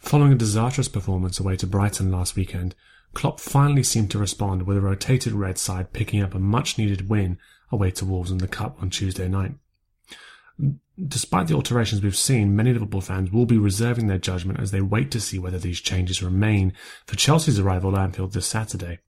Following 0.00 0.32
a 0.32 0.36
disastrous 0.36 0.88
performance 0.88 1.40
away 1.40 1.56
to 1.56 1.66
Brighton 1.66 2.10
last 2.10 2.36
weekend, 2.36 2.74
Klopp 3.14 3.40
finally 3.40 3.82
seemed 3.82 4.10
to 4.12 4.18
respond 4.18 4.62
with 4.62 4.76
a 4.76 4.80
rotated 4.80 5.32
red 5.32 5.58
side 5.58 5.92
picking 5.92 6.22
up 6.22 6.34
a 6.34 6.38
much 6.38 6.78
needed 6.78 7.08
win 7.08 7.38
away 7.70 7.90
to 7.92 8.04
Wolves 8.04 8.30
in 8.30 8.38
the 8.38 8.48
Cup 8.48 8.80
on 8.80 8.90
Tuesday 8.90 9.28
night. 9.28 9.52
Despite 11.06 11.46
the 11.46 11.54
alterations 11.54 12.02
we've 12.02 12.16
seen, 12.16 12.56
many 12.56 12.72
Liverpool 12.72 13.00
fans 13.00 13.30
will 13.30 13.46
be 13.46 13.58
reserving 13.58 14.08
their 14.08 14.18
judgment 14.18 14.58
as 14.58 14.70
they 14.70 14.80
wait 14.80 15.10
to 15.12 15.20
see 15.20 15.38
whether 15.38 15.58
these 15.58 15.80
changes 15.80 16.22
remain 16.22 16.72
for 17.06 17.16
Chelsea's 17.16 17.58
arrival 17.58 17.96
at 17.96 18.02
Anfield 18.02 18.32
this 18.32 18.46
Saturday. 18.46 18.98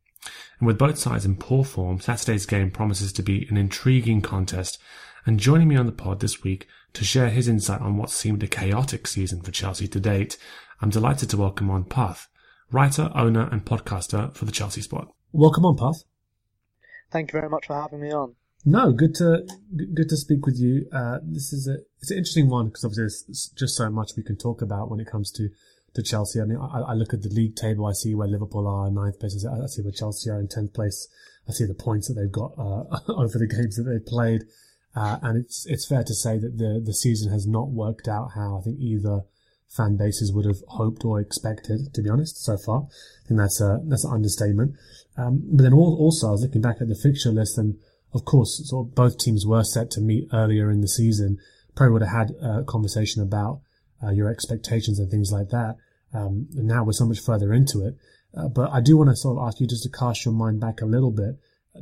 And 0.59 0.67
with 0.67 0.79
both 0.79 0.99
sides 0.99 1.25
in 1.25 1.37
poor 1.37 1.65
form, 1.65 2.01
Saturday's 2.01 2.47
game 2.47 2.71
promises 2.71 3.13
to 3.15 3.23
be 3.23 3.47
an 3.49 3.57
intriguing 3.57 4.21
contest. 4.21 4.79
And 5.27 5.41
joining 5.41 5.69
me 5.69 5.77
on 5.77 5.87
the 5.87 5.93
pod 5.93 6.21
this 6.21 6.43
week 6.43 6.69
to 6.93 7.05
share 7.05 7.31
his 7.31 7.49
insight 7.49 7.81
on 7.81 7.97
what 7.97 8.11
seemed 8.11 8.43
a 8.43 8.47
chaotic 8.47 9.07
season 9.07 9.43
for 9.43 9.51
Chelsea 9.51 9.89
to 9.89 10.01
date, 10.01 10.37
I'm 10.83 10.89
delighted 10.89 11.29
to 11.31 11.37
welcome 11.37 11.71
on 11.71 11.85
Parth, 11.85 12.29
writer, 12.73 13.11
owner, 13.15 13.51
and 13.53 13.63
podcaster 13.63 14.35
for 14.35 14.47
the 14.47 14.53
Chelsea 14.53 14.81
Spot. 14.81 15.13
Welcome 15.31 15.67
on, 15.67 15.77
Parth. 15.77 16.05
Thank 17.13 17.33
you 17.33 17.39
very 17.39 17.51
much 17.51 17.67
for 17.67 17.75
having 17.75 18.01
me 18.01 18.11
on. 18.11 18.35
No, 18.65 18.91
good 18.93 19.15
to 19.17 19.47
good 19.95 20.09
to 20.09 20.17
speak 20.17 20.47
with 20.47 20.59
you. 20.59 20.87
Uh, 20.91 21.19
this 21.23 21.53
is 21.53 21.69
a 21.69 21.79
it's 22.01 22.11
an 22.11 22.17
interesting 22.17 22.49
one 22.49 22.69
because 22.69 22.85
obviously 22.85 23.25
there's 23.29 23.53
just 23.55 23.77
so 23.77 23.91
much 23.91 24.13
we 24.17 24.23
can 24.23 24.37
talk 24.37 24.63
about 24.63 24.91
when 24.91 25.01
it 25.01 25.07
comes 25.07 25.31
to 25.33 25.51
to 25.95 26.03
Chelsea. 26.03 26.41
I 26.41 26.45
mean, 26.45 26.59
I, 26.59 26.81
I 26.81 26.95
look 26.95 27.13
at 27.13 27.23
the 27.23 27.29
league 27.29 27.57
table, 27.57 27.85
I 27.85 27.93
see 27.93 28.15
where 28.15 28.29
Liverpool 28.29 28.67
are 28.67 28.89
in 28.89 28.95
ninth 28.95 29.19
place, 29.21 29.45
I 29.45 29.67
see 29.67 29.83
where 29.83 29.93
Chelsea 29.93 30.31
are 30.31 30.41
in 30.41 30.49
tenth 30.49 30.73
place. 30.73 31.09
I 31.47 31.53
see 31.53 31.67
the 31.67 31.75
points 31.75 32.09
that 32.09 32.15
they've 32.15 32.33
got 32.33 32.53
uh, 32.57 32.85
over 33.13 33.39
the 33.39 33.47
games 33.47 33.77
that 33.77 33.83
they've 33.83 34.05
played, 34.05 34.45
uh, 34.95 35.19
and 35.23 35.45
it's 35.45 35.67
it's 35.67 35.87
fair 35.87 36.05
to 36.05 36.15
say 36.15 36.39
that 36.39 36.57
the 36.57 36.83
the 36.83 36.95
season 36.95 37.31
has 37.31 37.47
not 37.47 37.69
worked 37.69 38.09
out 38.09 38.31
how 38.35 38.59
I 38.59 38.63
think 38.63 38.79
either 38.79 39.25
fan 39.71 39.97
bases 39.97 40.33
would 40.33 40.45
have 40.45 40.63
hoped 40.69 41.05
or 41.05 41.21
expected. 41.21 41.95
To 41.95 42.03
be 42.03 42.11
honest, 42.11 42.43
so 42.45 42.57
far, 42.59 42.87
I 43.25 43.29
think 43.29 43.41
that's 43.41 43.61
a 43.61 43.81
that's 43.85 44.05
an 44.05 44.13
understatement. 44.13 44.75
Um, 45.17 45.43
but 45.53 45.63
then 45.63 45.73
also, 45.73 46.29
I 46.29 46.33
was 46.33 46.43
looking 46.43 46.63
back 46.63 46.77
at 46.81 46.89
the 46.89 46.95
fixture 46.95 47.31
list 47.31 47.59
and 47.59 47.79
of 48.13 48.25
course, 48.25 48.69
sort 48.69 48.89
of 48.89 48.95
both 48.95 49.19
teams 49.19 49.47
were 49.47 49.65
set 49.65 49.91
to 49.93 50.01
meet 50.01 50.29
earlier 50.33 50.71
in 50.71 50.81
the 50.81 50.89
season. 50.89 51.39
Probably 51.77 51.93
would 51.93 52.03
have 52.03 52.29
had 52.29 52.31
a 52.43 52.65
conversation 52.65 53.23
about 53.23 53.61
uh, 54.03 54.11
your 54.11 54.29
expectations 54.29 54.99
and 54.99 55.11
things 55.11 55.31
like 55.31 55.51
that. 55.51 55.77
Um, 56.13 56.49
and 56.57 56.67
now 56.67 56.83
we're 56.83 56.93
so 56.93 57.07
much 57.07 57.21
further 57.21 57.53
into 57.53 57.87
it. 57.87 57.97
Uh, 58.37 58.49
but 58.49 58.71
I 58.73 58.81
do 58.81 58.97
want 58.97 59.11
to 59.11 59.17
sort 59.17 59.39
of 59.39 59.47
ask 59.47 59.61
you 59.61 59.67
just 59.67 59.85
to 59.85 59.91
cast 59.91 60.25
your 60.25 60.35
mind 60.35 60.61
back 60.61 60.81
a 60.81 60.87
little 60.87 61.11
bit 61.11 61.37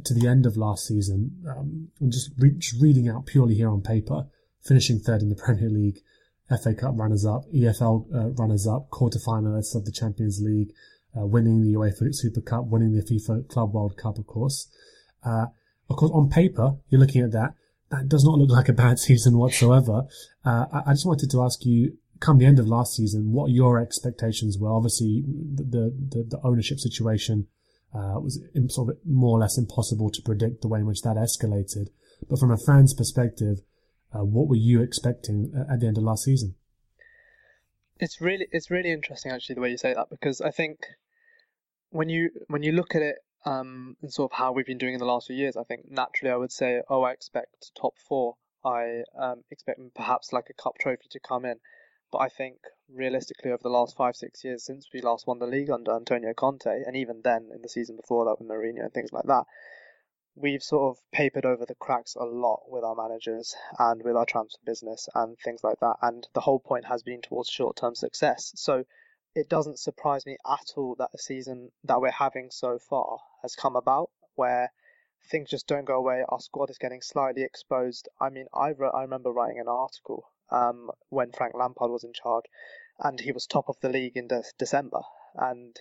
to 0.04 0.14
the 0.14 0.28
end 0.28 0.44
of 0.44 0.56
last 0.56 0.86
season, 0.86 1.42
um, 1.48 1.88
and 1.98 2.12
just, 2.12 2.30
re- 2.38 2.54
just 2.58 2.80
reading 2.80 3.08
out 3.08 3.24
purely 3.26 3.54
here 3.54 3.70
on 3.70 3.80
paper, 3.80 4.26
finishing 4.62 4.98
third 4.98 5.22
in 5.22 5.30
the 5.30 5.34
Premier 5.42 5.70
League, 5.70 6.00
FA 6.62 6.74
Cup 6.74 6.94
runners-up, 6.96 7.44
EFL 7.54 8.06
uh, 8.14 8.28
runners-up, 8.30 8.90
quarter-finalists 8.90 9.74
of 9.74 9.84
the 9.84 9.92
Champions 9.92 10.40
League, 10.40 10.72
uh, 11.16 11.26
winning 11.26 11.60
the 11.60 11.74
UEFA 11.74 12.14
Super 12.14 12.40
Cup, 12.40 12.66
winning 12.66 12.94
the 12.94 13.02
FIFA 13.02 13.48
Club 13.48 13.74
World 13.74 13.96
Cup, 13.96 14.18
of 14.18 14.26
course. 14.26 14.68
Uh, 15.24 15.46
of 15.90 15.96
course, 15.96 16.12
on 16.12 16.28
paper, 16.28 16.76
you're 16.88 17.00
looking 17.00 17.22
at 17.22 17.32
that. 17.32 17.54
That 17.90 18.08
does 18.08 18.24
not 18.24 18.38
look 18.38 18.50
like 18.56 18.68
a 18.68 18.72
bad 18.72 18.98
season 18.98 19.38
whatsoever. 19.38 20.04
Uh, 20.44 20.66
I, 20.86 20.92
just 20.92 21.06
wanted 21.06 21.30
to 21.30 21.42
ask 21.42 21.64
you, 21.64 21.96
come 22.20 22.38
the 22.38 22.46
end 22.46 22.58
of 22.58 22.66
last 22.66 22.96
season, 22.96 23.32
what 23.32 23.50
your 23.50 23.78
expectations 23.78 24.58
were. 24.58 24.70
Obviously, 24.70 25.24
the 25.26 25.64
the, 25.64 26.26
the 26.28 26.40
ownership 26.44 26.78
situation 26.78 27.46
uh, 27.94 28.20
was 28.20 28.40
sort 28.68 28.90
of 28.90 28.98
more 29.04 29.38
or 29.38 29.40
less 29.40 29.56
impossible 29.56 30.10
to 30.10 30.22
predict 30.22 30.62
the 30.62 30.68
way 30.68 30.80
in 30.80 30.86
which 30.86 31.02
that 31.02 31.16
escalated. 31.16 31.88
But 32.28 32.38
from 32.38 32.50
a 32.50 32.58
fan's 32.58 32.94
perspective, 32.94 33.60
uh, 34.14 34.24
what 34.24 34.48
were 34.48 34.56
you 34.56 34.82
expecting 34.82 35.52
at 35.70 35.80
the 35.80 35.86
end 35.86 35.98
of 35.98 36.04
last 36.04 36.24
season? 36.24 36.54
It's 38.00 38.20
really 38.20 38.46
it's 38.52 38.70
really 38.70 38.92
interesting 38.92 39.32
actually 39.32 39.56
the 39.56 39.60
way 39.60 39.70
you 39.70 39.76
say 39.76 39.92
that 39.92 40.08
because 40.08 40.40
I 40.40 40.50
think 40.50 40.86
when 41.90 42.08
you 42.08 42.30
when 42.46 42.62
you 42.62 42.72
look 42.72 42.94
at 42.94 43.02
it 43.02 43.16
um, 43.44 43.96
and 44.02 44.12
sort 44.12 44.32
of 44.32 44.38
how 44.38 44.52
we've 44.52 44.66
been 44.66 44.78
doing 44.78 44.94
in 44.94 45.00
the 45.00 45.06
last 45.06 45.26
few 45.26 45.36
years, 45.36 45.56
I 45.56 45.64
think 45.64 45.90
naturally 45.90 46.32
I 46.32 46.36
would 46.36 46.52
say, 46.52 46.82
oh, 46.88 47.02
I 47.02 47.12
expect 47.12 47.72
top 47.76 47.94
four. 48.08 48.34
I 48.64 49.02
um, 49.18 49.44
expect 49.50 49.80
perhaps 49.94 50.32
like 50.32 50.46
a 50.50 50.62
cup 50.62 50.74
trophy 50.80 51.06
to 51.10 51.20
come 51.20 51.44
in. 51.44 51.56
But 52.10 52.18
I 52.18 52.28
think 52.28 52.56
realistically, 52.92 53.50
over 53.50 53.62
the 53.62 53.68
last 53.68 53.96
five, 53.96 54.16
six 54.16 54.42
years 54.42 54.64
since 54.64 54.88
we 54.92 55.02
last 55.02 55.26
won 55.26 55.38
the 55.38 55.46
league 55.46 55.70
under 55.70 55.94
Antonio 55.94 56.32
Conte, 56.34 56.66
and 56.66 56.96
even 56.96 57.20
then 57.22 57.50
in 57.54 57.62
the 57.62 57.68
season 57.68 57.96
before 57.96 58.24
that 58.24 58.36
with 58.38 58.48
Mourinho 58.48 58.84
and 58.84 58.92
things 58.92 59.12
like 59.12 59.26
that, 59.26 59.44
we've 60.40 60.62
sort 60.62 60.96
of 60.96 61.02
papered 61.12 61.44
over 61.44 61.66
the 61.66 61.74
cracks 61.74 62.14
a 62.14 62.24
lot 62.24 62.62
with 62.68 62.84
our 62.84 62.94
managers 62.94 63.54
and 63.78 64.02
with 64.02 64.16
our 64.16 64.26
transfer 64.26 64.60
business 64.64 65.08
and 65.14 65.36
things 65.38 65.64
like 65.64 65.80
that. 65.80 65.96
And 66.02 66.26
the 66.34 66.40
whole 66.40 66.60
point 66.60 66.86
has 66.86 67.02
been 67.02 67.20
towards 67.22 67.50
short 67.50 67.76
term 67.76 67.94
success. 67.94 68.52
So 68.54 68.84
it 69.34 69.48
doesn't 69.48 69.78
surprise 69.78 70.26
me 70.26 70.36
at 70.46 70.72
all 70.76 70.94
that 70.98 71.12
the 71.12 71.18
season 71.18 71.70
that 71.84 72.00
we're 72.00 72.10
having 72.10 72.50
so 72.50 72.78
far 72.78 73.18
has 73.42 73.56
come 73.56 73.76
about 73.76 74.10
where 74.36 74.72
things 75.30 75.50
just 75.50 75.66
don't 75.66 75.84
go 75.84 75.96
away. 75.96 76.24
Our 76.28 76.40
squad 76.40 76.70
is 76.70 76.78
getting 76.78 77.02
slightly 77.02 77.42
exposed. 77.42 78.08
I 78.20 78.30
mean, 78.30 78.46
I, 78.54 78.70
wrote, 78.72 78.94
I 78.94 79.02
remember 79.02 79.32
writing 79.32 79.60
an 79.60 79.68
article 79.68 80.24
um, 80.50 80.90
when 81.08 81.32
Frank 81.32 81.54
Lampard 81.54 81.90
was 81.90 82.04
in 82.04 82.12
charge, 82.12 82.44
and 82.98 83.20
he 83.20 83.32
was 83.32 83.46
top 83.46 83.68
of 83.68 83.76
the 83.80 83.88
league 83.88 84.16
in 84.16 84.28
de- 84.28 84.42
December, 84.58 85.02
and 85.34 85.76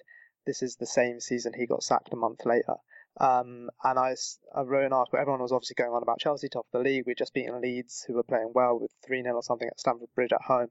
this 0.46 0.62
is 0.62 0.76
the 0.76 0.86
same 0.86 1.20
season 1.20 1.54
he 1.54 1.66
got 1.66 1.84
sacked 1.84 2.14
a 2.14 2.18
month 2.18 2.46
later. 2.46 2.76
Um, 3.20 3.70
and 3.84 3.98
I, 3.98 4.16
I 4.56 4.62
wrote 4.62 4.86
an 4.86 4.94
article. 4.94 5.20
Everyone 5.20 5.42
was 5.42 5.52
obviously 5.52 5.76
going 5.76 5.92
on 5.92 6.04
about 6.04 6.20
Chelsea 6.20 6.50
top 6.50 6.68
of 6.72 6.84
the 6.84 6.90
league. 6.90 7.06
We'd 7.08 7.18
just 7.18 7.34
beaten 7.34 7.60
Leeds, 7.62 8.04
who 8.08 8.14
were 8.14 8.24
playing 8.24 8.52
well 8.54 8.80
with 8.80 8.92
3 9.06 9.24
0 9.24 9.36
or 9.36 9.44
something 9.44 9.68
at 9.68 9.80
Stamford 9.80 10.10
Bridge 10.16 10.34
at 10.34 10.42
home. 10.42 10.70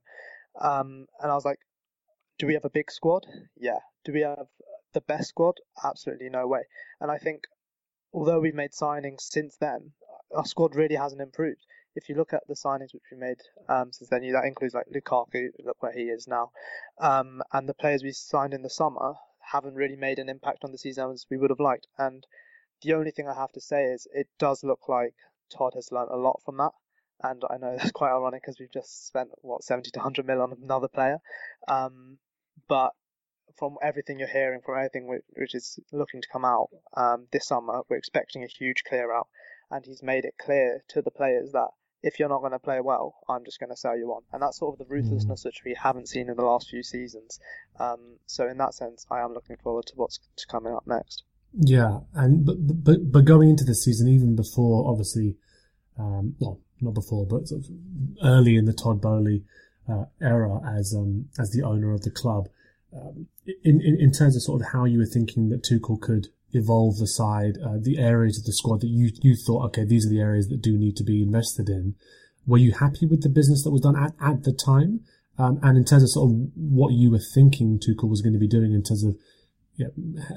Um, 0.61 1.07
and 1.21 1.31
I 1.31 1.35
was 1.35 1.45
like, 1.45 1.59
do 2.39 2.47
we 2.47 2.55
have 2.55 2.65
a 2.65 2.71
big 2.71 2.91
squad? 2.91 3.27
Yeah. 3.57 3.79
Do 4.05 4.13
we 4.13 4.21
have 4.21 4.47
the 4.93 5.01
best 5.01 5.29
squad? 5.29 5.57
Absolutely 5.85 6.29
no 6.29 6.47
way. 6.47 6.63
And 7.01 7.11
I 7.11 7.19
think, 7.19 7.45
although 8.13 8.41
we've 8.41 8.55
made 8.55 8.73
signings 8.73 9.23
since 9.23 9.57
then, 9.57 9.93
our 10.35 10.45
squad 10.45 10.75
really 10.77 10.97
hasn't 10.97 11.21
improved. 11.21 11.61
If 11.95 12.09
you 12.09 12.15
look 12.15 12.35
at 12.35 12.47
the 12.47 12.55
signings 12.55 12.93
which 12.93 13.05
we 13.11 13.17
made 13.17 13.39
um, 13.69 13.91
since 13.91 14.11
then, 14.11 14.21
that 14.33 14.45
includes 14.45 14.75
like 14.75 14.87
Lukaku, 14.95 15.49
look 15.65 15.83
where 15.83 15.93
he 15.93 16.05
is 16.05 16.29
now, 16.29 16.51
um, 17.01 17.43
and 17.53 17.67
the 17.67 17.75
players 17.75 18.03
we 18.03 18.13
signed 18.13 18.53
in 18.53 18.63
the 18.63 18.69
summer 18.69 19.15
haven't 19.53 19.75
really 19.75 19.97
made 19.97 20.19
an 20.19 20.29
impact 20.29 20.65
on 20.65 20.73
the 20.73 20.79
season 20.79 21.11
as 21.11 21.27
we 21.31 21.37
would 21.37 21.51
have 21.51 21.61
liked. 21.61 21.87
And 21.99 22.27
the 22.83 22.95
only 22.95 23.11
thing 23.11 23.29
I 23.29 23.35
have 23.35 23.53
to 23.53 23.61
say 23.61 23.85
is 23.85 24.07
it 24.13 24.29
does 24.39 24.65
look 24.65 24.89
like 24.89 25.15
Todd 25.51 25.73
has 25.75 25.93
learned 25.93 26.11
a 26.11 26.17
lot 26.17 26.41
from 26.45 26.57
that. 26.59 26.73
And 27.23 27.43
I 27.49 27.57
know 27.57 27.77
that's 27.79 27.93
quite 27.93 28.11
ironic 28.11 28.43
because 28.43 28.59
we've 28.59 28.73
just 28.73 29.07
spent 29.07 29.31
what 29.43 29.65
70 29.65 29.91
to 29.93 29.99
100 29.99 30.27
mil 30.27 30.43
on 30.43 30.53
another 30.63 30.89
player. 30.89 31.19
Um, 31.69 32.19
but 32.69 32.91
from 33.57 33.77
everything 33.83 34.19
you're 34.19 34.29
hearing, 34.29 34.61
from 34.65 34.77
everything 34.77 35.07
which, 35.07 35.55
is 35.55 35.79
looking 35.93 36.21
to 36.21 36.29
come 36.29 36.45
out 36.45 36.69
um, 36.97 37.27
this 37.33 37.47
summer, 37.47 37.83
we're 37.89 37.97
expecting 37.97 38.43
a 38.43 38.49
huge 38.49 38.83
clear 38.87 39.13
out. 39.13 39.29
And 39.71 39.85
he's 39.85 40.03
made 40.03 40.25
it 40.25 40.35
clear 40.41 40.85
to 40.89 41.03
the 41.03 41.11
players 41.11 41.53
that 41.53 41.71
if 42.07 42.21
you're 42.21 42.29
not 42.29 42.39
going 42.39 42.53
to 42.53 42.59
play 42.61 42.81
well, 42.81 43.17
I'm 43.29 43.45
just 43.45 43.59
going 43.59 43.71
to 43.71 43.77
sell 43.77 43.99
you 43.99 44.13
on. 44.13 44.23
And 44.33 44.41
that's 44.41 44.59
sort 44.59 44.75
of 44.75 44.79
the 44.79 44.95
ruthlessness 44.95 45.45
which 45.45 45.63
we 45.65 45.75
haven't 45.75 46.09
seen 46.09 46.31
in 46.31 46.37
the 46.37 46.45
last 46.45 46.71
few 46.71 46.85
seasons. 46.85 47.41
Um, 47.81 48.19
so 48.27 48.47
in 48.47 48.59
that 48.59 48.75
sense, 48.75 49.05
I 49.11 49.21
am 49.21 49.35
looking 49.35 49.57
forward 49.57 49.87
to 49.87 49.95
what's 49.97 50.21
coming 50.49 50.73
up 50.73 50.87
next. 50.87 51.25
Yeah, 51.59 52.01
and 52.15 52.47
but 52.47 52.57
but 52.85 53.11
but 53.11 53.25
going 53.25 53.51
into 53.51 53.65
this 53.65 53.85
season, 53.85 54.09
even 54.09 54.37
before 54.37 54.89
obviously, 54.89 55.37
um, 55.99 56.37
well, 56.39 56.61
not 56.81 56.95
before, 56.95 57.27
but 57.27 57.49
sort 57.49 57.63
of 57.63 57.71
early 58.23 58.57
in 58.57 58.67
the 58.67 58.73
Todd 58.73 59.01
Boehly 59.01 59.43
uh, 59.89 60.05
era 60.21 60.61
as 60.79 60.95
um 60.95 61.29
as 61.39 61.51
the 61.51 61.63
owner 61.63 61.93
of 61.93 62.03
the 62.03 62.11
club, 62.11 62.49
um, 62.95 63.27
in, 63.65 63.81
in 63.81 63.97
in 63.99 64.13
terms 64.13 64.37
of 64.37 64.43
sort 64.43 64.61
of 64.61 64.69
how 64.69 64.85
you 64.85 64.99
were 64.99 65.07
thinking 65.07 65.49
that 65.49 65.65
Tuchel 65.65 66.01
could 66.01 66.29
evolve 66.53 66.99
the 66.99 67.07
side, 67.07 67.59
uh, 67.65 67.79
the 67.81 67.99
areas 67.99 68.39
of 68.39 68.45
the 68.45 68.53
squad 68.53 68.81
that 68.81 68.89
you 68.89 69.11
you 69.23 69.37
thought, 69.37 69.65
okay, 69.67 69.85
these 69.85 70.07
are 70.07 70.11
the 70.11 70.21
areas 70.21 70.49
that 70.49 70.63
do 70.63 70.77
need 70.77 70.97
to 70.97 71.05
be 71.05 71.23
invested 71.23 71.69
in. 71.69 71.95
Were 72.47 72.59
you 72.59 72.73
happy 72.73 73.07
with 73.07 73.23
the 73.23 73.29
business 73.29 73.65
that 73.65 73.71
was 73.71 73.81
done 73.81 73.97
at, 73.97 74.15
at 74.21 74.45
the 74.45 74.53
time? 74.53 75.01
Um, 75.39 75.59
and 75.63 75.77
in 75.77 75.85
terms 75.85 76.03
of 76.03 76.11
sort 76.11 76.31
of 76.31 76.37
what 76.55 76.93
you 76.93 77.11
were 77.11 77.21
thinking 77.35 77.79
Tuchel 77.79 78.09
was 78.09 78.23
going 78.23 78.33
to 78.33 78.39
be 78.39 78.49
doing 78.49 78.73
in 78.73 78.83
terms 78.83 79.05
of 79.05 79.17
yeah, 79.77 79.89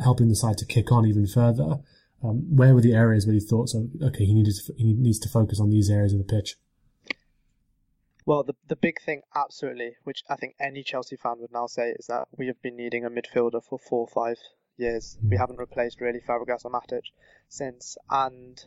helping 0.03 0.27
the 0.27 0.35
side 0.35 0.57
to 0.57 0.65
kick 0.65 0.91
on 0.91 1.05
even 1.05 1.25
further, 1.25 1.77
um, 2.21 2.53
where 2.53 2.73
were 2.73 2.81
the 2.81 2.93
areas 2.93 3.25
where 3.25 3.35
you 3.35 3.39
thought, 3.39 3.69
so 3.69 3.87
okay, 4.01 4.25
he 4.25 4.33
needed 4.33 4.53
to, 4.53 4.73
he 4.77 4.93
needs 4.93 5.19
to 5.19 5.29
focus 5.29 5.59
on 5.59 5.69
these 5.69 5.89
areas 5.89 6.11
of 6.11 6.19
the 6.19 6.25
pitch? 6.25 6.57
Well, 8.25 8.43
the 8.43 8.55
the 8.67 8.75
big 8.75 9.01
thing, 9.01 9.21
absolutely, 9.33 9.95
which 10.03 10.23
I 10.29 10.35
think 10.35 10.55
any 10.59 10.83
Chelsea 10.83 11.15
fan 11.15 11.37
would 11.39 11.53
now 11.53 11.67
say, 11.67 11.91
is 11.97 12.07
that 12.07 12.27
we 12.37 12.47
have 12.47 12.61
been 12.61 12.75
needing 12.75 13.05
a 13.05 13.09
midfielder 13.09 13.63
for 13.63 13.79
four 13.79 14.01
or 14.01 14.07
five 14.07 14.37
years. 14.79 15.17
We 15.23 15.35
Mm. 15.35 15.39
haven't 15.39 15.59
replaced 15.59 16.01
really 16.01 16.19
Fabregas 16.21 16.65
or 16.65 16.71
Matic 16.71 17.03
since, 17.47 17.97
and 18.09 18.63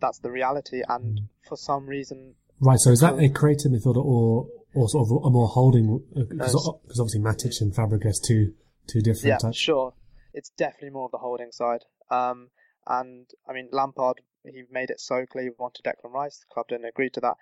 that's 0.00 0.18
the 0.18 0.30
reality. 0.30 0.82
And 0.88 1.18
Mm. 1.20 1.28
for 1.48 1.56
some 1.56 1.86
reason, 1.86 2.36
Right. 2.60 2.78
So 2.78 2.90
is 2.90 3.00
that 3.00 3.18
a 3.18 3.28
creative 3.28 3.72
midfielder 3.72 4.04
or 4.04 4.48
or 4.74 4.88
sort 4.88 5.06
of 5.10 5.24
a 5.24 5.30
more 5.30 5.48
holding? 5.48 5.98
Because 6.14 6.54
No, 6.54 6.80
obviously 6.88 7.20
Matic 7.20 7.60
and 7.60 7.72
Fabregas 7.74 8.22
two 8.22 8.54
two 8.86 9.00
different 9.00 9.26
yeah, 9.26 9.38
types. 9.38 9.56
sure, 9.56 9.94
it's 10.32 10.50
definitely 10.50 10.90
more 10.90 11.06
of 11.06 11.10
the 11.12 11.18
holding 11.18 11.50
side. 11.52 11.84
Um, 12.10 12.50
and 12.86 13.28
I 13.46 13.52
mean 13.52 13.68
Lampard, 13.72 14.20
he 14.44 14.62
made 14.70 14.90
it 14.90 15.00
so 15.00 15.26
clear 15.26 15.44
he 15.44 15.50
wanted 15.50 15.84
Declan 15.84 16.12
Rice. 16.12 16.38
The 16.38 16.46
club 16.46 16.68
didn't 16.68 16.84
agree 16.86 17.10
to 17.10 17.20
that. 17.20 17.36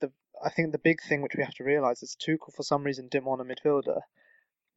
The 0.00 0.10
I 0.42 0.50
think 0.50 0.72
the 0.72 0.78
big 0.78 1.00
thing 1.00 1.22
which 1.22 1.34
we 1.36 1.44
have 1.44 1.54
to 1.54 1.64
realise 1.64 2.02
is 2.02 2.16
Tuchel 2.16 2.52
for 2.52 2.62
some 2.64 2.82
reason 2.84 3.06
didn't 3.08 3.26
want 3.26 3.40
a 3.40 3.44
midfielder, 3.44 4.00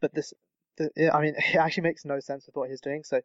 but 0.02 0.14
this, 0.14 0.34
I 0.80 1.22
mean, 1.22 1.36
it 1.38 1.56
actually 1.56 1.84
makes 1.84 2.06
no 2.06 2.20
sense 2.20 2.46
with 2.46 2.56
what 2.56 2.70
he's 2.70 2.82
doing. 2.82 3.04
So 3.04 3.22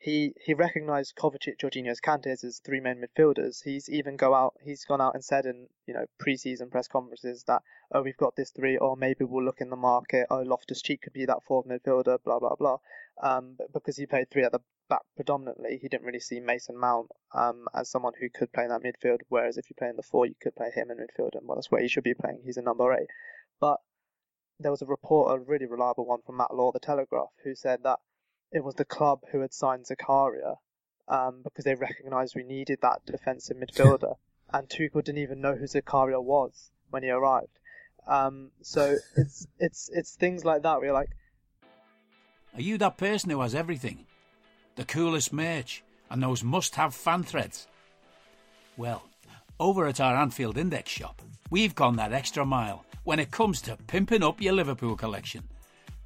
he 0.00 0.32
he 0.42 0.54
recognised 0.54 1.14
Kovacic, 1.14 1.58
Jorginho, 1.58 1.94
Kantes 2.00 2.42
as 2.42 2.58
three 2.64 2.80
main 2.80 3.02
midfielders. 3.02 3.62
He's 3.62 3.88
even 3.90 4.16
go 4.16 4.34
out. 4.34 4.54
He's 4.62 4.84
gone 4.86 5.00
out 5.00 5.14
and 5.14 5.22
said 5.22 5.44
in 5.44 5.68
you 5.86 5.92
know 5.92 6.06
pre-season 6.18 6.70
press 6.70 6.88
conferences 6.88 7.44
that 7.46 7.62
oh 7.92 8.00
we've 8.00 8.16
got 8.16 8.34
this 8.34 8.50
three, 8.50 8.78
or 8.78 8.96
maybe 8.96 9.24
we'll 9.24 9.44
look 9.44 9.60
in 9.60 9.68
the 9.68 9.76
market. 9.76 10.26
Oh 10.30 10.40
Loftus 10.40 10.80
Cheek 10.80 11.02
could 11.02 11.12
be 11.12 11.26
that 11.26 11.42
fourth 11.46 11.66
midfielder. 11.66 12.16
Blah 12.24 12.38
blah 12.38 12.56
blah. 12.56 12.78
Um, 13.22 13.58
because 13.74 13.98
he 13.98 14.06
played 14.06 14.30
three 14.30 14.44
at 14.44 14.52
the 14.52 14.60
back 14.88 15.02
predominantly, 15.16 15.78
he 15.80 15.88
didn't 15.88 16.06
really 16.06 16.18
see 16.18 16.40
Mason 16.40 16.78
Mount 16.78 17.10
um 17.34 17.68
as 17.74 17.90
someone 17.90 18.14
who 18.18 18.30
could 18.30 18.52
play 18.54 18.64
in 18.64 18.70
that 18.70 18.82
midfield. 18.82 19.20
Whereas 19.28 19.58
if 19.58 19.68
you 19.68 19.76
play 19.78 19.90
in 19.90 19.96
the 19.96 20.02
four, 20.02 20.24
you 20.24 20.34
could 20.40 20.56
play 20.56 20.70
him 20.74 20.90
in 20.90 20.96
midfield, 20.96 21.34
and 21.34 21.46
well 21.46 21.56
that's 21.56 21.70
where 21.70 21.82
he 21.82 21.88
should 21.88 22.04
be 22.04 22.14
playing. 22.14 22.40
He's 22.42 22.56
a 22.56 22.62
number 22.62 22.90
eight. 22.94 23.10
But 23.60 23.80
there 24.60 24.70
was 24.70 24.82
a 24.82 24.86
report, 24.86 25.34
a 25.34 25.42
really 25.42 25.66
reliable 25.66 26.06
one 26.06 26.20
from 26.24 26.36
Matt 26.36 26.54
Law, 26.54 26.70
the 26.70 26.78
Telegraph, 26.78 27.30
who 27.44 27.54
said 27.54 27.82
that 27.82 27.98
it 28.52 28.62
was 28.62 28.74
the 28.74 28.84
club 28.84 29.20
who 29.32 29.40
had 29.40 29.54
signed 29.54 29.86
Zakaria 29.86 30.56
um, 31.08 31.40
because 31.42 31.64
they 31.64 31.74
recognised 31.74 32.34
we 32.36 32.42
needed 32.42 32.78
that 32.82 33.04
defensive 33.06 33.56
midfielder, 33.56 34.16
and 34.52 34.68
Tuchel 34.68 35.02
didn't 35.02 35.18
even 35.22 35.40
know 35.40 35.54
who 35.56 35.64
Zakaria 35.64 36.22
was 36.22 36.70
when 36.90 37.02
he 37.02 37.10
arrived. 37.10 37.58
Um, 38.06 38.50
so 38.62 38.96
it's 39.16 39.46
it's 39.58 39.90
it's 39.92 40.14
things 40.14 40.44
like 40.44 40.62
that 40.62 40.76
where 40.76 40.86
you're 40.86 40.94
like, 40.94 41.10
Are 42.54 42.62
you 42.62 42.78
that 42.78 42.98
person 42.98 43.30
who 43.30 43.40
has 43.40 43.54
everything? 43.54 44.06
The 44.76 44.84
coolest 44.84 45.32
merch 45.32 45.82
and 46.10 46.22
those 46.22 46.44
must 46.44 46.74
have 46.76 46.94
fan 46.94 47.22
threads? 47.22 47.66
Well, 48.76 49.02
over 49.58 49.86
at 49.86 50.00
our 50.00 50.16
Anfield 50.16 50.56
Index 50.56 50.90
shop, 50.90 51.22
we've 51.50 51.74
gone 51.74 51.96
that 51.96 52.12
extra 52.12 52.46
mile 52.46 52.84
when 53.04 53.18
it 53.18 53.30
comes 53.30 53.62
to 53.62 53.76
pimping 53.86 54.22
up 54.22 54.40
your 54.40 54.52
Liverpool 54.52 54.96
collection. 54.96 55.42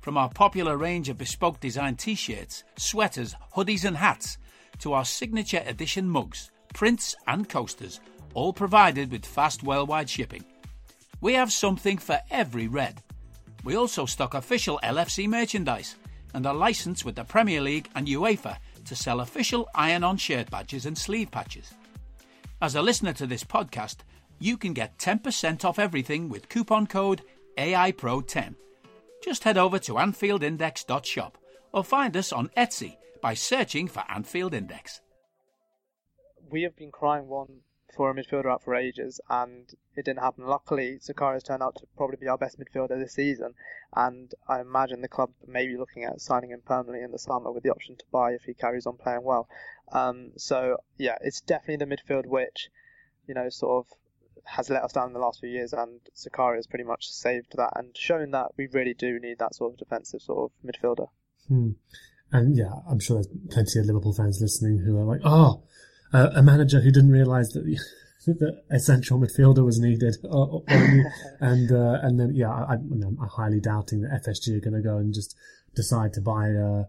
From 0.00 0.16
our 0.16 0.28
popular 0.28 0.76
range 0.76 1.08
of 1.08 1.18
bespoke 1.18 1.60
design 1.60 1.96
t 1.96 2.14
shirts, 2.14 2.64
sweaters, 2.76 3.34
hoodies, 3.56 3.84
and 3.84 3.96
hats, 3.96 4.38
to 4.80 4.92
our 4.92 5.04
signature 5.04 5.62
edition 5.66 6.08
mugs, 6.08 6.50
prints, 6.74 7.14
and 7.26 7.48
coasters, 7.48 8.00
all 8.34 8.52
provided 8.52 9.10
with 9.10 9.24
fast 9.24 9.62
worldwide 9.62 10.10
shipping. 10.10 10.44
We 11.20 11.34
have 11.34 11.52
something 11.52 11.98
for 11.98 12.20
every 12.30 12.68
red. 12.68 13.02
We 13.62 13.76
also 13.76 14.04
stock 14.04 14.34
official 14.34 14.78
LFC 14.82 15.26
merchandise 15.26 15.96
and 16.34 16.46
are 16.46 16.54
licensed 16.54 17.04
with 17.04 17.14
the 17.14 17.24
Premier 17.24 17.62
League 17.62 17.88
and 17.94 18.06
UEFA 18.06 18.58
to 18.84 18.96
sell 18.96 19.20
official 19.20 19.68
iron 19.74 20.04
on 20.04 20.18
shirt 20.18 20.50
badges 20.50 20.84
and 20.84 20.98
sleeve 20.98 21.30
patches. 21.30 21.72
As 22.60 22.74
a 22.74 22.82
listener 22.82 23.12
to 23.14 23.26
this 23.26 23.44
podcast, 23.44 23.98
you 24.44 24.58
can 24.58 24.74
get 24.74 24.98
10% 24.98 25.64
off 25.64 25.78
everything 25.78 26.28
with 26.28 26.50
coupon 26.50 26.86
code 26.86 27.22
AIPRO10. 27.56 28.54
Just 29.22 29.44
head 29.44 29.56
over 29.56 29.78
to 29.78 29.94
AnfieldIndex.shop 29.94 31.38
or 31.72 31.82
find 31.82 32.16
us 32.16 32.30
on 32.30 32.48
Etsy 32.56 32.96
by 33.22 33.32
searching 33.32 33.88
for 33.88 34.04
Anfield 34.08 34.52
Index. 34.52 35.00
we 36.50 36.62
have 36.62 36.76
been 36.76 36.92
crying 36.92 37.26
one 37.26 37.60
for 37.96 38.10
a 38.10 38.14
midfielder 38.14 38.52
out 38.52 38.62
for 38.62 38.74
ages, 38.74 39.20
and 39.30 39.72
it 39.96 40.04
didn't 40.04 40.20
happen. 40.20 40.46
Luckily, 40.46 40.98
Zakaria's 40.98 41.42
turned 41.42 41.62
out 41.62 41.76
to 41.76 41.86
probably 41.96 42.16
be 42.16 42.28
our 42.28 42.36
best 42.36 42.58
midfielder 42.58 42.98
this 42.98 43.14
season, 43.14 43.54
and 43.94 44.32
I 44.46 44.60
imagine 44.60 45.00
the 45.00 45.08
club 45.08 45.30
may 45.46 45.66
be 45.66 45.76
looking 45.76 46.04
at 46.04 46.20
signing 46.20 46.50
him 46.50 46.62
permanently 46.64 47.02
in 47.02 47.12
the 47.12 47.18
summer 47.18 47.50
with 47.50 47.62
the 47.62 47.70
option 47.70 47.96
to 47.96 48.04
buy 48.12 48.32
if 48.32 48.42
he 48.42 48.54
carries 48.54 48.86
on 48.86 48.98
playing 48.98 49.22
well. 49.22 49.48
Um, 49.92 50.32
so 50.36 50.78
yeah, 50.98 51.16
it's 51.22 51.40
definitely 51.40 51.84
the 51.84 51.96
midfield 51.96 52.26
which, 52.26 52.68
you 53.26 53.34
know, 53.34 53.48
sort 53.48 53.86
of 53.86 53.92
has 54.44 54.70
let 54.70 54.82
us 54.82 54.92
down 54.92 55.08
in 55.08 55.12
the 55.12 55.18
last 55.18 55.40
few 55.40 55.48
years, 55.48 55.72
and 55.72 56.00
Zakaria 56.16 56.56
has 56.56 56.66
pretty 56.66 56.84
much 56.84 57.08
saved 57.08 57.54
that 57.56 57.72
and 57.76 57.96
shown 57.96 58.30
that 58.32 58.48
we 58.56 58.68
really 58.72 58.94
do 58.94 59.18
need 59.18 59.38
that 59.38 59.54
sort 59.54 59.72
of 59.72 59.78
defensive 59.78 60.22
sort 60.22 60.50
of 60.50 60.68
midfielder. 60.68 61.08
Hmm. 61.48 61.70
And 62.32 62.56
yeah, 62.56 62.72
I'm 62.88 62.98
sure 63.00 63.16
there's 63.16 63.28
plenty 63.50 63.78
of 63.78 63.86
Liverpool 63.86 64.12
fans 64.12 64.40
listening 64.40 64.78
who 64.78 64.98
are 64.98 65.04
like, 65.04 65.20
oh, 65.24 65.62
uh, 66.12 66.30
a 66.34 66.42
manager 66.42 66.80
who 66.80 66.90
didn't 66.90 67.10
realise 67.10 67.52
that 67.52 67.64
the, 68.26 68.32
the 68.34 68.62
essential 68.70 69.18
midfielder 69.18 69.64
was 69.64 69.78
needed. 69.78 70.16
Or, 70.24 70.46
or, 70.62 70.62
and 71.40 71.70
uh, 71.70 71.98
and 72.02 72.18
then, 72.18 72.34
yeah, 72.34 72.50
I, 72.50 72.74
I'm 72.74 73.16
highly 73.36 73.60
doubting 73.60 74.02
that 74.02 74.24
FSG 74.26 74.56
are 74.56 74.60
going 74.60 74.82
to 74.82 74.86
go 74.86 74.98
and 74.98 75.14
just 75.14 75.36
decide 75.74 76.12
to 76.14 76.20
buy 76.20 76.50
uh, 76.50 76.84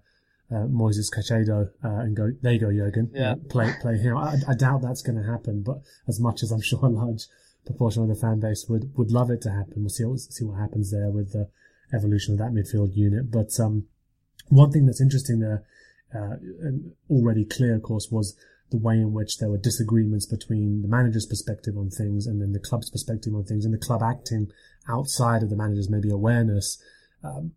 uh, 0.52 0.68
Moises 0.68 1.10
Caicedo 1.14 1.70
uh, 1.84 2.02
and 2.02 2.16
go, 2.16 2.32
there 2.42 2.54
you 2.54 2.60
go, 2.60 2.72
Jurgen, 2.72 3.10
Yeah. 3.14 3.32
uh, 3.32 3.36
play, 3.50 3.74
play 3.82 3.98
him. 3.98 4.18
I, 4.18 4.36
I 4.48 4.54
doubt 4.56 4.82
that's 4.82 5.02
going 5.02 5.18
to 5.18 5.28
happen, 5.30 5.64
but 5.64 5.78
as 6.08 6.20
much 6.20 6.44
as 6.44 6.52
I'm 6.52 6.62
sure 6.62 6.80
a 6.86 6.90
large 6.90 7.26
proportion 7.66 8.04
of 8.04 8.10
the 8.10 8.16
fan 8.16 8.40
base 8.40 8.66
would, 8.70 8.96
would 8.98 9.12
love 9.12 9.30
it 9.30 9.42
to 9.42 9.52
happen, 9.52 9.74
we'll 9.78 9.90
see 9.90 10.06
what, 10.06 10.20
see 10.20 10.46
what 10.46 10.60
happens 10.60 10.92
there 10.92 11.10
with 11.10 11.32
the 11.34 11.50
evolution 11.94 12.34
of 12.34 12.40
that 12.40 12.54
midfield 12.54 12.96
unit. 12.96 13.32
But 13.32 13.60
um, 13.60 13.86
one 14.50 14.72
thing 14.72 14.86
that's 14.86 15.02
interesting 15.02 15.40
there, 15.40 15.64
uh, 16.14 16.38
and 16.62 16.94
already 17.10 17.46
clear, 17.46 17.76
of 17.76 17.84
course, 17.84 18.10
was 18.12 18.38
the 18.72 18.78
way 18.78 18.96
in 18.96 19.14
which 19.14 19.38
there 19.38 19.50
were 19.50 19.58
disagreements 19.58 20.26
between 20.26 20.82
the 20.82 20.88
manager's 20.88 21.26
perspective 21.26 21.78
on 21.78 21.90
things 21.90 22.26
and 22.26 22.42
then 22.42 22.52
the 22.52 22.60
club's 22.60 22.90
perspective 22.90 23.34
on 23.36 23.44
things, 23.44 23.66
and 23.66 23.74
the 23.74 23.86
club 23.86 24.02
acting 24.02 24.52
outside 24.90 25.44
of 25.44 25.50
the 25.50 25.56
manager's 25.56 25.90
maybe 25.90 26.10
awareness. 26.10 26.82
Um, 27.24 27.54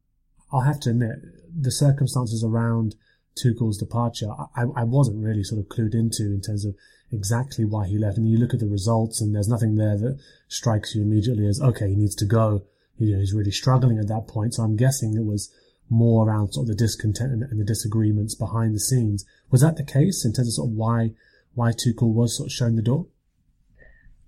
I'll 0.52 0.62
have 0.62 0.80
to 0.80 0.90
admit, 0.90 1.16
the 1.54 1.70
circumstances 1.70 2.42
around 2.42 2.94
Tuchel's 3.36 3.78
departure, 3.78 4.30
I, 4.56 4.64
I 4.76 4.84
wasn't 4.84 5.24
really 5.24 5.44
sort 5.44 5.60
of 5.60 5.68
clued 5.68 5.94
into 5.94 6.24
in 6.24 6.40
terms 6.40 6.64
of 6.64 6.74
exactly 7.12 7.64
why 7.64 7.86
he 7.86 7.98
left. 7.98 8.18
I 8.18 8.20
mean, 8.20 8.32
you 8.32 8.38
look 8.38 8.54
at 8.54 8.60
the 8.60 8.66
results 8.66 9.20
and 9.20 9.34
there's 9.34 9.48
nothing 9.48 9.76
there 9.76 9.96
that 9.96 10.18
strikes 10.48 10.94
you 10.94 11.02
immediately 11.02 11.46
as, 11.46 11.60
okay, 11.60 11.88
he 11.88 11.96
needs 11.96 12.14
to 12.16 12.26
go. 12.26 12.62
You 12.98 13.14
know, 13.14 13.20
he's 13.20 13.32
really 13.32 13.50
struggling 13.50 13.98
at 13.98 14.08
that 14.08 14.26
point. 14.26 14.54
So 14.54 14.62
I'm 14.62 14.76
guessing 14.76 15.14
it 15.14 15.24
was 15.24 15.52
more 15.88 16.26
around 16.26 16.52
sort 16.52 16.64
of 16.64 16.68
the 16.68 16.74
discontent 16.74 17.32
and, 17.32 17.60
the 17.60 17.64
disagreements 17.64 18.34
behind 18.34 18.74
the 18.74 18.80
scenes. 18.80 19.24
Was 19.50 19.62
that 19.62 19.76
the 19.76 19.84
case 19.84 20.24
in 20.24 20.32
terms 20.32 20.48
of 20.48 20.54
sort 20.54 20.70
of 20.70 20.74
why, 20.74 21.12
why 21.54 21.70
Tuchel 21.70 22.12
was 22.12 22.36
sort 22.36 22.48
of 22.48 22.52
shown 22.52 22.76
the 22.76 22.82
door? 22.82 23.06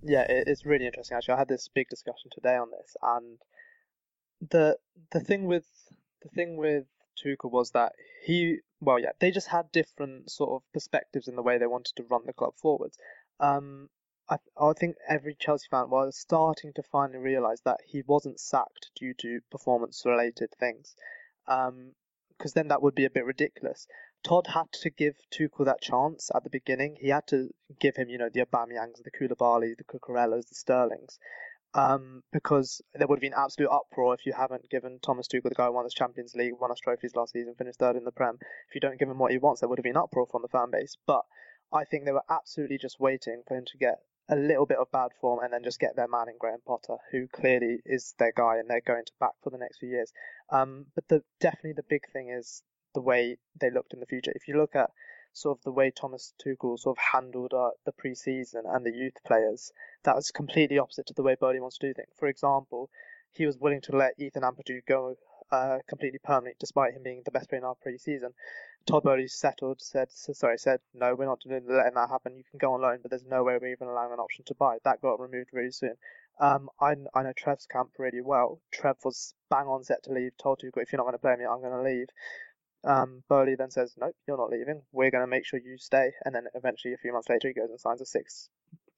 Yeah, 0.01 0.25
it's 0.27 0.65
really 0.65 0.87
interesting 0.87 1.17
actually. 1.17 1.35
I 1.35 1.39
had 1.39 1.49
this 1.49 1.67
big 1.67 1.87
discussion 1.89 2.31
today 2.33 2.55
on 2.55 2.71
this 2.71 2.95
and 3.03 3.37
the, 4.49 4.77
the 5.11 5.19
thing 5.19 5.45
with, 5.45 5.65
the 6.23 6.29
thing 6.29 6.57
with 6.57 6.85
Tuchel 7.17 7.51
was 7.51 7.71
that 7.71 7.93
he, 8.25 8.57
well, 8.79 8.99
yeah, 8.99 9.11
they 9.19 9.31
just 9.31 9.47
had 9.47 9.71
different 9.71 10.29
sort 10.29 10.51
of 10.51 10.61
perspectives 10.73 11.27
in 11.27 11.35
the 11.35 11.41
way 11.41 11.57
they 11.57 11.67
wanted 11.67 11.95
to 11.95 12.03
run 12.03 12.21
the 12.25 12.33
club 12.33 12.53
forwards. 12.57 12.97
Um, 13.39 13.89
I, 14.29 14.37
I 14.59 14.73
think 14.73 14.95
every 15.09 15.35
Chelsea 15.39 15.67
fan 15.69 15.89
was 15.89 16.17
starting 16.17 16.73
to 16.73 16.83
finally 16.83 17.19
realise 17.19 17.61
that 17.65 17.79
he 17.85 18.03
wasn't 18.05 18.39
sacked 18.39 18.91
due 18.95 19.13
to 19.15 19.39
performance-related 19.51 20.49
things, 20.59 20.95
because 21.45 21.69
um, 21.69 21.93
then 22.55 22.69
that 22.69 22.81
would 22.81 22.95
be 22.95 23.05
a 23.05 23.09
bit 23.09 23.25
ridiculous. 23.25 23.87
Todd 24.23 24.47
had 24.47 24.71
to 24.71 24.89
give 24.89 25.15
Tuchel 25.31 25.65
that 25.65 25.81
chance 25.81 26.29
at 26.33 26.43
the 26.43 26.49
beginning. 26.49 26.95
He 26.99 27.09
had 27.09 27.25
to 27.27 27.49
give 27.79 27.95
him, 27.95 28.07
you 28.07 28.19
know, 28.19 28.29
the 28.31 28.45
Aubameyangs, 28.45 29.03
the 29.03 29.11
Koulibaly, 29.11 29.75
the 29.75 29.83
Cucurella's, 29.83 30.45
the 30.45 30.55
Sterlings, 30.55 31.17
um, 31.73 32.23
because 32.31 32.81
there 32.93 33.07
would 33.07 33.17
have 33.17 33.21
been 33.21 33.33
absolute 33.37 33.69
uproar 33.69 34.13
if 34.13 34.25
you 34.25 34.33
haven't 34.33 34.69
given 34.69 34.99
Thomas 35.01 35.27
Tuchel, 35.27 35.49
the 35.49 35.55
guy 35.55 35.67
who 35.67 35.73
won 35.73 35.85
the 35.85 35.91
Champions 35.91 36.35
League, 36.35 36.53
won 36.59 36.71
us 36.71 36.79
trophies 36.79 37.15
last 37.15 37.33
season, 37.33 37.55
finished 37.57 37.79
third 37.79 37.95
in 37.95 38.03
the 38.03 38.11
Prem. 38.11 38.37
If 38.67 38.75
you 38.75 38.81
don't 38.81 38.99
give 38.99 39.09
him 39.09 39.17
what 39.17 39.31
he 39.31 39.37
wants, 39.37 39.61
there 39.61 39.69
would 39.69 39.79
have 39.79 39.83
been 39.83 39.97
uproar 39.97 40.27
from 40.29 40.41
the 40.41 40.49
fan 40.49 40.71
base. 40.71 40.97
But 41.07 41.21
I 41.73 41.85
think 41.85 42.05
they 42.05 42.11
were 42.11 42.23
absolutely 42.29 42.77
just 42.77 42.99
waiting 42.99 43.43
for 43.47 43.57
him 43.57 43.65
to 43.65 43.77
get 43.77 43.99
a 44.29 44.35
little 44.35 44.65
bit 44.65 44.77
of 44.77 44.91
bad 44.91 45.11
form 45.19 45.43
and 45.43 45.53
then 45.53 45.63
just 45.63 45.79
get 45.79 45.95
their 45.95 46.07
man 46.07 46.29
in 46.29 46.37
Graham 46.39 46.59
Potter, 46.65 46.97
who 47.11 47.27
clearly 47.27 47.79
is 47.85 48.13
their 48.19 48.33
guy 48.35 48.57
and 48.57 48.69
they're 48.69 48.81
going 48.85 49.05
to 49.05 49.11
back 49.19 49.33
for 49.43 49.49
the 49.49 49.57
next 49.57 49.79
few 49.79 49.89
years. 49.89 50.11
Um, 50.51 50.85
but 50.95 51.07
the 51.07 51.23
definitely 51.39 51.73
the 51.73 51.83
big 51.89 52.03
thing 52.11 52.29
is 52.29 52.63
the 52.93 53.01
way 53.01 53.37
they 53.59 53.71
looked 53.71 53.93
in 53.93 53.99
the 53.99 54.05
future. 54.05 54.31
If 54.35 54.47
you 54.47 54.57
look 54.57 54.75
at 54.75 54.89
sort 55.33 55.57
of 55.57 55.63
the 55.63 55.71
way 55.71 55.91
Thomas 55.91 56.33
Tuchel 56.43 56.77
sort 56.77 56.97
of 56.97 57.03
handled 57.13 57.53
uh, 57.53 57.71
the 57.85 57.93
preseason 57.93 58.63
and 58.65 58.85
the 58.85 58.91
youth 58.91 59.17
players, 59.25 59.71
that 60.03 60.15
was 60.15 60.31
completely 60.31 60.77
opposite 60.77 61.07
to 61.07 61.13
the 61.13 61.23
way 61.23 61.35
Boehly 61.39 61.59
wants 61.59 61.77
to 61.77 61.87
do 61.87 61.93
things. 61.93 62.09
For 62.17 62.27
example, 62.27 62.89
he 63.31 63.45
was 63.45 63.57
willing 63.57 63.81
to 63.81 63.95
let 63.95 64.19
Ethan 64.19 64.43
Ampadu 64.43 64.81
go 64.85 65.15
uh, 65.51 65.79
completely 65.87 66.19
permanently, 66.23 66.55
despite 66.59 66.93
him 66.93 67.03
being 67.03 67.21
the 67.23 67.31
best 67.31 67.49
player 67.49 67.59
in 67.59 67.65
our 67.65 67.75
preseason. 67.75 68.33
Todd 68.85 69.03
Boehly 69.03 69.27
settled, 69.27 69.79
said, 69.79 70.11
sorry, 70.11 70.57
said, 70.57 70.79
no, 70.93 71.13
we're 71.13 71.25
not 71.25 71.39
doing, 71.41 71.63
letting 71.67 71.93
that 71.93 72.09
happen. 72.09 72.35
You 72.35 72.43
can 72.49 72.57
go 72.57 72.73
on 72.73 72.81
loan, 72.81 72.99
but 73.01 73.11
there's 73.11 73.25
no 73.25 73.43
way 73.43 73.57
we're 73.61 73.73
even 73.73 73.87
allowing 73.87 74.13
an 74.13 74.19
option 74.19 74.43
to 74.45 74.55
buy. 74.55 74.77
That 74.83 75.01
got 75.01 75.19
removed 75.19 75.49
really 75.53 75.71
soon. 75.71 75.95
Um, 76.39 76.69
I, 76.79 76.95
I 77.13 77.23
know 77.23 77.33
Trev's 77.35 77.67
camp 77.67 77.91
really 77.99 78.21
well. 78.21 78.59
Trev 78.71 78.97
was 79.03 79.35
bang 79.49 79.67
on 79.67 79.83
set 79.83 80.03
to 80.03 80.11
leave, 80.11 80.31
told 80.37 80.59
Tuchel, 80.59 80.81
if 80.81 80.91
you're 80.91 80.97
not 80.97 81.03
going 81.03 81.13
to 81.13 81.19
play 81.19 81.35
me, 81.35 81.45
I'm 81.45 81.61
going 81.61 81.73
to 81.73 81.83
leave. 81.83 82.07
Um, 82.83 83.23
Boehly 83.29 83.55
then 83.55 83.69
says, 83.69 83.95
"Nope, 83.97 84.15
you're 84.27 84.37
not 84.37 84.49
leaving. 84.49 84.81
We're 84.91 85.11
going 85.11 85.23
to 85.23 85.27
make 85.27 85.45
sure 85.45 85.59
you 85.59 85.77
stay." 85.77 86.13
And 86.25 86.33
then 86.33 86.47
eventually, 86.55 86.93
a 86.93 86.97
few 86.97 87.13
months 87.13 87.29
later, 87.29 87.47
he 87.47 87.53
goes 87.53 87.69
and 87.69 87.79
signs 87.79 88.01
a 88.01 88.05
six, 88.05 88.49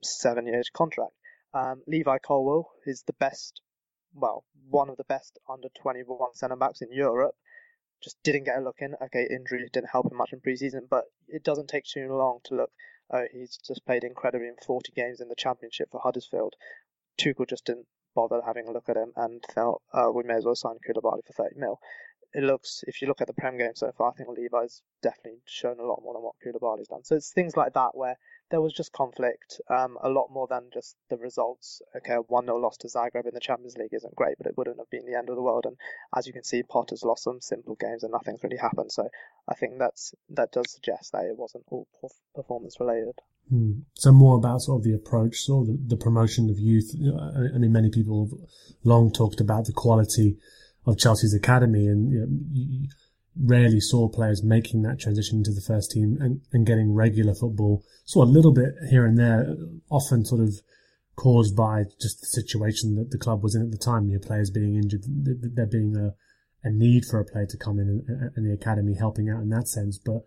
seven 0.02 0.48
years 0.48 0.70
contract. 0.70 1.14
Um, 1.54 1.84
Levi 1.86 2.18
Colwill 2.20 2.72
is 2.86 3.04
the 3.04 3.14
best, 3.14 3.62
well, 4.14 4.46
one 4.70 4.90
of 4.90 4.98
the 4.98 5.04
best 5.04 5.38
under 5.50 5.70
21 5.82 6.34
centre 6.34 6.56
backs 6.56 6.82
in 6.82 6.92
Europe. 6.92 7.36
Just 8.02 8.18
didn't 8.24 8.46
get 8.46 8.58
a 8.58 8.62
look 8.62 8.78
in. 8.80 8.96
Okay, 9.02 9.28
injury 9.30 9.70
didn't 9.72 9.92
help 9.92 10.12
him 10.12 10.18
much 10.18 10.34
in 10.34 10.42
preseason, 10.42 10.90
but 10.90 11.06
it 11.28 11.44
doesn't 11.44 11.68
take 11.68 11.86
too 11.86 12.08
long 12.12 12.40
to 12.46 12.56
look. 12.56 12.72
Oh, 13.12 13.26
he's 13.32 13.58
just 13.58 13.86
played 13.86 14.04
incredibly 14.04 14.48
in 14.48 14.56
40 14.66 14.92
games 14.94 15.20
in 15.22 15.28
the 15.28 15.36
Championship 15.36 15.90
for 15.92 16.02
Huddersfield. 16.02 16.56
Tuchel 17.18 17.48
just 17.48 17.66
didn't 17.66 17.86
bother 18.16 18.42
having 18.46 18.68
a 18.68 18.72
look 18.72 18.90
at 18.90 18.98
him 18.98 19.12
and 19.16 19.44
felt, 19.54 19.82
oh, 19.94 20.12
we 20.12 20.24
may 20.24 20.36
as 20.36 20.46
well 20.46 20.56
sign 20.56 20.78
Koulibaly 20.88 21.26
for 21.26 21.34
30 21.34 21.60
mil 21.60 21.80
it 22.34 22.44
looks, 22.44 22.84
if 22.88 23.02
you 23.02 23.08
look 23.08 23.22
at 23.22 23.28
the 23.28 23.34
Prem 23.34 23.58
game 23.58 23.76
so 23.76 23.92
far, 23.98 24.12
I 24.12 24.14
think 24.14 24.30
Levi's 24.30 24.82
definitely 25.02 25.42
shown 25.46 25.80
a 25.80 25.86
lot 25.86 26.02
more 26.04 26.14
than 26.14 26.24
what 26.24 26.36
Koulibaly's 26.44 26.88
done. 26.88 27.04
So 27.04 27.16
it's 27.16 27.32
things 27.32 27.56
like 27.56 27.74
that 27.74 27.92
where 27.94 28.18
there 28.50 28.62
was 28.62 28.74
just 28.74 28.92
conflict, 28.92 29.62
um, 29.70 29.98
a 30.04 30.10
lot 30.10 30.30
more 30.32 30.48
than 30.48 30.70
just 30.74 30.96
the 31.10 31.18
results. 31.18 31.82
Okay, 31.96 32.14
a 32.14 32.22
1 32.22 32.46
0 32.46 32.58
loss 32.58 32.78
to 32.78 32.88
Zagreb 32.88 33.28
in 33.28 33.34
the 33.34 33.40
Champions 33.40 33.78
League 33.78 33.94
isn't 33.94 34.16
great, 34.16 34.38
but 34.38 34.48
it 34.48 34.58
wouldn't 34.58 34.78
have 34.78 34.90
been 34.90 35.06
the 35.06 35.18
end 35.18 35.30
of 35.30 35.36
the 35.36 35.42
world. 35.42 35.66
And 35.66 35.78
as 36.16 36.28
you 36.28 36.34
can 36.34 36.44
see, 36.44 36.64
Potter's 36.64 37.04
lost 37.04 37.24
some 37.24 37.40
simple 37.40 37.76
games 37.76 38.04
and 38.04 38.12
nothing's 38.12 38.44
really 38.44 38.58
happened. 38.58 38.92
So 38.92 39.08
I 39.48 39.54
think 39.54 39.80
that's 39.80 40.14
that 40.30 40.52
does 40.52 40.72
suggest 40.72 41.12
that 41.12 41.26
it 41.26 41.38
wasn't 41.38 41.66
all 41.70 41.88
performance 42.36 42.80
related. 42.80 43.16
Hmm. 43.50 43.82
So 43.94 44.12
more 44.12 44.38
about 44.38 44.62
sort 44.62 44.80
of 44.80 44.84
the 44.84 44.94
approach, 44.94 45.38
sort 45.38 45.68
of 45.68 45.74
the, 45.74 45.96
the 45.96 45.98
promotion 45.98 46.50
of 46.50 46.60
youth. 46.60 46.96
I 46.96 47.58
mean, 47.58 47.72
many 47.72 47.90
people 47.90 48.28
have 48.28 48.50
long 48.84 49.12
talked 49.12 49.42
about 49.42 49.66
the 49.66 49.74
quality 49.74 50.38
of 50.86 50.98
Chelsea's 50.98 51.34
academy, 51.34 51.88
and 51.88 52.12
you, 52.12 52.20
know, 52.20 52.28
you 52.52 52.88
rarely 53.42 53.80
saw 53.80 54.08
players 54.08 54.44
making 54.44 54.84
that 54.84 55.00
transition 55.00 55.40
into 55.40 55.52
the 55.52 55.62
first 55.62 55.92
team 55.92 56.18
and, 56.20 56.42
and 56.52 56.66
getting 56.66 56.94
regular 56.94 57.34
football. 57.34 57.84
Saw 58.06 58.24
a 58.24 58.26
little 58.26 58.54
bit 58.54 58.76
here 58.90 59.06
and 59.06 59.18
there, 59.18 59.56
often 59.90 60.26
sort 60.26 60.42
of 60.42 60.56
caused 61.16 61.56
by 61.56 61.84
just 62.02 62.22
the 62.22 62.28
situation 62.28 62.96
that 62.96 63.12
the 63.12 63.18
club 63.18 63.44
was 63.44 63.56
in 63.56 63.62
at 63.62 63.72
the 63.72 63.78
time. 63.78 64.10
Your 64.10 64.20
players 64.20 64.50
being 64.50 64.76
injured, 64.76 65.04
there 65.06 65.66
being 65.66 65.96
a, 65.96 66.14
a 66.68 66.72
need 66.72 67.06
for 67.06 67.20
a 67.20 67.26
player 67.26 67.46
to 67.48 67.58
come 67.58 67.80
in 67.80 68.04
and, 68.08 68.32
and 68.36 68.46
the 68.46 68.54
academy 68.54 68.96
helping 68.96 69.30
out 69.30 69.42
in 69.42 69.50
that 69.50 69.68
sense. 69.68 69.98
But 69.98 70.22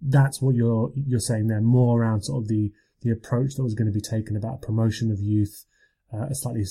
that's 0.00 0.42
what 0.42 0.54
you're 0.54 0.92
you're 0.94 1.20
saying 1.20 1.48
there, 1.48 1.60
more 1.60 2.00
around 2.00 2.22
sort 2.22 2.42
of 2.42 2.48
the 2.48 2.72
the 3.02 3.10
approach 3.10 3.54
that 3.54 3.62
was 3.62 3.74
going 3.74 3.86
to 3.86 3.92
be 3.92 4.00
taken 4.00 4.36
about 4.36 4.62
promotion 4.62 5.10
of 5.10 5.20
youth, 5.20 5.64
uh, 6.12 6.26
a 6.30 6.34
slightly 6.34 6.64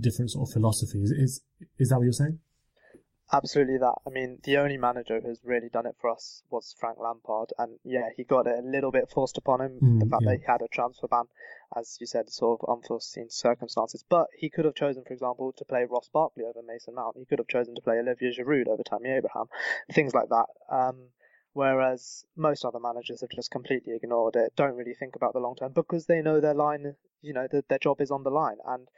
different 0.00 0.30
sort 0.30 0.48
of 0.48 0.52
philosophy. 0.52 1.02
Is, 1.02 1.10
is 1.10 1.40
is 1.78 1.88
that 1.88 1.96
what 1.96 2.04
you're 2.04 2.12
saying? 2.12 2.38
Absolutely 3.32 3.78
that. 3.78 3.94
I 4.04 4.10
mean, 4.10 4.38
the 4.42 4.56
only 4.56 4.76
manager 4.76 5.20
who's 5.20 5.38
really 5.44 5.68
done 5.68 5.86
it 5.86 5.94
for 6.00 6.10
us 6.10 6.42
was 6.50 6.74
Frank 6.78 6.98
Lampard, 6.98 7.52
and 7.58 7.78
yeah, 7.84 8.08
he 8.16 8.24
got 8.24 8.48
it 8.48 8.58
a 8.58 8.66
little 8.66 8.90
bit 8.90 9.08
forced 9.08 9.38
upon 9.38 9.60
him. 9.60 9.78
Mm, 9.80 10.00
the 10.00 10.06
fact 10.06 10.22
yeah. 10.24 10.30
that 10.30 10.38
he 10.40 10.44
had 10.46 10.62
a 10.62 10.68
transfer 10.68 11.06
ban, 11.06 11.26
as 11.76 11.96
you 12.00 12.06
said, 12.06 12.28
sort 12.28 12.60
of 12.60 12.68
unforeseen 12.68 13.30
circumstances. 13.30 14.04
But 14.08 14.26
he 14.36 14.50
could 14.50 14.64
have 14.64 14.74
chosen, 14.74 15.04
for 15.04 15.12
example, 15.12 15.52
to 15.52 15.64
play 15.64 15.84
Ross 15.88 16.08
Barkley 16.12 16.44
over 16.44 16.60
Mason 16.66 16.96
Mount. 16.96 17.16
He 17.16 17.24
could 17.24 17.38
have 17.38 17.46
chosen 17.46 17.76
to 17.76 17.82
play 17.82 17.98
Olivier 17.98 18.32
Giroud 18.32 18.66
over 18.66 18.82
Tammy 18.82 19.10
Abraham, 19.10 19.46
things 19.92 20.12
like 20.12 20.28
that. 20.30 20.46
Um, 20.68 21.10
whereas 21.52 22.24
most 22.36 22.64
other 22.64 22.80
managers 22.80 23.20
have 23.20 23.30
just 23.30 23.50
completely 23.52 23.94
ignored 23.94 24.34
it, 24.36 24.52
don't 24.56 24.76
really 24.76 24.94
think 24.94 25.14
about 25.14 25.34
the 25.34 25.40
long 25.40 25.54
term 25.54 25.72
because 25.72 26.06
they 26.06 26.20
know 26.20 26.40
their 26.40 26.54
line, 26.54 26.94
you 27.22 27.32
know, 27.32 27.46
their 27.50 27.78
job 27.78 28.00
is 28.00 28.10
on 28.10 28.24
the 28.24 28.30
line, 28.30 28.58
and 28.66 28.88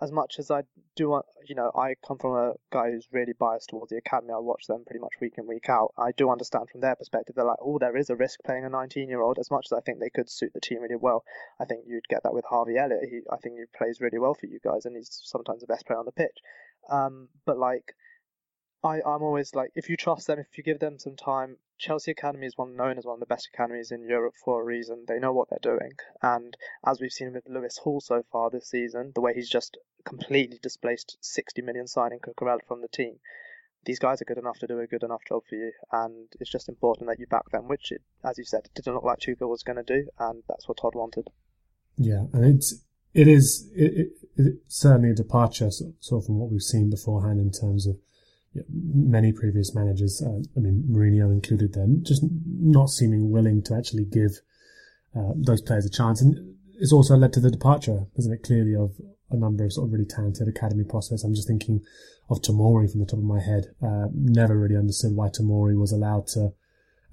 as 0.00 0.10
much 0.10 0.38
as 0.38 0.50
I 0.50 0.62
do 0.96 1.10
want, 1.10 1.26
you 1.46 1.54
know, 1.54 1.70
I 1.76 1.94
come 2.06 2.18
from 2.18 2.34
a 2.34 2.54
guy 2.72 2.90
who's 2.90 3.06
really 3.12 3.34
biased 3.38 3.68
towards 3.68 3.90
the 3.90 3.98
academy. 3.98 4.32
I 4.32 4.38
watch 4.38 4.66
them 4.66 4.84
pretty 4.84 5.00
much 5.00 5.12
week 5.20 5.34
in, 5.38 5.46
week 5.46 5.68
out. 5.68 5.92
I 5.98 6.12
do 6.12 6.30
understand 6.30 6.70
from 6.70 6.80
their 6.80 6.96
perspective, 6.96 7.36
they're 7.36 7.44
like, 7.44 7.58
oh, 7.60 7.78
there 7.78 7.96
is 7.96 8.10
a 8.10 8.16
risk 8.16 8.40
playing 8.44 8.64
a 8.64 8.70
19 8.70 9.08
year 9.08 9.20
old. 9.20 9.38
As 9.38 9.50
much 9.50 9.66
as 9.68 9.72
I 9.72 9.80
think 9.80 10.00
they 10.00 10.10
could 10.10 10.30
suit 10.30 10.52
the 10.54 10.60
team 10.60 10.80
really 10.80 10.96
well, 10.96 11.24
I 11.60 11.64
think 11.64 11.84
you'd 11.86 12.08
get 12.08 12.22
that 12.24 12.34
with 12.34 12.44
Harvey 12.44 12.78
Elliott. 12.78 13.08
He, 13.08 13.20
I 13.30 13.36
think 13.36 13.56
he 13.58 13.64
plays 13.76 14.00
really 14.00 14.18
well 14.18 14.34
for 14.34 14.46
you 14.46 14.58
guys, 14.64 14.86
and 14.86 14.96
he's 14.96 15.20
sometimes 15.24 15.60
the 15.60 15.66
best 15.66 15.86
player 15.86 15.98
on 15.98 16.06
the 16.06 16.12
pitch. 16.12 16.38
Um, 16.90 17.28
but 17.44 17.58
like, 17.58 17.94
I, 18.84 18.96
I'm 18.96 19.22
always 19.22 19.54
like, 19.54 19.70
if 19.76 19.88
you 19.88 19.96
trust 19.96 20.26
them, 20.26 20.40
if 20.40 20.58
you 20.58 20.64
give 20.64 20.80
them 20.80 20.98
some 20.98 21.14
time, 21.14 21.56
Chelsea 21.78 22.10
Academy 22.10 22.46
is 22.46 22.58
one 22.58 22.76
known 22.76 22.98
as 22.98 23.04
one 23.04 23.14
of 23.14 23.20
the 23.20 23.26
best 23.26 23.48
academies 23.52 23.92
in 23.92 24.08
Europe 24.08 24.34
for 24.44 24.60
a 24.60 24.64
reason. 24.64 25.04
They 25.06 25.20
know 25.20 25.32
what 25.32 25.50
they're 25.50 25.58
doing, 25.62 25.92
and 26.20 26.56
as 26.84 27.00
we've 27.00 27.12
seen 27.12 27.32
with 27.32 27.48
Lewis 27.48 27.78
Hall 27.78 28.00
so 28.00 28.24
far 28.32 28.50
this 28.50 28.68
season, 28.68 29.12
the 29.14 29.20
way 29.20 29.34
he's 29.34 29.50
just 29.50 29.76
completely 30.04 30.58
displaced 30.60 31.16
60 31.20 31.62
million 31.62 31.86
signing 31.86 32.18
Cucurella 32.18 32.64
from 32.66 32.82
the 32.82 32.88
team, 32.88 33.18
these 33.84 33.98
guys 33.98 34.20
are 34.20 34.26
good 34.26 34.38
enough 34.38 34.58
to 34.60 34.66
do 34.66 34.80
a 34.80 34.86
good 34.86 35.02
enough 35.02 35.22
job 35.28 35.42
for 35.48 35.54
you, 35.54 35.72
and 35.92 36.28
it's 36.40 36.50
just 36.50 36.68
important 36.68 37.08
that 37.08 37.18
you 37.18 37.26
back 37.26 37.50
them, 37.50 37.68
which, 37.68 37.92
it, 37.92 38.02
as 38.24 38.38
you 38.38 38.44
said, 38.44 38.62
it 38.64 38.74
didn't 38.74 38.94
look 38.94 39.04
like 39.04 39.18
Tuchel 39.18 39.48
was 39.48 39.62
going 39.62 39.76
to 39.76 39.82
do, 39.82 40.08
and 40.18 40.42
that's 40.48 40.68
what 40.68 40.78
Todd 40.78 40.94
wanted. 40.94 41.28
Yeah, 41.96 42.24
and 42.32 42.44
it's 42.44 42.82
it 43.14 43.28
is 43.28 43.70
it, 43.74 43.92
it, 43.94 44.08
it's 44.36 44.80
certainly 44.80 45.10
a 45.10 45.14
departure 45.14 45.70
sort 45.70 46.22
of 46.22 46.26
from 46.26 46.38
what 46.38 46.50
we've 46.50 46.62
seen 46.62 46.90
beforehand 46.90 47.40
in 47.40 47.50
terms 47.50 47.86
of 47.86 47.96
many 48.68 49.32
previous 49.32 49.74
managers, 49.74 50.22
uh, 50.22 50.40
I 50.56 50.60
mean 50.60 50.84
Mourinho 50.90 51.32
included, 51.32 51.74
then 51.74 52.02
just 52.02 52.22
not 52.46 52.90
seeming 52.90 53.30
willing 53.30 53.62
to 53.64 53.74
actually 53.74 54.04
give 54.04 54.40
uh, 55.16 55.32
those 55.36 55.62
players 55.62 55.86
a 55.86 55.90
chance, 55.90 56.20
and 56.20 56.54
it's 56.74 56.92
also 56.92 57.16
led 57.16 57.32
to 57.34 57.40
the 57.40 57.50
departure, 57.50 58.06
isn't 58.16 58.32
it? 58.32 58.42
Clearly 58.42 58.74
of 58.74 59.00
a 59.30 59.36
number 59.36 59.64
of 59.64 59.72
sort 59.72 59.86
of 59.86 59.92
really 59.92 60.04
talented 60.04 60.48
academy 60.48 60.84
prospects. 60.84 61.24
I'm 61.24 61.34
just 61.34 61.48
thinking 61.48 61.80
of 62.28 62.40
Tomori 62.40 62.90
from 62.90 63.00
the 63.00 63.06
top 63.06 63.18
of 63.18 63.24
my 63.24 63.40
head. 63.40 63.66
Uh, 63.82 64.06
never 64.14 64.58
really 64.58 64.76
understood 64.76 65.14
why 65.14 65.28
Tomori 65.28 65.78
was 65.78 65.92
allowed 65.92 66.26
to 66.28 66.52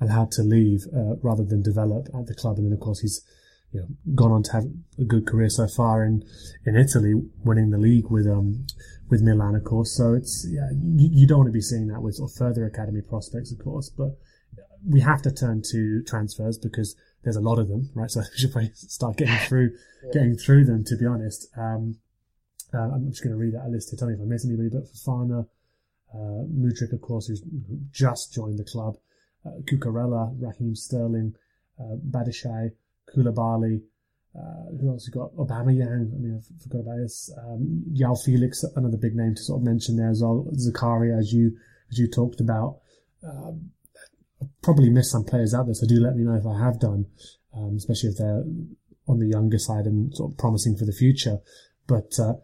allowed 0.01 0.31
to 0.31 0.43
leave 0.43 0.85
uh, 0.95 1.15
rather 1.21 1.43
than 1.43 1.61
develop 1.61 2.07
at 2.17 2.27
the 2.27 2.35
club. 2.35 2.57
And 2.57 2.67
then 2.67 2.73
of 2.73 2.79
course 2.79 3.01
he's 3.01 3.21
you 3.71 3.81
know 3.81 3.87
gone 4.15 4.31
on 4.31 4.43
to 4.43 4.51
have 4.53 4.65
a 4.97 5.03
good 5.03 5.27
career 5.27 5.49
so 5.49 5.67
far 5.67 6.03
in 6.03 6.23
in 6.65 6.75
Italy, 6.75 7.13
winning 7.43 7.69
the 7.69 7.77
league 7.77 8.09
with 8.09 8.27
um 8.27 8.65
with 9.09 9.21
Milan, 9.21 9.55
of 9.55 9.63
course. 9.63 9.91
So 9.95 10.13
it's 10.13 10.47
yeah, 10.49 10.69
you, 10.71 11.09
you 11.11 11.27
don't 11.27 11.39
want 11.39 11.47
to 11.49 11.53
be 11.53 11.61
seeing 11.61 11.87
that 11.87 12.01
with 12.01 12.15
sort 12.15 12.31
of 12.31 12.37
further 12.37 12.65
academy 12.65 13.01
prospects, 13.01 13.51
of 13.51 13.59
course, 13.59 13.89
but 13.89 14.17
we 14.87 15.01
have 15.01 15.21
to 15.23 15.31
turn 15.31 15.61
to 15.71 16.03
transfers 16.03 16.57
because 16.57 16.95
there's 17.23 17.35
a 17.35 17.41
lot 17.41 17.59
of 17.59 17.67
them, 17.67 17.89
right? 17.95 18.09
So 18.11 18.21
we 18.21 18.37
should 18.37 18.51
probably 18.51 18.71
start 18.73 19.17
getting 19.17 19.37
through, 19.47 19.71
yeah. 20.05 20.11
getting 20.13 20.35
through 20.35 20.65
them. 20.65 20.83
To 20.85 20.95
be 20.95 21.05
honest, 21.05 21.47
um, 21.57 21.97
uh, 22.73 22.89
I'm 22.93 23.09
just 23.09 23.23
going 23.23 23.33
to 23.33 23.39
read 23.39 23.55
out 23.55 23.67
a 23.67 23.69
list 23.69 23.89
here. 23.89 23.97
Tell 23.97 24.07
me 24.07 24.13
if 24.15 24.21
I 24.21 24.25
miss 24.25 24.45
anybody. 24.45 24.69
But 24.69 24.85
Fofana, 24.85 25.47
uh, 26.13 26.45
Mudryk, 26.47 26.93
of 26.93 27.01
course, 27.01 27.27
who's 27.27 27.43
just 27.91 28.33
joined 28.33 28.59
the 28.59 28.63
club, 28.63 28.97
uh, 29.45 29.61
Cucurella, 29.69 30.35
Raheem 30.39 30.75
Sterling, 30.75 31.35
uh, 31.79 31.95
Badiashile, 32.09 32.71
Koulibaly. 33.15 33.81
Uh, 34.35 34.77
who 34.79 34.91
else? 34.91 35.07
You 35.07 35.13
got 35.13 35.35
Aubameyang. 35.35 36.13
I 36.13 36.17
mean, 36.17 36.39
I 36.39 36.63
forgot 36.63 36.81
about 36.81 36.97
this. 36.97 37.31
Um, 37.37 37.83
Joao 37.93 38.15
Felix, 38.15 38.63
another 38.75 38.97
big 38.97 39.15
name 39.15 39.35
to 39.35 39.41
sort 39.41 39.61
of 39.61 39.65
mention 39.65 39.97
there 39.97 40.09
as 40.09 40.21
well. 40.21 40.47
Zakaria, 40.53 41.17
as 41.17 41.33
you 41.33 41.57
as 41.91 41.97
you 41.97 42.07
talked 42.09 42.39
about. 42.39 42.79
Um, 43.23 43.71
probably 44.61 44.89
missed 44.89 45.11
some 45.11 45.25
players 45.25 45.53
out 45.53 45.65
there, 45.65 45.73
so 45.73 45.87
do 45.87 45.99
let 45.99 46.15
me 46.15 46.23
know 46.23 46.35
if 46.35 46.45
I 46.45 46.57
have 46.59 46.79
done, 46.79 47.07
um, 47.55 47.75
especially 47.75 48.09
if 48.09 48.17
they're 48.17 48.43
on 49.07 49.19
the 49.19 49.27
younger 49.27 49.57
side 49.57 49.85
and 49.85 50.15
sort 50.15 50.31
of 50.31 50.37
promising 50.37 50.77
for 50.77 50.85
the 50.85 50.93
future. 50.93 51.39
But 51.87 52.17
uh, 52.19 52.35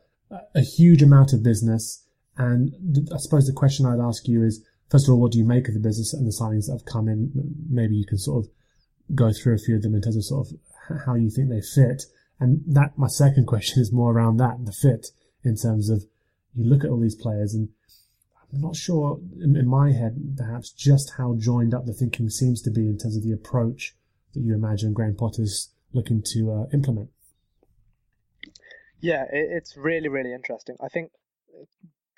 a 0.55 0.61
huge 0.61 1.01
amount 1.01 1.33
of 1.33 1.43
business, 1.43 2.05
and 2.37 2.73
I 3.13 3.17
suppose 3.17 3.45
the 3.45 3.53
question 3.53 3.85
I'd 3.85 3.99
ask 3.99 4.27
you 4.27 4.43
is, 4.43 4.65
first 4.89 5.07
of 5.07 5.13
all, 5.13 5.21
what 5.21 5.31
do 5.31 5.37
you 5.37 5.45
make 5.45 5.67
of 5.67 5.73
the 5.73 5.79
business 5.79 6.13
and 6.13 6.25
the 6.25 6.31
signings 6.31 6.65
that 6.65 6.73
have 6.73 6.85
come 6.85 7.07
in? 7.07 7.31
Maybe 7.69 7.95
you 7.95 8.05
can 8.05 8.17
sort 8.17 8.45
of 8.45 8.51
go 9.13 9.31
through 9.31 9.55
a 9.55 9.59
few 9.59 9.75
of 9.75 9.81
them 9.81 9.95
in 9.95 10.01
terms 10.01 10.17
of 10.17 10.25
sort 10.25 10.47
of 10.47 11.05
how 11.05 11.15
you 11.15 11.29
think 11.29 11.49
they 11.49 11.61
fit. 11.61 12.03
And 12.39 12.61
that, 12.67 12.97
my 12.97 13.07
second 13.07 13.45
question 13.45 13.81
is 13.81 13.91
more 13.91 14.11
around 14.11 14.37
that, 14.37 14.65
the 14.65 14.71
fit, 14.71 15.07
in 15.43 15.55
terms 15.55 15.89
of 15.89 16.05
you 16.55 16.65
look 16.65 16.83
at 16.83 16.89
all 16.89 16.99
these 16.99 17.15
players 17.15 17.53
and 17.53 17.69
I'm 18.53 18.61
not 18.61 18.75
sure 18.75 19.19
in, 19.41 19.67
my 19.67 19.91
head 19.91 20.35
perhaps 20.37 20.71
just 20.71 21.13
how 21.17 21.35
joined 21.37 21.73
up 21.73 21.85
the 21.85 21.93
thinking 21.93 22.29
seems 22.29 22.61
to 22.63 22.71
be 22.71 22.87
in 22.87 22.97
terms 22.97 23.17
of 23.17 23.23
the 23.23 23.33
approach 23.33 23.95
that 24.33 24.41
you 24.41 24.53
imagine 24.53 24.93
Graham 24.93 25.15
Potter's 25.15 25.69
looking 25.93 26.21
to 26.33 26.51
uh, 26.51 26.65
implement. 26.73 27.09
Yeah, 29.01 29.25
it's 29.29 29.75
really 29.75 30.07
really 30.07 30.33
interesting. 30.33 30.77
I 30.81 30.87
think 30.87 31.11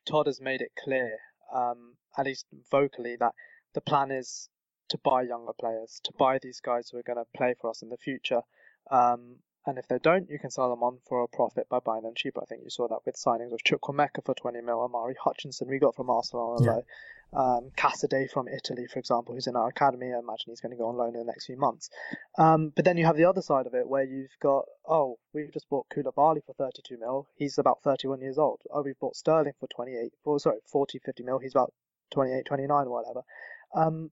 Todd 0.08 0.28
has 0.28 0.40
made 0.40 0.62
it 0.62 0.72
clear, 0.82 1.18
um, 1.54 1.96
at 2.18 2.26
least 2.26 2.46
vocally, 2.72 3.16
that 3.20 3.34
the 3.74 3.82
plan 3.82 4.12
is 4.12 4.50
to 4.90 4.98
buy 4.98 5.22
younger 5.24 5.54
players, 5.54 6.00
to 6.04 6.12
buy 6.18 6.40
these 6.40 6.60
guys 6.60 6.90
who 6.90 6.98
are 6.98 7.04
going 7.04 7.18
to 7.18 7.26
play 7.38 7.56
for 7.60 7.70
us 7.70 7.82
in 7.82 7.90
the 7.90 7.98
future. 7.98 8.42
Um, 8.90 9.38
and 9.66 9.78
if 9.78 9.88
they 9.88 10.00
don't, 10.00 10.30
you 10.30 10.40
can 10.40 10.50
sell 10.50 10.70
them 10.70 10.82
on 10.82 11.00
for 11.08 11.22
a 11.24 11.28
profit 11.28 11.68
by 11.68 11.80
buying 11.80 12.04
them 12.04 12.14
cheaper. 12.16 12.42
I 12.42 12.46
think 12.46 12.64
you 12.64 12.70
saw 12.70 12.88
that 12.88 13.06
with 13.06 13.16
signings 13.16 13.52
of 13.52 13.60
Chukwuemeka 13.64 14.24
for 14.24 14.34
20 14.34 14.62
mil, 14.62 14.80
Omari 14.80 15.16
Hutchinson 15.22 15.68
we 15.68 15.78
got 15.78 15.94
from 15.96 16.10
Arsenal 16.10 16.56
on 16.58 16.64
a 16.64 16.72
low. 16.72 16.84
Um, 17.34 17.72
Casadei 17.76 18.30
from 18.32 18.48
Italy, 18.48 18.88
for 18.88 19.00
example, 19.00 19.36
who's 19.36 19.48
in 19.48 19.58
our 19.58 19.68
academy. 19.68 20.14
I 20.14 20.20
imagine 20.20 20.46
he's 20.48 20.62
going 20.62 20.72
to 20.72 20.78
go 20.78 20.88
on 20.88 20.96
loan 20.96 21.16
in 21.16 21.20
the 21.20 21.26
next 21.26 21.48
few 21.48 21.58
months. 21.58 21.90
Um, 22.38 22.72
but 22.74 22.86
then 22.86 22.96
you 22.96 23.06
have 23.06 23.18
the 23.18 23.26
other 23.26 23.42
side 23.42 23.68
of 23.68 23.74
it 23.74 23.86
where 23.86 24.06
you've 24.06 24.38
got, 24.42 24.64
oh, 24.88 25.18
we've 25.34 25.52
just 25.52 25.70
bought 25.70 25.90
Koulibaly 25.90 26.46
for 26.46 26.54
32 26.54 26.98
mil. 26.98 27.28
He's 27.36 27.58
about 27.58 27.82
31 27.84 28.22
years 28.22 28.38
old. 28.38 28.62
Oh, 28.72 28.82
we've 28.82 29.00
bought 29.00 29.18
Sterling 29.18 29.54
for 29.60 29.68
28, 29.68 30.14
well, 30.24 30.40
sorry, 30.40 30.60
40, 30.72 31.00
50 31.00 31.24
mil. 31.24 31.40
He's 31.40 31.54
about 31.54 31.74
28, 32.12 32.46
29 32.46 32.90
whatever. 32.90 33.24
Um, 33.76 34.12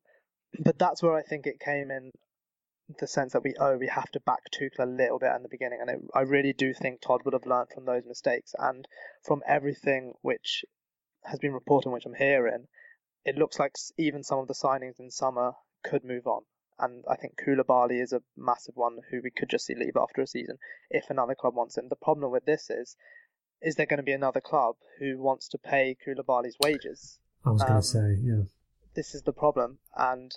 but 0.59 0.77
that's 0.77 1.01
where 1.01 1.15
I 1.15 1.21
think 1.21 1.45
it 1.45 1.59
came 1.59 1.91
in 1.91 2.11
the 2.99 3.07
sense 3.07 3.33
that 3.33 3.43
we 3.43 3.55
oh 3.59 3.77
we 3.77 3.87
have 3.87 4.11
to 4.11 4.19
back 4.19 4.43
Tuchel 4.51 4.83
a 4.83 4.85
little 4.85 5.17
bit 5.17 5.31
in 5.35 5.43
the 5.43 5.49
beginning, 5.49 5.79
and 5.81 5.89
it, 5.89 5.99
I 6.13 6.21
really 6.21 6.53
do 6.53 6.73
think 6.73 7.01
Todd 7.01 7.21
would 7.25 7.33
have 7.33 7.45
learned 7.45 7.69
from 7.73 7.85
those 7.85 8.05
mistakes 8.05 8.53
and 8.57 8.87
from 9.23 9.41
everything 9.47 10.13
which 10.21 10.63
has 11.25 11.39
been 11.39 11.53
reported, 11.53 11.89
which 11.89 12.05
I'm 12.05 12.13
hearing, 12.13 12.67
it 13.25 13.35
looks 13.35 13.59
like 13.59 13.73
even 13.97 14.23
some 14.23 14.39
of 14.39 14.47
the 14.47 14.53
signings 14.53 14.99
in 14.99 15.09
summer 15.09 15.53
could 15.83 16.03
move 16.03 16.27
on. 16.27 16.43
And 16.77 17.03
I 17.09 17.15
think 17.15 17.37
Koulibaly 17.37 18.01
is 18.01 18.13
a 18.13 18.21
massive 18.35 18.75
one 18.75 18.97
who 19.09 19.21
we 19.23 19.31
could 19.31 19.49
just 19.49 19.65
see 19.65 19.75
leave 19.75 19.95
after 19.95 20.21
a 20.21 20.27
season 20.27 20.57
if 20.89 21.09
another 21.09 21.33
club 21.33 21.55
wants 21.55 21.77
him. 21.77 21.87
The 21.89 21.95
problem 21.95 22.31
with 22.31 22.45
this 22.45 22.69
is, 22.69 22.95
is 23.61 23.75
there 23.75 23.85
going 23.85 23.97
to 23.97 24.03
be 24.03 24.11
another 24.11 24.41
club 24.41 24.75
who 24.99 25.17
wants 25.17 25.47
to 25.49 25.57
pay 25.57 25.95
Koulibaly's 26.05 26.57
wages? 26.59 27.17
I 27.45 27.51
was 27.51 27.61
um, 27.61 27.67
going 27.67 27.81
to 27.81 27.87
say, 27.87 28.17
yeah. 28.21 28.43
This 28.95 29.13
is 29.13 29.23
the 29.23 29.33
problem, 29.33 29.79
and 29.95 30.33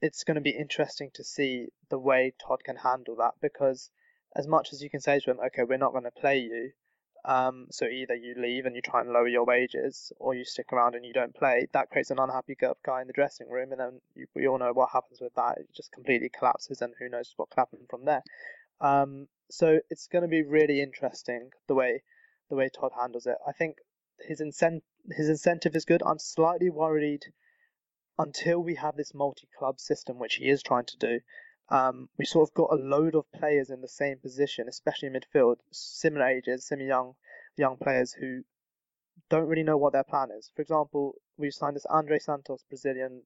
it's 0.00 0.22
going 0.22 0.36
to 0.36 0.40
be 0.40 0.50
interesting 0.50 1.10
to 1.14 1.24
see 1.24 1.66
the 1.88 1.98
way 1.98 2.32
Todd 2.38 2.62
can 2.64 2.76
handle 2.76 3.16
that 3.16 3.34
because 3.40 3.90
as 4.36 4.46
much 4.46 4.72
as 4.72 4.82
you 4.82 4.88
can 4.88 5.00
say 5.00 5.18
to 5.18 5.30
him, 5.32 5.40
okay, 5.46 5.64
we're 5.64 5.76
not 5.76 5.90
going 5.90 6.04
to 6.04 6.10
play 6.12 6.38
you, 6.38 6.70
um, 7.24 7.66
so 7.72 7.86
either 7.86 8.14
you 8.14 8.36
leave 8.38 8.66
and 8.66 8.76
you 8.76 8.82
try 8.82 9.00
and 9.00 9.10
lower 9.10 9.26
your 9.26 9.44
wages, 9.44 10.12
or 10.20 10.32
you 10.32 10.44
stick 10.44 10.72
around 10.72 10.94
and 10.94 11.04
you 11.04 11.12
don't 11.12 11.34
play. 11.34 11.66
That 11.72 11.90
creates 11.90 12.12
an 12.12 12.20
unhappy 12.20 12.56
guy 12.56 13.00
in 13.00 13.08
the 13.08 13.12
dressing 13.12 13.50
room, 13.50 13.72
and 13.72 13.80
then 13.80 14.00
you, 14.14 14.28
we 14.32 14.46
all 14.46 14.58
know 14.58 14.72
what 14.72 14.90
happens 14.92 15.20
with 15.20 15.34
that. 15.34 15.58
It 15.58 15.66
just 15.74 15.90
completely 15.90 16.28
collapses, 16.28 16.82
and 16.82 16.94
who 17.00 17.08
knows 17.08 17.32
what 17.36 17.50
could 17.50 17.58
happen 17.60 17.80
from 17.90 18.04
there. 18.04 18.22
Um, 18.80 19.26
so 19.50 19.80
it's 19.90 20.06
going 20.06 20.22
to 20.22 20.28
be 20.28 20.44
really 20.44 20.80
interesting 20.80 21.50
the 21.66 21.74
way 21.74 22.02
the 22.48 22.54
way 22.54 22.68
Todd 22.68 22.92
handles 22.96 23.26
it. 23.26 23.38
I 23.44 23.50
think 23.50 23.78
his 24.20 24.40
incent 24.40 24.82
his 25.10 25.28
incentive 25.28 25.74
is 25.74 25.84
good. 25.84 26.02
I'm 26.06 26.20
slightly 26.20 26.70
worried 26.70 27.24
until 28.18 28.60
we 28.60 28.74
have 28.76 28.96
this 28.96 29.14
multi-club 29.14 29.78
system, 29.80 30.18
which 30.18 30.36
he 30.36 30.48
is 30.48 30.62
trying 30.62 30.86
to 30.86 30.96
do, 30.98 31.20
um, 31.68 32.08
we 32.18 32.24
sort 32.24 32.48
of 32.48 32.54
got 32.54 32.72
a 32.72 32.76
load 32.76 33.14
of 33.14 33.30
players 33.32 33.70
in 33.70 33.80
the 33.80 33.88
same 33.88 34.18
position, 34.18 34.68
especially 34.68 35.08
midfield, 35.08 35.56
similar 35.72 36.26
ages, 36.26 36.66
semi-young, 36.66 37.14
young 37.56 37.76
players 37.76 38.12
who 38.12 38.42
don't 39.28 39.48
really 39.48 39.64
know 39.64 39.76
what 39.76 39.92
their 39.92 40.04
plan 40.04 40.28
is. 40.36 40.50
For 40.54 40.62
example, 40.62 41.14
we 41.36 41.50
signed 41.50 41.76
this 41.76 41.86
Andrey 41.92 42.20
Santos, 42.20 42.62
Brazilian. 42.68 43.22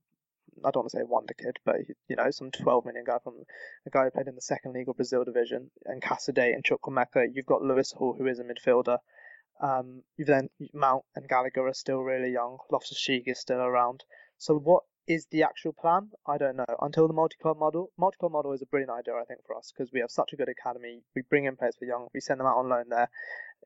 I 0.65 0.71
don't 0.71 0.83
want 0.83 0.91
to 0.91 0.99
say 0.99 1.03
wonder 1.05 1.35
kid, 1.35 1.59
but 1.65 1.77
you 2.09 2.17
know, 2.17 2.31
some 2.31 2.51
12 2.51 2.87
million 2.87 3.05
guy 3.05 3.19
from 3.23 3.35
a 3.87 3.91
guy 3.91 4.05
who 4.05 4.11
played 4.11 4.27
in 4.27 4.35
the 4.35 4.41
second 4.41 4.73
league 4.73 4.89
of 4.89 4.97
Brazil 4.97 5.25
division, 5.25 5.71
and 5.85 6.03
Casadei 6.03 6.55
and 6.55 6.65
Chukwuemeka. 6.65 7.29
You've 7.33 7.47
got 7.47 7.63
Lewis 7.63 7.93
Hall, 7.93 8.15
who 8.17 8.27
is 8.27 8.41
a 8.41 8.45
midfielder. 8.45 8.99
Um, 9.61 10.03
you've 10.17 10.29
then 10.29 10.49
Mount 10.73 11.05
and 11.15 11.29
Gallagher 11.29 11.67
are 11.67 11.75
still 11.75 12.01
really 12.01 12.33
young. 12.33 12.59
Loftus 12.73 12.99
Cheek 12.99 13.25
is 13.27 13.39
still 13.39 13.61
around. 13.61 14.03
So 14.41 14.59
what 14.59 14.85
is 15.07 15.27
the 15.31 15.43
actual 15.43 15.75
plan? 15.75 16.09
I 16.27 16.39
don't 16.39 16.57
know. 16.57 16.65
Until 16.81 17.07
the 17.07 17.13
multi-club 17.13 17.59
model, 17.59 17.91
multi-club 17.99 18.33
model 18.33 18.53
is 18.53 18.63
a 18.63 18.67
brilliant 18.67 18.91
idea, 18.91 19.15
I 19.15 19.25
think, 19.25 19.41
for 19.47 19.55
us 19.55 19.71
because 19.71 19.93
we 19.93 20.01
have 20.01 20.11
such 20.11 20.33
a 20.33 20.37
good 20.37 20.49
academy. 20.49 21.03
We 21.15 21.21
bring 21.29 21.45
in 21.45 21.57
players 21.57 21.77
for 21.79 21.85
young, 21.85 22.09
we 22.15 22.21
send 22.21 22.41
them 22.41 22.47
out 22.47 22.57
on 22.57 22.71
loan 22.71 22.85
there. 22.89 23.11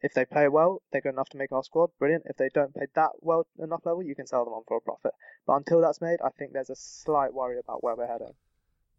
If 0.03 0.15
they 0.15 0.25
play 0.25 0.49
well, 0.49 0.83
they're 0.91 1.01
good 1.01 1.13
enough 1.13 1.29
to 1.31 1.39
make 1.39 1.53
our 1.53 1.63
squad. 1.63 1.91
Brilliant. 2.01 2.25
If 2.27 2.37
they 2.37 2.49
don't 2.53 2.75
play 2.75 2.87
that 2.97 3.11
well 3.21 3.47
enough 3.63 3.87
level, 3.87 4.03
you 4.03 4.17
can 4.17 4.27
sell 4.27 4.45
them 4.45 4.53
on 4.53 4.65
for 4.67 4.79
a 4.79 4.81
profit. 4.81 5.13
But 5.47 5.55
until 5.55 5.81
that's 5.81 6.01
made, 6.01 6.19
I 6.25 6.31
think 6.31 6.53
there's 6.53 6.71
a 6.71 6.77
slight 6.77 7.33
worry 7.33 7.61
about 7.61 7.85
where 7.85 7.95
we're 7.95 8.09
heading. 8.09 8.35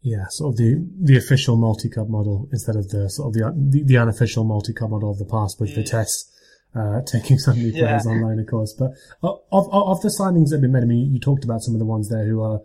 Yeah, 0.02 0.28
sort 0.30 0.54
of 0.54 0.58
the 0.58 0.88
the 1.02 1.18
official 1.18 1.58
multi-club 1.58 2.10
model 2.10 2.48
instead 2.54 2.76
of 2.78 2.90
the 2.90 3.10
sort 3.10 3.28
of 3.30 3.34
the 3.34 3.54
the, 3.72 3.84
the 3.84 3.98
unofficial 3.98 4.46
multi-club 4.46 4.92
model 4.92 5.12
of 5.12 5.18
the 5.18 5.26
past 5.26 5.60
with 5.60 5.72
mm. 5.72 5.76
Vitesse 5.76 6.32
uh, 6.76 7.02
taking 7.06 7.38
some 7.38 7.58
new 7.58 7.72
players 7.72 8.06
yeah. 8.06 8.12
online, 8.12 8.40
of 8.40 8.48
course. 8.48 8.74
But 8.74 8.92
of, 9.24 9.40
of, 9.52 9.70
of 9.72 10.02
the 10.02 10.10
signings 10.10 10.50
that 10.50 10.56
have 10.56 10.62
been 10.62 10.74
made, 10.74 10.84
I 10.84 10.88
mean, 10.88 11.14
you 11.14 11.20
talked 11.20 11.44
about 11.44 11.62
some 11.62 11.74
of 11.74 11.80
the 11.80 11.86
ones 11.86 12.10
there 12.10 12.26
who 12.26 12.42
are 12.42 12.62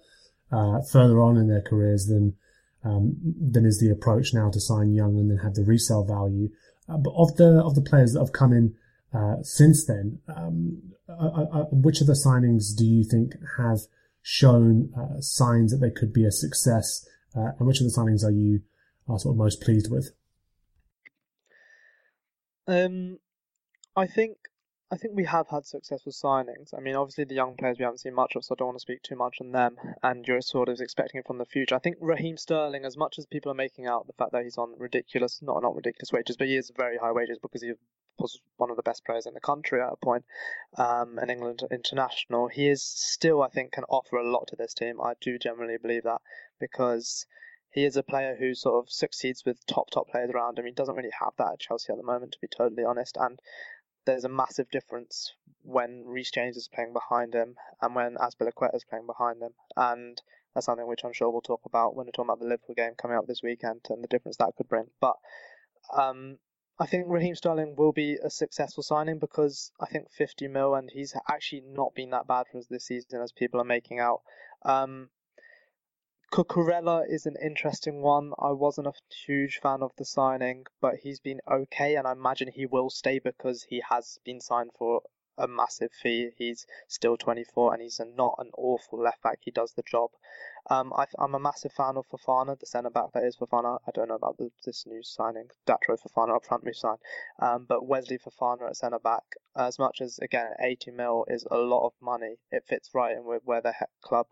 uh, 0.53 0.83
further 0.83 1.21
on 1.21 1.37
in 1.37 1.49
their 1.49 1.63
careers 1.63 2.07
than 2.07 2.35
um, 2.83 3.17
than 3.39 3.67
is 3.67 3.79
the 3.79 3.91
approach 3.91 4.33
now 4.33 4.51
to 4.51 4.61
sign 4.61 4.95
young 4.95 5.19
and 5.19 5.31
then 5.31 5.39
have 5.39 5.55
the 5.55 5.65
resale 5.65 6.05
value. 6.05 6.49
Uh, 6.89 6.97
but 6.97 7.13
of 7.15 7.37
the 7.37 7.63
of 7.63 7.75
the 7.75 7.83
players 7.83 8.15
that 8.15 8.21
have 8.21 8.33
come 8.33 8.53
in 8.53 8.75
uh, 9.13 9.37
since 9.43 9.87
then, 9.87 10.19
um, 10.35 10.83
uh, 11.09 11.45
uh, 11.53 11.65
which 11.71 12.01
of 12.01 12.07
the 12.07 12.15
signings 12.15 12.77
do 12.77 12.85
you 12.85 13.05
think 13.05 13.33
have 13.59 13.81
shown 14.23 14.91
signs 15.21 15.73
that 15.73 15.79
they 15.79 15.91
could 15.91 16.13
be 16.13 16.25
a 16.25 16.31
success, 16.31 17.07
and 17.35 17.67
which 17.67 17.81
of 17.81 17.87
the 17.87 17.93
signings 17.97 18.25
are 18.25 18.31
you 18.31 18.61
are 19.09 19.19
sort 19.19 19.35
of 19.35 19.39
most 19.39 19.61
pleased 19.61 19.91
with? 19.91 20.11
Um, 22.67 23.19
I 23.97 24.07
think 24.07 24.37
I 24.93 24.97
think 24.97 25.15
we 25.15 25.25
have 25.25 25.47
had 25.49 25.67
successful 25.67 26.11
signings. 26.11 26.75
I 26.77 26.81
mean, 26.81 26.97
obviously 26.97 27.23
the 27.23 27.37
young 27.37 27.55
players 27.57 27.79
we 27.79 27.85
haven't 27.85 27.99
seen 27.99 28.15
much 28.15 28.35
of, 28.35 28.45
so 28.45 28.55
I 28.55 28.57
don't 28.59 28.69
want 28.69 28.79
to 28.79 28.83
speak 28.83 29.03
too 29.03 29.15
much 29.15 29.37
on 29.41 29.53
them. 29.53 29.77
And 30.03 30.27
you're 30.27 30.41
sort 30.41 30.69
of 30.69 30.81
expecting 30.81 31.21
it 31.21 31.27
from 31.29 31.39
the 31.39 31.45
future. 31.45 31.77
I 31.77 31.79
think 31.79 31.97
Raheem 32.01 32.37
Sterling, 32.37 32.85
as 32.85 32.97
much 32.97 33.17
as 33.17 33.27
people 33.27 33.53
are 33.53 33.55
making 33.55 33.87
out 33.87 34.09
the 34.09 34.13
fact 34.15 34.33
that 34.33 34.43
he's 34.43 34.59
on 34.59 34.75
ridiculous, 34.79 35.41
not 35.43 35.63
not 35.63 35.77
ridiculous 35.77 36.13
wages, 36.13 36.37
but 36.37 36.49
he 36.49 36.57
is 36.57 36.73
very 36.77 36.99
high 36.99 37.13
wages 37.13 37.39
because 37.41 37.63
he 37.63 37.73
was 38.19 38.41
one 38.57 38.71
of 38.71 38.77
the 38.77 38.83
best 38.83 39.05
players 39.05 39.27
in 39.27 39.35
the 39.35 39.41
country 39.41 39.81
at 39.81 39.93
a 39.93 39.97
point, 39.97 40.25
um, 40.77 41.19
an 41.19 41.31
England 41.31 41.63
international. 41.71 42.49
He 42.49 42.69
is 42.69 42.83
still, 42.83 43.43
I 43.43 43.49
think, 43.49 43.73
can 43.73 43.85
offer 43.85 44.17
a 44.17 44.29
lot 44.29 44.49
to 44.49 44.57
this 44.57 44.75
team. 44.75 45.01
I 45.01 45.15
do 45.21 45.39
generally 45.39 45.79
believe 45.79 46.03
that 46.03 46.21
because 46.59 47.27
he 47.71 47.85
is 47.85 47.97
a 47.97 48.03
player 48.03 48.35
who 48.35 48.55
sort 48.55 48.85
of 48.85 48.91
succeeds 48.91 49.45
with 49.45 49.65
top 49.67 49.91
top 49.91 50.09
players 50.09 50.31
around 50.31 50.59
him. 50.59 50.67
He 50.67 50.73
doesn't 50.73 50.97
really 50.97 51.13
have 51.21 51.35
that 51.39 51.53
at 51.53 51.61
Chelsea 51.61 51.93
at 51.93 51.97
the 51.97 52.03
moment, 52.03 52.33
to 52.33 52.41
be 52.41 52.49
totally 52.49 52.83
honest. 52.83 53.17
And 53.17 53.39
there's 54.05 54.25
a 54.25 54.29
massive 54.29 54.71
difference 54.71 55.33
when 55.63 56.05
Reece 56.07 56.31
James 56.31 56.57
is 56.57 56.69
playing 56.69 56.93
behind 56.93 57.35
him 57.35 57.57
and 57.81 57.95
when 57.95 58.17
Azpilicueta 58.17 58.75
is 58.75 58.85
playing 58.85 59.07
behind 59.07 59.43
him. 59.43 59.53
And 59.77 60.21
that's 60.55 60.67
something 60.67 60.87
which 60.87 61.05
I'm 61.05 61.13
sure 61.13 61.31
we'll 61.31 61.43
talk 61.43 61.63
about 61.67 61.95
when 61.95 62.07
we're 62.07 62.13
talking 62.13 62.31
about 62.31 62.41
the 62.41 62.47
Liverpool 62.47 62.75
game 62.75 62.95
coming 62.97 63.17
up 63.17 63.27
this 63.27 63.43
weekend 63.43 63.81
and 63.91 64.03
the 64.03 64.09
difference 64.09 64.39
that 64.39 64.53
could 64.57 64.69
bring. 64.69 64.87
But 65.01 65.17
um, 65.97 66.39
I 66.79 66.87
think 66.87 67.07
Raheem 67.09 67.35
Sterling 67.35 67.77
will 67.77 67.93
be 67.93 68.17
a 68.17 68.31
successful 68.31 68.83
signing 68.83 69.19
because 69.19 69.71
I 69.81 69.87
think 69.87 70.11
50 70.11 70.49
mil 70.49 70.75
and 70.75 70.91
he's 70.91 71.15
actually 71.31 71.63
not 71.67 71.95
been 71.95 72.11
that 72.11 72.27
bad 72.27 72.47
for 72.51 72.59
us 72.59 72.67
this 72.69 72.87
season 72.87 73.21
as 73.21 73.33
people 73.33 73.61
are 73.61 73.65
making 73.65 74.01
out. 74.01 74.23
Um, 74.65 75.11
Cucurella 76.33 77.05
is 77.09 77.27
an 77.27 77.35
interesting 77.43 78.03
one. 78.03 78.35
I 78.39 78.53
wasn't 78.53 78.87
a 78.87 78.93
huge 79.27 79.59
fan 79.59 79.83
of 79.83 79.91
the 79.97 80.05
signing, 80.05 80.65
but 80.81 80.99
he's 80.99 81.19
been 81.19 81.41
okay, 81.51 81.97
and 81.97 82.07
I 82.07 82.13
imagine 82.13 82.47
he 82.47 82.67
will 82.67 82.89
stay 82.89 83.19
because 83.19 83.65
he 83.65 83.81
has 83.89 84.21
been 84.25 84.41
signed 84.41 84.71
for 84.79 85.03
a 85.37 85.49
massive 85.49 85.91
fee. 85.91 86.31
He's 86.37 86.69
still 86.87 87.17
24, 87.17 87.73
and 87.75 87.83
he's 87.83 87.99
a, 87.99 88.05
not 88.05 88.37
an 88.39 88.53
awful 88.57 89.03
left 89.03 89.23
back. 89.23 89.41
He 89.41 89.51
does 89.51 89.73
the 89.73 89.83
job. 89.83 90.11
Um, 90.69 90.93
I, 90.93 91.07
am 91.19 91.35
a 91.35 91.41
massive 91.41 91.73
fan 91.73 91.97
of 91.97 92.07
Fofana, 92.07 92.57
the 92.61 92.67
centre 92.67 92.91
back 92.91 93.11
that 93.13 93.25
is 93.25 93.35
Fofana. 93.37 93.81
I 93.89 93.91
don't 93.91 94.07
know 94.07 94.15
about 94.15 94.37
the, 94.39 94.53
this 94.65 94.87
new 94.87 95.03
signing, 95.03 95.49
Datro 95.67 95.99
Fofana 96.01 96.37
up 96.37 96.45
front 96.45 96.63
we 96.63 96.75
signed, 96.75 97.01
um, 97.41 97.67
but 97.69 97.85
Wesley 97.85 98.19
Fofana 98.19 98.69
at 98.69 98.77
centre 98.77 99.01
back. 99.01 99.25
As 99.57 99.81
much 99.81 100.01
as 100.01 100.21
again, 100.21 100.53
80 100.61 100.93
mil 100.93 101.25
is 101.27 101.45
a 101.51 101.59
lot 101.59 101.87
of 101.87 101.93
money. 102.01 102.37
It 102.53 102.67
fits 102.69 102.91
right 102.95 103.17
in 103.17 103.25
with 103.25 103.43
where 103.45 103.61
the 103.63 103.75
club 104.01 104.29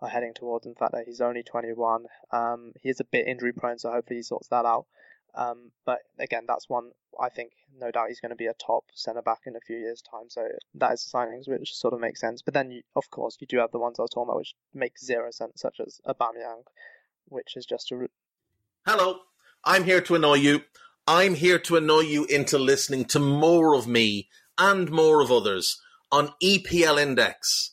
are 0.00 0.08
heading 0.08 0.34
towards. 0.34 0.66
In 0.66 0.74
fact, 0.74 0.92
that 0.92 1.06
he's 1.06 1.20
only 1.20 1.42
21. 1.42 2.06
Um, 2.30 2.72
he 2.82 2.88
is 2.88 3.00
a 3.00 3.04
bit 3.04 3.26
injury 3.26 3.52
prone, 3.52 3.78
so 3.78 3.90
hopefully 3.90 4.18
he 4.18 4.22
sorts 4.22 4.48
that 4.48 4.64
out. 4.64 4.86
Um, 5.34 5.70
but 5.84 5.98
again, 6.18 6.44
that's 6.46 6.68
one 6.68 6.90
I 7.20 7.28
think 7.28 7.52
no 7.78 7.90
doubt 7.90 8.08
he's 8.08 8.20
going 8.20 8.30
to 8.30 8.36
be 8.36 8.46
a 8.46 8.54
top 8.54 8.84
centre 8.94 9.22
back 9.22 9.40
in 9.46 9.56
a 9.56 9.60
few 9.60 9.76
years' 9.76 10.02
time. 10.02 10.28
So 10.28 10.48
that 10.74 10.92
is 10.92 11.12
signings 11.12 11.48
which 11.48 11.74
sort 11.74 11.94
of 11.94 12.00
make 12.00 12.16
sense. 12.16 12.42
But 12.42 12.54
then, 12.54 12.70
you, 12.70 12.82
of 12.96 13.10
course, 13.10 13.36
you 13.40 13.46
do 13.46 13.58
have 13.58 13.72
the 13.72 13.78
ones 13.78 13.98
I 13.98 14.02
was 14.02 14.10
talking 14.10 14.28
about 14.28 14.38
which 14.38 14.54
make 14.72 14.98
zero 14.98 15.30
sense, 15.30 15.60
such 15.60 15.80
as 15.84 16.00
Aubameyang, 16.06 16.62
which 17.26 17.56
is 17.56 17.66
just 17.66 17.90
a. 17.92 18.08
Hello, 18.86 19.20
I'm 19.64 19.84
here 19.84 20.00
to 20.02 20.14
annoy 20.14 20.34
you. 20.34 20.62
I'm 21.06 21.34
here 21.34 21.58
to 21.60 21.76
annoy 21.76 22.00
you 22.00 22.24
into 22.26 22.58
listening 22.58 23.04
to 23.06 23.18
more 23.18 23.74
of 23.74 23.86
me 23.86 24.28
and 24.58 24.90
more 24.90 25.20
of 25.20 25.32
others 25.32 25.80
on 26.12 26.32
EPL 26.42 27.00
Index 27.00 27.72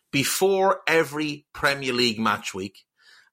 before 0.11 0.81
every 0.87 1.45
Premier 1.53 1.93
League 1.93 2.19
match 2.19 2.53
week, 2.53 2.79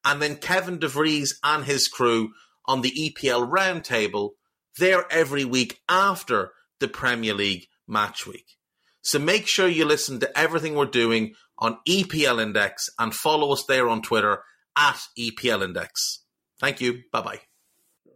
and 0.05 0.23
then 0.23 0.37
Kevin 0.37 0.79
De 0.79 0.89
DeVries 0.89 1.31
and 1.43 1.65
his 1.65 1.89
crew 1.89 2.31
on 2.67 2.83
the 2.83 2.93
EPL 2.93 3.51
roundtable 3.51 4.31
there 4.79 5.05
every 5.11 5.45
week 5.45 5.81
after 5.89 6.53
the 6.81 6.89
Premier 6.89 7.35
League 7.35 7.67
match 7.87 8.27
week. 8.27 8.57
So 9.03 9.19
make 9.19 9.49
sure 9.49 9.67
you 9.67 9.85
listen 9.85 10.21
to 10.21 10.39
everything 10.39 10.75
we're 10.75 10.87
doing 10.87 11.35
on 11.59 11.79
EPL 11.89 12.41
Index 12.41 12.89
and 12.99 13.15
follow 13.15 13.53
us 13.53 13.65
there 13.67 13.89
on 13.89 14.03
Twitter 14.03 14.43
at 14.77 15.01
EPL 15.19 15.65
Index. 15.65 16.25
Thank 16.61 16.81
you. 16.81 17.03
Bye 17.13 17.23
bye. 17.23 17.41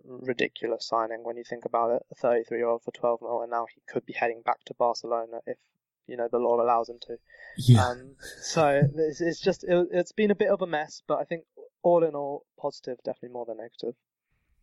Ridiculous 0.05 0.87
signing 0.88 1.20
when 1.22 1.37
you 1.37 1.44
think 1.48 1.64
about 1.64 1.90
it. 1.92 2.03
A 2.11 2.14
33 2.14 2.59
year 2.59 2.68
old 2.68 2.83
for 2.83 2.90
12 2.92 3.22
mil, 3.22 3.40
and 3.42 3.51
now 3.51 3.66
he 3.72 3.81
could 3.88 4.05
be 4.05 4.12
heading 4.12 4.42
back 4.44 4.64
to 4.66 4.75
Barcelona 4.75 5.38
if 5.46 5.59
you 6.06 6.16
know 6.16 6.28
the 6.30 6.38
law 6.38 6.60
allows 6.60 6.88
him 6.88 6.98
to. 7.06 7.16
Yeah. 7.56 7.86
Um, 7.86 8.16
so 8.42 8.82
it's, 8.94 9.20
it's 9.20 9.40
just 9.40 9.64
it, 9.64 9.88
it's 9.92 10.12
been 10.12 10.30
a 10.30 10.34
bit 10.34 10.48
of 10.48 10.62
a 10.62 10.66
mess, 10.66 11.02
but 11.06 11.18
I 11.18 11.24
think 11.24 11.44
all 11.82 12.04
in 12.04 12.14
all, 12.14 12.44
positive, 12.58 12.98
definitely 13.04 13.32
more 13.32 13.44
than 13.46 13.58
negative. 13.58 13.94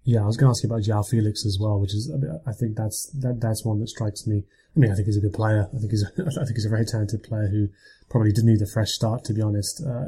Yeah, 0.03 0.23
I 0.23 0.25
was 0.25 0.37
going 0.37 0.47
to 0.47 0.51
ask 0.51 0.63
you 0.63 0.69
about 0.69 0.83
João 0.83 1.07
Felix 1.07 1.45
as 1.45 1.59
well, 1.59 1.79
which 1.79 1.93
is 1.93 2.11
I 2.47 2.53
think 2.53 2.77
that's 2.77 3.11
that 3.19 3.41
that's 3.41 3.65
one 3.65 3.79
that 3.79 3.89
strikes 3.89 4.25
me. 4.25 4.43
I 4.75 4.79
mean, 4.79 4.91
I 4.91 4.95
think 4.95 5.07
he's 5.07 5.17
a 5.17 5.21
good 5.21 5.33
player. 5.33 5.67
I 5.73 5.77
think 5.77 5.91
he's 5.91 6.03
a, 6.03 6.11
I 6.41 6.45
think 6.45 6.55
he's 6.55 6.65
a 6.65 6.69
very 6.69 6.85
talented 6.85 7.23
player 7.23 7.47
who 7.47 7.67
probably 8.09 8.31
didn't 8.31 8.49
need 8.49 8.61
a 8.61 8.65
fresh 8.65 8.91
start, 8.91 9.23
to 9.25 9.33
be 9.33 9.41
honest, 9.41 9.83
uh, 9.85 10.07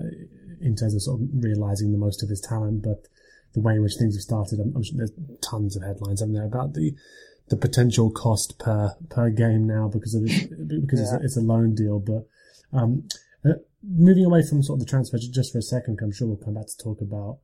in 0.61 0.75
terms 0.75 0.95
of 0.95 1.01
sort 1.01 1.21
of 1.21 1.27
realizing 1.33 1.91
the 1.91 1.97
most 1.97 2.23
of 2.23 2.29
his 2.29 2.39
talent. 2.41 2.83
But 2.83 3.07
the 3.53 3.59
way 3.59 3.75
in 3.75 3.83
which 3.83 3.95
things 3.99 4.15
have 4.15 4.23
started, 4.23 4.59
I'm, 4.59 4.73
I'm 4.75 4.83
sure 4.83 4.97
there's 4.97 5.13
tons 5.41 5.75
of 5.75 5.83
headlines 5.83 6.21
in 6.21 6.33
there 6.33 6.45
about 6.45 6.73
the 6.73 6.95
the 7.51 7.57
potential 7.57 8.09
cost 8.09 8.57
per 8.57 8.95
per 9.09 9.29
game 9.29 9.67
now 9.67 9.89
because 9.89 10.15
of 10.15 10.23
this, 10.23 10.45
because 10.45 10.99
yeah. 10.99 11.05
it's, 11.05 11.13
a, 11.13 11.19
it's, 11.25 11.37
a, 11.37 11.41
loan 11.41 11.75
deal. 11.75 11.99
But 11.99 12.25
um, 12.73 13.07
uh, 13.45 13.59
moving 13.83 14.25
away 14.25 14.41
from 14.41 14.63
sort 14.63 14.79
of 14.79 14.85
the 14.85 14.89
transfer 14.89 15.17
just 15.17 15.51
for 15.51 15.59
a 15.59 15.61
second, 15.61 15.99
I'm 16.01 16.13
sure 16.13 16.29
we'll 16.29 16.37
come 16.37 16.55
back 16.55 16.67
to 16.67 16.77
talk 16.77 17.01
about 17.01 17.39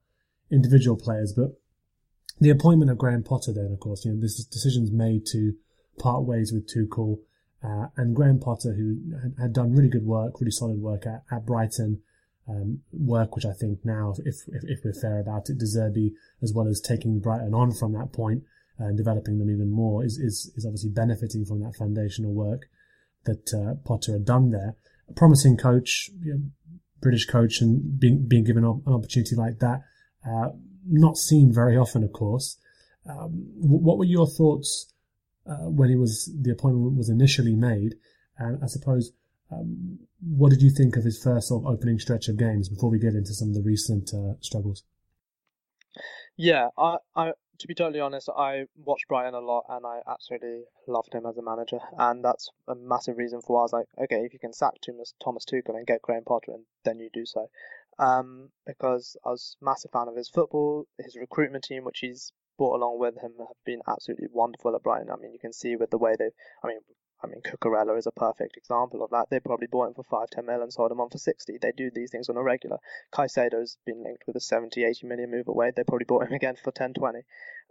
individual 0.50 0.96
players. 0.96 1.34
But 1.34 1.60
the 2.40 2.50
appointment 2.50 2.90
of 2.90 2.98
Graham 2.98 3.22
Potter, 3.22 3.52
then 3.54 3.70
of 3.72 3.80
course, 3.82 4.06
you 4.06 4.14
know, 4.14 4.22
this 4.22 4.44
decision's 4.46 4.92
made 4.92 5.26
to 5.28 5.54
part 6.00 6.24
ways 6.24 6.52
with 6.52 6.68
Tuchel. 6.68 7.20
Uh, 7.62 7.88
and 7.98 8.16
Graham 8.16 8.40
Potter, 8.40 8.74
who 8.74 8.98
had, 9.22 9.34
had, 9.42 9.54
done 9.54 9.76
really 9.76 9.90
good 9.90 10.06
work, 10.06 10.40
really 10.40 10.52
solid 10.52 10.80
work 10.80 11.08
at, 11.08 11.24
at 11.32 11.44
Brighton, 11.46 12.02
um, 12.48 12.82
work 12.94 13.36
which 13.36 13.46
I 13.46 13.52
think 13.52 13.80
now, 13.84 14.14
if, 14.20 14.48
if, 14.48 14.64
if 14.64 14.80
we're 14.86 14.94
fair 14.94 15.20
about 15.20 15.50
it, 15.50 15.58
De 15.58 15.66
Zerbi, 15.66 16.14
as 16.42 16.54
well 16.54 16.68
as 16.68 16.80
taking 16.80 17.20
Brighton 17.20 17.56
on 17.56 17.74
from 17.74 17.94
that 17.94 18.14
point, 18.14 18.44
and 18.80 18.98
developing 18.98 19.40
them 19.40 19.50
even 19.50 19.72
more 19.72 20.04
is, 20.04 20.18
is, 20.18 20.52
is 20.56 20.66
obviously 20.66 20.90
benefiting 20.90 21.46
from 21.46 21.62
that 21.62 21.76
foundational 21.76 22.34
work 22.34 22.64
that 23.26 23.54
uh, 23.54 23.76
Potter 23.86 24.14
had 24.14 24.26
done 24.26 24.52
there. 24.52 24.76
A 25.10 25.14
promising 25.14 25.58
coach, 25.58 26.10
you 26.22 26.34
know, 26.34 26.42
British 27.02 27.26
coach, 27.26 27.62
and 27.62 28.00
being 28.00 28.28
being 28.28 28.44
given 28.44 28.64
an 28.64 28.82
opportunity 28.88 29.36
like 29.36 29.60
that, 29.60 29.82
uh, 30.28 30.50
not 30.88 31.18
seen 31.18 31.54
very 31.54 31.78
often, 31.78 32.04
of 32.04 32.12
course. 32.12 32.58
Um, 33.08 33.48
what 33.56 33.98
were 33.98 34.06
your 34.06 34.28
thoughts 34.28 34.94
uh, 35.46 35.70
when 35.70 35.90
he 35.90 35.96
was 35.96 36.32
the 36.42 36.52
appointment 36.52 36.98
was 36.98 37.10
initially 37.10 37.56
made? 37.56 37.96
And 38.38 38.64
I 38.64 38.68
suppose, 38.68 39.12
um, 39.52 40.00
what 40.22 40.50
did 40.50 40.62
you 40.62 40.70
think 40.70 40.98
of 40.98 41.04
his 41.04 41.22
first 41.22 41.48
sort 41.48 41.64
of 41.64 41.72
opening 41.72 42.00
stretch 42.00 42.28
of 42.28 42.38
games 42.38 42.70
before 42.70 42.90
we 42.90 43.00
get 43.00 43.14
into 43.14 43.34
some 43.34 43.50
of 43.50 43.56
the 43.56 43.62
recent 43.62 44.12
uh, 44.14 44.34
struggles? 44.42 44.84
Yeah, 46.36 46.70
I, 46.78 46.98
I 47.16 47.32
to 47.60 47.68
be 47.68 47.74
totally 47.74 48.00
honest, 48.00 48.30
I 48.30 48.66
watched 48.76 49.08
Brighton 49.08 49.34
a 49.34 49.40
lot 49.40 49.66
and 49.70 49.86
I 49.86 50.00
absolutely 50.08 50.64
loved 50.88 51.14
him 51.14 51.26
as 51.26 51.38
a 51.38 51.42
manager. 51.42 51.80
And 51.98 52.24
that's 52.24 52.50
a 52.68 52.76
massive 52.76 53.18
reason 53.18 53.42
for 53.42 53.56
why 53.56 53.60
I 53.62 53.64
was 53.64 53.74
like, 53.74 53.88
okay, 54.04 54.26
if 54.26 54.34
you 54.34 54.40
can 54.40 54.54
sack 54.54 54.76
Thomas, 54.84 55.14
Tuchel 55.24 55.76
and 55.76 55.88
get 55.88 56.02
Graham 56.02 56.24
Potter 56.24 56.54
in, 56.54 56.66
then 56.84 57.00
you 57.00 57.10
do 57.12 57.26
so. 57.26 57.50
Um, 58.00 58.50
because 58.66 59.18
I 59.26 59.30
was 59.30 59.56
a 59.62 59.66
massive 59.66 59.92
fan 59.92 60.08
of 60.08 60.16
his 60.16 60.30
football, 60.30 60.86
his 61.00 61.16
recruitment 61.16 61.64
team, 61.64 61.84
which 61.84 62.00
he's 62.00 62.32
brought 62.58 62.76
along 62.76 63.00
with 63.00 63.16
him, 63.16 63.34
have 63.40 63.48
been 63.66 63.82
absolutely 63.88 64.28
wonderful 64.32 64.76
at 64.76 64.84
Brighton. 64.84 65.10
I 65.12 65.16
mean, 65.16 65.34
you 65.34 65.40
can 65.40 65.54
see 65.54 65.76
with 65.76 65.90
the 65.90 65.98
way 65.98 66.16
they, 66.18 66.30
I 66.64 66.68
mean, 66.68 66.80
I 67.24 67.28
mean, 67.28 67.42
Cucurella 67.42 67.98
is 67.98 68.06
a 68.06 68.12
perfect 68.12 68.58
example 68.58 69.04
of 69.04 69.10
that. 69.10 69.30
They 69.30 69.40
probably 69.40 69.68
bought 69.68 69.88
him 69.88 69.94
for 69.96 70.04
5, 70.04 70.30
10 70.30 70.46
million, 70.46 70.70
sold 70.70 70.92
him 70.92 71.02
on 71.02 71.10
for 71.10 71.18
60. 71.18 71.58
They 71.58 71.72
do 71.72 71.90
these 71.90 72.12
things 72.12 72.30
on 72.30 72.38
a 72.38 72.44
regular. 72.44 72.78
Caicedo's 73.12 73.78
been 73.86 74.04
linked 74.04 74.24
with 74.28 74.36
a 74.36 74.40
70, 74.40 74.84
80 74.84 75.08
million 75.08 75.32
move 75.32 75.48
away. 75.48 75.72
They 75.76 75.84
probably 75.84 76.06
bought 76.06 76.28
him 76.28 76.34
again 76.34 76.56
for 76.64 76.72
10, 76.72 76.94
20. 76.94 77.20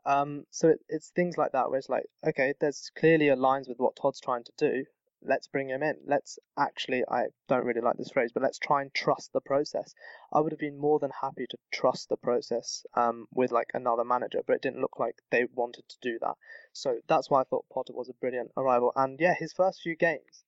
Um, 0.05 0.47
so 0.51 0.69
it, 0.69 0.81
it's 0.89 1.11
things 1.11 1.37
like 1.37 1.53
that 1.53 1.71
where 1.71 1.79
it's 1.79 1.89
like, 1.89 2.07
okay, 2.27 2.55
there's 2.61 2.91
clearly 2.97 3.27
aligns 3.27 3.69
with 3.69 3.79
what 3.79 3.97
Todd's 3.97 4.21
trying 4.21 4.45
to 4.45 4.53
do. 4.57 4.85
Let's 5.23 5.49
bring 5.49 5.71
him 5.71 5.83
in. 5.83 5.97
Let's 6.07 6.39
actually, 6.57 7.05
I 7.09 7.27
don't 7.49 7.65
really 7.65 7.81
like 7.81 7.97
this 7.97 8.11
phrase, 8.11 8.33
but 8.33 8.43
let's 8.43 8.59
try 8.59 8.83
and 8.83 8.93
trust 8.95 9.33
the 9.33 9.41
process. 9.41 9.95
I 10.33 10.41
would 10.41 10.53
have 10.53 10.59
been 10.59 10.79
more 10.79 10.99
than 10.99 11.11
happy 11.21 11.47
to 11.49 11.59
trust 11.73 12.09
the 12.09 12.17
process 12.17 12.85
um, 12.95 13.27
with 13.33 13.51
like 13.51 13.71
another 13.75 14.05
manager, 14.05 14.41
but 14.47 14.55
it 14.55 14.63
didn't 14.63 14.81
look 14.81 14.99
like 14.99 15.17
they 15.31 15.47
wanted 15.55 15.89
to 15.89 15.97
do 16.01 16.19
that. 16.21 16.37
So 16.73 16.99
that's 17.09 17.31
why 17.31 17.41
I 17.41 17.45
thought 17.45 17.65
Potter 17.73 17.93
was 17.93 18.09
a 18.09 18.15
brilliant 18.15 18.53
arrival. 18.57 18.93
And 18.95 19.19
yeah, 19.19 19.35
his 19.35 19.53
first 19.53 19.81
few 19.83 19.97
games, 19.97 20.45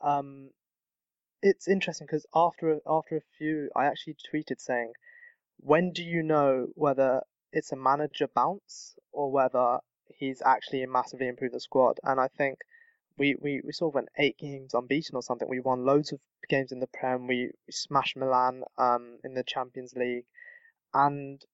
um, 0.00 0.50
it's 1.42 1.68
interesting 1.68 2.06
because 2.06 2.26
after 2.34 2.80
after 2.86 3.16
a 3.16 3.36
few, 3.36 3.68
I 3.74 3.86
actually 3.86 4.16
tweeted 4.32 4.60
saying, 4.60 4.92
"When 5.58 5.92
do 5.92 6.02
you 6.02 6.22
know 6.22 6.68
whether 6.74 7.22
it's 7.52 7.72
a 7.72 7.76
manager 7.76 8.28
bounce 8.28 8.94
or 9.10 9.30
whether 9.30 9.80
he's 10.06 10.40
actually 10.42 10.86
massively 10.86 11.28
improved 11.28 11.54
the 11.54 11.60
squad?" 11.60 11.98
And 12.04 12.20
I 12.20 12.28
think 12.28 12.60
we, 13.18 13.36
we, 13.40 13.60
we 13.64 13.72
sort 13.72 13.90
of 13.90 13.94
went 13.94 14.08
eight 14.18 14.38
games 14.38 14.74
unbeaten 14.74 15.16
or 15.16 15.22
something. 15.22 15.48
We 15.48 15.60
won 15.60 15.84
loads 15.84 16.12
of 16.12 16.20
games 16.48 16.72
in 16.72 16.80
the 16.80 16.86
Prem. 16.86 17.26
We, 17.26 17.50
we 17.66 17.72
smashed 17.72 18.16
Milan 18.16 18.62
um, 18.78 19.18
in 19.24 19.34
the 19.34 19.44
Champions 19.44 19.94
League, 19.94 20.24
and 20.94 21.44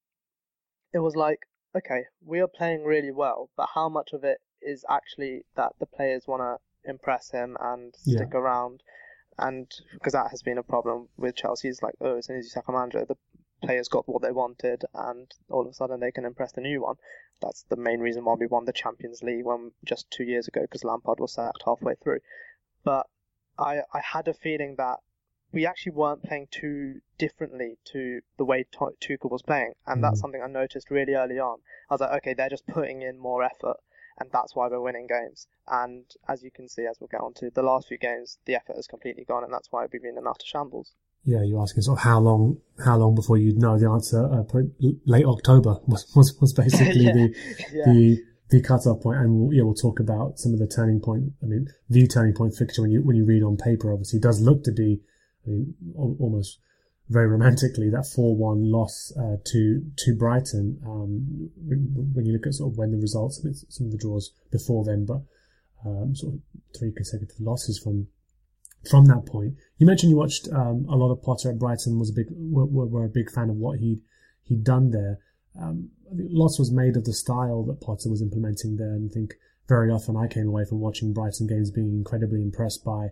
it 0.93 0.99
was 0.99 1.17
like, 1.17 1.41
okay, 1.77 2.05
we 2.25 2.41
are 2.41 2.49
playing 2.49 2.85
really 2.85 3.11
well, 3.11 3.51
but 3.57 3.69
how 3.75 3.89
much 3.89 4.11
of 4.13 4.25
it 4.25 4.39
is 4.63 4.85
actually 4.89 5.45
that 5.57 5.73
the 5.79 5.87
players 5.87 6.27
want 6.27 6.43
to 6.43 6.91
impress 6.91 7.31
him 7.31 7.57
and 7.61 7.95
stick 7.97 8.29
Yeah. 8.33 8.39
around? 8.39 8.83
And 9.39 9.71
because 9.93 10.15
that 10.15 10.31
has 10.31 10.43
been 10.43 10.59
a 10.59 10.63
problem 10.65 11.09
with 11.17 11.37
Chelsea, 11.37 11.69
it's 11.69 11.83
like, 11.83 11.95
oh, 12.01 12.17
as 12.17 12.27
soon 12.27 12.39
as 12.39 12.45
you 12.47 12.51
sack 12.51 12.65
a 12.69 12.73
manager, 12.73 13.05
the 13.05 13.17
players 13.61 13.89
got 13.89 14.09
what 14.09 14.23
they 14.23 14.33
wanted, 14.33 14.85
and 14.95 15.33
all 15.51 15.63
of 15.63 15.69
a 15.69 15.75
sudden 15.75 16.01
they 16.01 16.13
can 16.13 16.25
impress 16.25 16.53
the 16.53 16.61
new 16.61 16.83
one. 16.83 16.97
That's 17.41 17.63
the 17.65 17.77
main 17.77 18.01
reason 18.01 18.25
why 18.25 18.35
we 18.35 18.47
won 18.47 18.65
the 18.65 18.73
Champions 18.73 19.23
League 19.23 19.45
when 19.45 19.73
just 19.85 20.11
two 20.11 20.25
years 20.25 20.49
ago, 20.49 20.63
because 20.63 20.85
Lampard 20.85 21.21
was 21.21 21.33
sacked 21.33 21.63
halfway 21.65 21.95
through. 21.97 22.21
But 22.85 23.07
I, 23.59 23.83
I 23.93 24.01
had 24.01 24.29
a 24.29 24.35
feeling 24.35 24.77
that 24.77 24.99
we 25.53 25.67
actually 25.67 25.93
weren't 25.93 26.23
playing 26.23 26.49
too 26.51 27.01
differently 27.17 27.79
to 27.87 28.21
the 28.37 28.45
way 28.45 28.65
Tu- 28.71 28.97
Tuchel 29.01 29.31
was 29.31 29.43
playing, 29.43 29.75
and 29.87 30.03
that's 30.05 30.19
Mhm. 30.19 30.23
something 30.23 30.43
I 30.43 30.47
noticed 30.47 30.91
really 30.91 31.15
early 31.15 31.39
on. 31.39 31.61
I 31.89 31.95
was 31.95 32.01
like, 32.01 32.13
okay, 32.19 32.35
they're 32.35 32.51
just 32.51 32.67
putting 32.67 33.03
in 33.03 33.19
more 33.19 33.43
effort, 33.43 33.79
and 34.19 34.31
that's 34.31 34.55
why 34.55 34.69
we're 34.69 34.81
winning 34.81 35.07
games. 35.07 35.49
And 35.67 36.05
as 36.29 36.43
you 36.43 36.51
can 36.51 36.69
see, 36.69 36.87
as 36.87 37.01
we'll 37.01 37.09
get 37.09 37.21
on 37.21 37.35
to 37.35 37.51
the 37.51 37.63
last 37.63 37.89
few 37.89 37.99
games, 37.99 38.39
the 38.45 38.57
effort 38.57 38.77
has 38.77 38.87
completely 38.87 39.25
gone, 39.25 39.43
and 39.45 39.53
that's 39.53 39.73
why 39.73 39.87
we've 39.87 40.03
been 40.03 40.19
in 40.19 40.27
utter 40.27 40.45
shambles. 40.45 40.95
Yeah, 41.25 41.43
you're 41.43 41.61
asking 41.61 41.83
sort 41.83 41.99
of 41.99 42.05
how 42.05 42.21
long, 42.21 42.59
how 42.85 42.97
long 42.97 43.15
before 43.15 43.37
you'd 43.37 43.59
know 43.59 43.79
the 43.79 43.89
answer. 43.91 44.25
Uh, 44.25 44.45
late 45.05 45.27
October 45.27 45.77
was 45.87 46.11
was, 46.15 46.35
was 46.41 46.53
basically 46.53 47.05
Yeah, 47.05 47.13
the 47.13 47.35
yeah. 47.73 47.85
the 47.85 48.23
the 48.51 48.63
cut-off 48.63 49.03
point, 49.03 49.19
and 49.19 49.35
we'll, 49.35 49.53
yeah, 49.53 49.63
we'll 49.63 49.75
talk 49.75 50.01
about 50.01 50.39
some 50.39 50.55
of 50.55 50.59
the 50.59 50.67
turning 50.67 51.01
point. 51.01 51.33
I 51.43 51.47
mean, 51.47 51.69
the 51.91 52.07
turning 52.07 52.35
point 52.35 52.55
fixture 52.55 52.83
when 52.83 52.91
you 52.91 53.03
when 53.03 53.17
you 53.17 53.25
read 53.25 53.43
on 53.43 53.57
paper, 53.57 53.93
obviously, 53.93 54.21
does 54.21 54.41
look 54.41 54.65
to 54.65 54.73
be, 54.73 55.01
I 55.47 55.51
mean, 55.51 55.75
almost 55.97 56.59
very 57.11 57.27
romantically 57.27 57.89
that 57.91 58.07
four-one 58.07 58.71
loss 58.71 59.13
uh, 59.19 59.37
to 59.45 59.83
to 59.97 60.15
Brighton. 60.15 60.81
Um, 60.85 61.51
when, 61.67 62.13
when 62.15 62.27
you 62.27 62.33
look 62.33 62.47
at 62.47 62.55
sort 62.55 62.73
of 62.73 62.79
when 62.79 62.91
the 62.91 62.99
results, 62.99 63.45
some 63.69 63.87
of 63.87 63.93
the 63.93 63.99
draws 63.99 64.31
before 64.51 64.85
then, 64.85 65.05
but 65.05 65.23
um, 65.85 66.15
sort 66.15 66.35
of 66.35 66.41
three 66.79 66.93
consecutive 66.93 67.41
losses 67.41 67.79
from 67.79 68.09
from 68.89 69.07
that 69.07 69.27
point. 69.27 69.55
You 69.79 69.87
mentioned 69.87 70.11
you 70.11 70.17
watched 70.17 70.49
um, 70.53 70.87
a 70.89 70.97
lot 70.97 71.13
of 71.13 71.23
Potter 71.23 71.51
at 71.51 71.59
Brighton. 71.59 71.99
Was 71.99 72.11
a 72.11 72.15
big 72.15 72.27
were, 72.31 72.67
were, 72.67 73.05
a 73.05 73.09
big 73.09 73.31
fan 73.31 73.51
of 73.51 73.57
what 73.57 73.79
he 73.79 74.01
he'd 74.45 74.65
done 74.65 74.91
there. 74.91 75.19
Um, 75.61 75.91
lots 76.13 76.59
was 76.59 76.71
made 76.71 76.97
of 76.97 77.05
the 77.05 77.13
style 77.13 77.65
that 77.65 77.81
Potter 77.81 78.09
was 78.09 78.23
implementing 78.23 78.77
there, 78.77 78.93
and 78.93 79.11
I 79.11 79.13
think 79.13 79.35
very 79.69 79.91
often 79.91 80.17
I 80.17 80.29
came 80.29 80.49
away 80.49 80.65
from 80.65 80.81
watching 80.81 81.13
Brighton 81.13 81.47
games 81.47 81.71
being 81.71 81.93
incredibly 81.93 82.43
impressed 82.43 82.85
by 82.85 83.09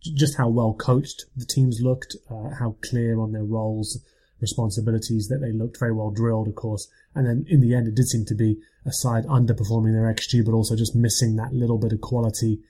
just 0.00 0.36
how 0.36 0.48
well 0.48 0.74
coached 0.74 1.24
the 1.36 1.46
teams 1.46 1.80
looked, 1.82 2.16
uh, 2.30 2.50
how 2.58 2.76
clear 2.82 3.18
on 3.18 3.32
their 3.32 3.44
roles, 3.44 3.98
responsibilities 4.40 5.26
that 5.28 5.38
they 5.38 5.52
looked, 5.52 5.78
very 5.78 5.92
well 5.92 6.10
drilled, 6.10 6.48
of 6.48 6.54
course. 6.54 6.88
And 7.14 7.26
then 7.26 7.44
in 7.48 7.60
the 7.60 7.74
end, 7.74 7.88
it 7.88 7.94
did 7.94 8.06
seem 8.06 8.24
to 8.26 8.34
be 8.34 8.58
a 8.86 8.92
side 8.92 9.24
underperforming 9.26 9.92
their 9.92 10.12
XG, 10.12 10.44
but 10.44 10.52
also 10.52 10.76
just 10.76 10.94
missing 10.94 11.36
that 11.36 11.52
little 11.52 11.78
bit 11.78 11.92
of 11.92 12.00
quality 12.00 12.60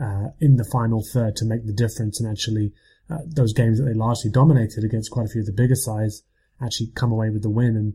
uh, 0.00 0.28
in 0.40 0.56
the 0.56 0.64
final 0.64 1.02
third 1.02 1.36
to 1.36 1.44
make 1.44 1.66
the 1.66 1.72
difference 1.72 2.20
and 2.20 2.30
actually 2.30 2.72
uh, 3.10 3.18
those 3.26 3.52
games 3.52 3.78
that 3.78 3.84
they 3.84 3.94
largely 3.94 4.30
dominated 4.30 4.84
against 4.84 5.10
quite 5.10 5.26
a 5.26 5.28
few 5.28 5.40
of 5.40 5.46
the 5.46 5.52
bigger 5.52 5.74
sides 5.74 6.22
actually 6.62 6.90
come 6.94 7.12
away 7.12 7.30
with 7.30 7.42
the 7.42 7.50
win. 7.50 7.76
And 7.76 7.94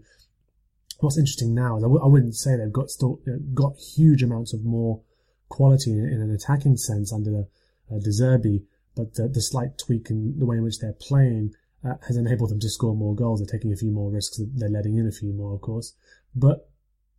what's 1.00 1.18
interesting 1.18 1.54
now 1.54 1.78
is 1.78 1.84
I 1.84 1.88
w- 1.88 2.04
I 2.04 2.08
wouldn't 2.08 2.36
say 2.36 2.56
they've 2.56 2.72
got 2.72 2.90
still 2.90 3.22
you 3.26 3.34
know, 3.34 3.40
got 3.54 3.78
huge 3.78 4.24
amounts 4.24 4.54
of 4.54 4.64
more 4.64 5.02
quality 5.50 5.92
in, 5.92 6.00
in 6.00 6.22
an 6.22 6.32
attacking 6.32 6.78
sense 6.78 7.14
under 7.14 7.46
uh, 7.92 8.00
De 8.00 8.10
Zerbi, 8.10 8.64
but 8.96 9.14
the, 9.16 9.28
the 9.28 9.42
slight 9.42 9.78
tweak 9.78 10.10
in 10.10 10.40
the 10.40 10.46
way 10.46 10.58
in 10.58 10.64
which 10.64 10.80
they're 10.80 10.94
playing 10.94 11.54
uh, 11.86 11.96
has 12.08 12.18
enabled 12.18 12.50
them 12.50 12.60
to 12.60 12.70
score 12.70 12.96
more 12.96 13.16
goals. 13.16 13.40
They're 13.40 13.58
taking 13.58 13.74
a 13.74 13.78
few 13.78 13.92
more 13.92 14.12
risks. 14.12 14.40
They're 14.56 14.70
letting 14.70 14.98
in 14.98 15.08
a 15.08 15.12
few 15.12 15.34
more, 15.34 15.54
of 15.54 15.62
course. 15.62 15.94
But 16.36 16.70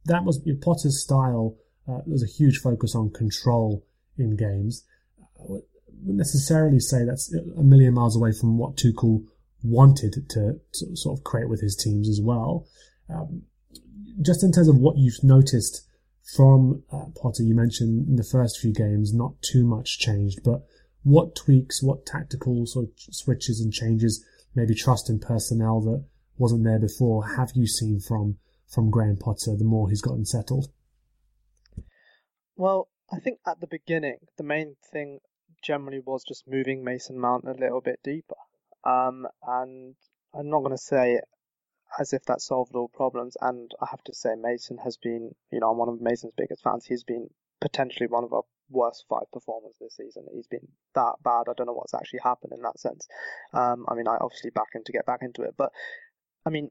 that 0.06 0.24
was 0.24 0.40
Potter's 0.60 1.00
style. 1.00 1.56
Uh, 1.86 1.98
there 1.98 2.12
was 2.12 2.22
a 2.22 2.26
huge 2.26 2.58
focus 2.58 2.94
on 2.94 3.10
control 3.10 3.84
in 4.18 4.36
games. 4.36 4.84
I 5.38 5.42
wouldn't 5.48 5.66
necessarily 6.04 6.80
say 6.80 7.04
that's 7.04 7.32
a 7.34 7.62
million 7.62 7.94
miles 7.94 8.16
away 8.16 8.32
from 8.32 8.58
what 8.58 8.76
Tuchel 8.76 9.24
wanted 9.62 10.28
to, 10.30 10.60
to 10.72 10.96
sort 10.96 11.18
of 11.18 11.24
create 11.24 11.48
with 11.48 11.60
his 11.60 11.76
teams 11.76 12.08
as 12.08 12.20
well. 12.22 12.66
Um, 13.08 13.42
just 14.22 14.42
in 14.42 14.52
terms 14.52 14.68
of 14.68 14.76
what 14.76 14.96
you've 14.96 15.22
noticed 15.22 15.86
from 16.36 16.82
uh, 16.92 17.06
Potter, 17.20 17.42
you 17.42 17.54
mentioned 17.54 18.08
in 18.08 18.16
the 18.16 18.24
first 18.24 18.58
few 18.58 18.72
games, 18.72 19.12
not 19.12 19.40
too 19.42 19.64
much 19.64 19.98
changed, 19.98 20.40
but 20.44 20.62
what 21.02 21.36
tweaks, 21.36 21.82
what 21.82 22.06
tactical 22.06 22.66
sort 22.66 22.86
of 22.86 22.90
switches 22.96 23.60
and 23.60 23.72
changes, 23.72 24.24
maybe 24.54 24.74
trust 24.74 25.10
in 25.10 25.18
personnel 25.18 25.80
that 25.82 26.04
wasn't 26.38 26.64
there 26.64 26.78
before, 26.78 27.26
have 27.36 27.52
you 27.54 27.66
seen 27.66 28.00
from 28.00 28.38
from 28.66 28.90
Graham 28.90 29.16
Potter 29.16 29.54
the 29.56 29.64
more 29.64 29.88
he's 29.88 30.02
gotten 30.02 30.24
settled? 30.24 30.68
Well, 32.56 32.88
I 33.12 33.20
think 33.20 33.38
at 33.46 33.60
the 33.60 33.66
beginning, 33.66 34.18
the 34.36 34.44
main 34.44 34.76
thing 34.92 35.20
generally 35.62 36.00
was 36.00 36.24
just 36.24 36.48
moving 36.48 36.84
Mason 36.84 37.18
Mount 37.18 37.44
a 37.44 37.52
little 37.52 37.80
bit 37.80 38.00
deeper. 38.02 38.36
Um, 38.84 39.26
and 39.46 39.94
I'm 40.34 40.50
not 40.50 40.60
going 40.60 40.76
to 40.76 40.78
say 40.78 41.20
as 41.98 42.12
if 42.12 42.24
that 42.24 42.40
solved 42.40 42.74
all 42.74 42.88
problems. 42.88 43.36
And 43.40 43.70
I 43.80 43.86
have 43.90 44.02
to 44.04 44.14
say, 44.14 44.34
Mason 44.36 44.78
has 44.78 44.96
been, 44.96 45.34
you 45.50 45.60
know, 45.60 45.70
I'm 45.70 45.78
one 45.78 45.88
of 45.88 46.00
Mason's 46.00 46.34
biggest 46.36 46.62
fans. 46.62 46.84
He's 46.86 47.04
been 47.04 47.28
potentially 47.60 48.06
one 48.06 48.24
of 48.24 48.32
our 48.32 48.42
worst 48.70 49.04
five 49.08 49.30
performers 49.32 49.74
this 49.80 49.96
season. 49.96 50.26
He's 50.34 50.46
been 50.46 50.66
that 50.94 51.14
bad. 51.22 51.44
I 51.48 51.52
don't 51.56 51.66
know 51.66 51.72
what's 51.72 51.94
actually 51.94 52.20
happened 52.24 52.52
in 52.52 52.62
that 52.62 52.78
sense. 52.78 53.06
Um, 53.52 53.86
I 53.88 53.94
mean, 53.94 54.08
I 54.08 54.16
obviously 54.20 54.50
back 54.50 54.74
him 54.74 54.82
to 54.84 54.92
get 54.92 55.06
back 55.06 55.20
into 55.22 55.42
it, 55.42 55.54
but 55.56 55.70
I 56.46 56.50
mean, 56.50 56.70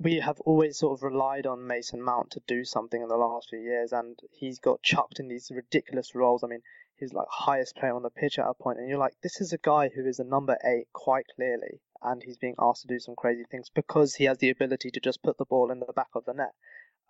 we 0.00 0.16
have 0.20 0.40
always 0.40 0.78
sort 0.78 0.98
of 0.98 1.02
relied 1.02 1.46
on 1.46 1.66
Mason 1.66 2.00
Mount 2.02 2.30
to 2.30 2.42
do 2.46 2.64
something 2.64 3.02
in 3.02 3.08
the 3.08 3.16
last 3.18 3.50
few 3.50 3.60
years, 3.60 3.92
and 3.92 4.18
he's 4.32 4.58
got 4.58 4.82
chucked 4.82 5.20
in 5.20 5.28
these 5.28 5.50
ridiculous 5.54 6.14
roles. 6.14 6.42
I 6.42 6.46
mean, 6.46 6.62
he's 6.96 7.12
like 7.12 7.26
highest 7.28 7.76
player 7.76 7.94
on 7.94 8.02
the 8.02 8.10
pitch 8.10 8.38
at 8.38 8.48
a 8.48 8.54
point, 8.54 8.78
and 8.78 8.88
you're 8.88 8.98
like, 8.98 9.14
this 9.22 9.42
is 9.42 9.52
a 9.52 9.58
guy 9.58 9.90
who 9.94 10.06
is 10.06 10.18
a 10.18 10.24
number 10.24 10.56
eight 10.64 10.86
quite 10.94 11.26
clearly, 11.36 11.80
and 12.02 12.22
he's 12.22 12.38
being 12.38 12.54
asked 12.58 12.82
to 12.82 12.88
do 12.88 12.98
some 12.98 13.14
crazy 13.14 13.44
things 13.50 13.70
because 13.74 14.14
he 14.14 14.24
has 14.24 14.38
the 14.38 14.48
ability 14.48 14.90
to 14.90 15.00
just 15.00 15.22
put 15.22 15.36
the 15.36 15.44
ball 15.44 15.70
in 15.70 15.80
the 15.80 15.92
back 15.94 16.14
of 16.14 16.24
the 16.24 16.32
net. 16.32 16.54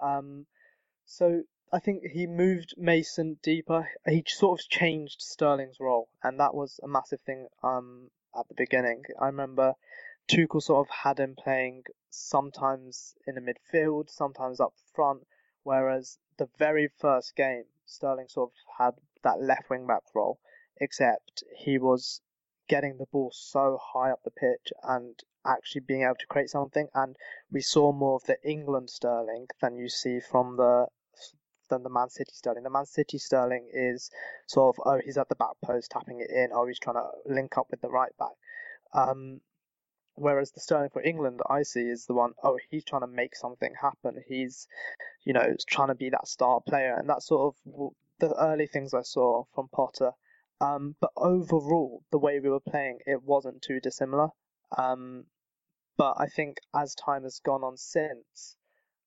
Um, 0.01 0.47
so 1.07 1.43
I 1.73 1.79
think 1.79 2.03
he 2.13 2.27
moved 2.27 2.75
Mason 2.77 3.39
deeper. 3.41 3.89
He 4.05 4.25
sort 4.27 4.61
of 4.61 4.69
changed 4.69 5.23
Sterling's 5.23 5.79
role, 5.79 6.09
and 6.25 6.41
that 6.41 6.55
was 6.55 6.81
a 6.83 6.89
massive 6.89 7.21
thing 7.21 7.47
um, 7.63 8.11
at 8.37 8.49
the 8.49 8.55
beginning. 8.57 9.05
I 9.21 9.27
remember 9.27 9.75
Tuchel 10.31 10.63
sort 10.63 10.87
of 10.87 10.91
had 10.91 11.19
him 11.19 11.35
playing 11.37 11.83
sometimes 12.11 13.17
in 13.27 13.35
the 13.35 13.41
midfield, 13.41 14.09
sometimes 14.09 14.61
up 14.61 14.75
front, 14.95 15.27
whereas 15.65 16.19
the 16.39 16.49
very 16.57 16.89
first 17.01 17.35
game, 17.35 17.65
Sterling 17.85 18.29
sort 18.29 18.51
of 18.51 18.55
had 18.79 18.95
that 19.25 19.43
left 19.43 19.69
wing 19.71 19.89
back 19.89 20.03
role, 20.15 20.39
except 20.77 21.43
he 21.57 21.79
was 21.79 22.21
getting 22.69 22.97
the 22.97 23.07
ball 23.07 23.33
so 23.35 23.77
high 23.83 24.13
up 24.13 24.23
the 24.23 24.31
pitch 24.31 24.73
and 24.85 25.19
actually 25.45 25.81
being 25.81 26.03
able 26.03 26.15
to 26.15 26.27
create 26.29 26.49
something. 26.49 26.87
And 26.95 27.17
we 27.51 27.61
saw 27.61 27.91
more 27.91 28.15
of 28.15 28.25
the 28.25 28.37
England 28.49 28.89
Sterling 28.91 29.49
than 29.61 29.77
you 29.77 29.89
see 29.89 30.21
from 30.21 30.57
the 30.57 30.87
than 31.69 31.83
the 31.83 31.91
Man 31.91 32.09
City 32.09 32.33
Sterling. 32.33 32.63
The 32.63 32.71
Man 32.71 32.87
City 32.87 33.19
Sterling 33.19 33.69
is 33.73 34.11
sort 34.47 34.77
of 34.77 34.83
oh 34.87 35.01
he's 35.05 35.19
at 35.19 35.29
the 35.29 35.35
back 35.35 35.57
post 35.65 35.91
tapping 35.91 36.21
it 36.21 36.31
in, 36.31 36.51
oh 36.53 36.67
he's 36.69 36.79
trying 36.79 36.97
to 36.97 37.09
link 37.27 37.59
up 37.59 37.67
with 37.73 37.81
the 37.81 37.91
right 37.91 38.17
back. 38.17 38.37
Um, 38.93 39.41
whereas 40.21 40.53
the 40.53 40.61
Sterling 40.61 40.91
for 40.91 41.03
England 41.03 41.41
I 41.49 41.63
see 41.63 41.81
is 41.81 42.05
the 42.07 42.15
one 42.15 42.33
oh 42.43 42.59
he's 42.71 42.85
trying 42.85 43.01
to 43.01 43.07
make 43.07 43.35
something 43.35 43.73
happen. 43.81 44.23
He's 44.29 44.69
you 45.25 45.33
know 45.33 45.55
trying 45.67 45.89
to 45.89 45.95
be 45.95 46.11
that 46.11 46.29
star 46.29 46.61
player, 46.61 46.95
and 46.97 47.09
that's 47.09 47.27
sort 47.27 47.55
of 47.55 47.93
the 48.19 48.35
early 48.35 48.67
things 48.67 48.95
I 48.95 49.03
saw 49.03 49.45
from 49.55 49.69
Potter. 49.69 50.13
Um, 50.61 50.95
but 51.01 51.11
overall, 51.17 52.03
the 52.11 52.19
way 52.19 52.39
we 52.39 52.51
were 52.51 52.61
playing, 52.61 52.99
it 53.07 53.23
wasn't 53.23 53.63
too 53.63 53.81
dissimilar. 53.81 54.29
Um, 54.77 55.25
but 55.97 56.17
I 56.19 56.27
think 56.27 56.59
as 56.75 56.95
time 56.95 57.23
has 57.23 57.41
gone 57.41 57.65
on 57.65 57.77
since, 57.79 58.57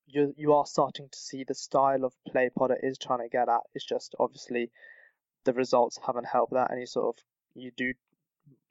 you 0.08 0.34
you 0.36 0.54
are 0.54 0.65
starting 0.65 1.10
to 1.10 1.17
see 1.17 1.43
the 1.43 1.56
style 1.56 2.04
of 2.04 2.13
play 2.28 2.49
Potter 2.49 2.78
is 2.82 2.97
trying 2.97 3.19
to 3.19 3.30
get 3.30 3.49
at. 3.49 3.62
It's 3.73 3.86
just 3.86 4.15
obviously 4.19 4.71
the 5.43 5.54
results 5.54 5.99
haven't 6.06 6.26
helped 6.26 6.54
that, 6.54 6.71
and 6.71 6.80
you 6.80 6.88
sort 6.88 7.15
of 7.15 7.23
you 7.54 7.71
do 7.78 7.93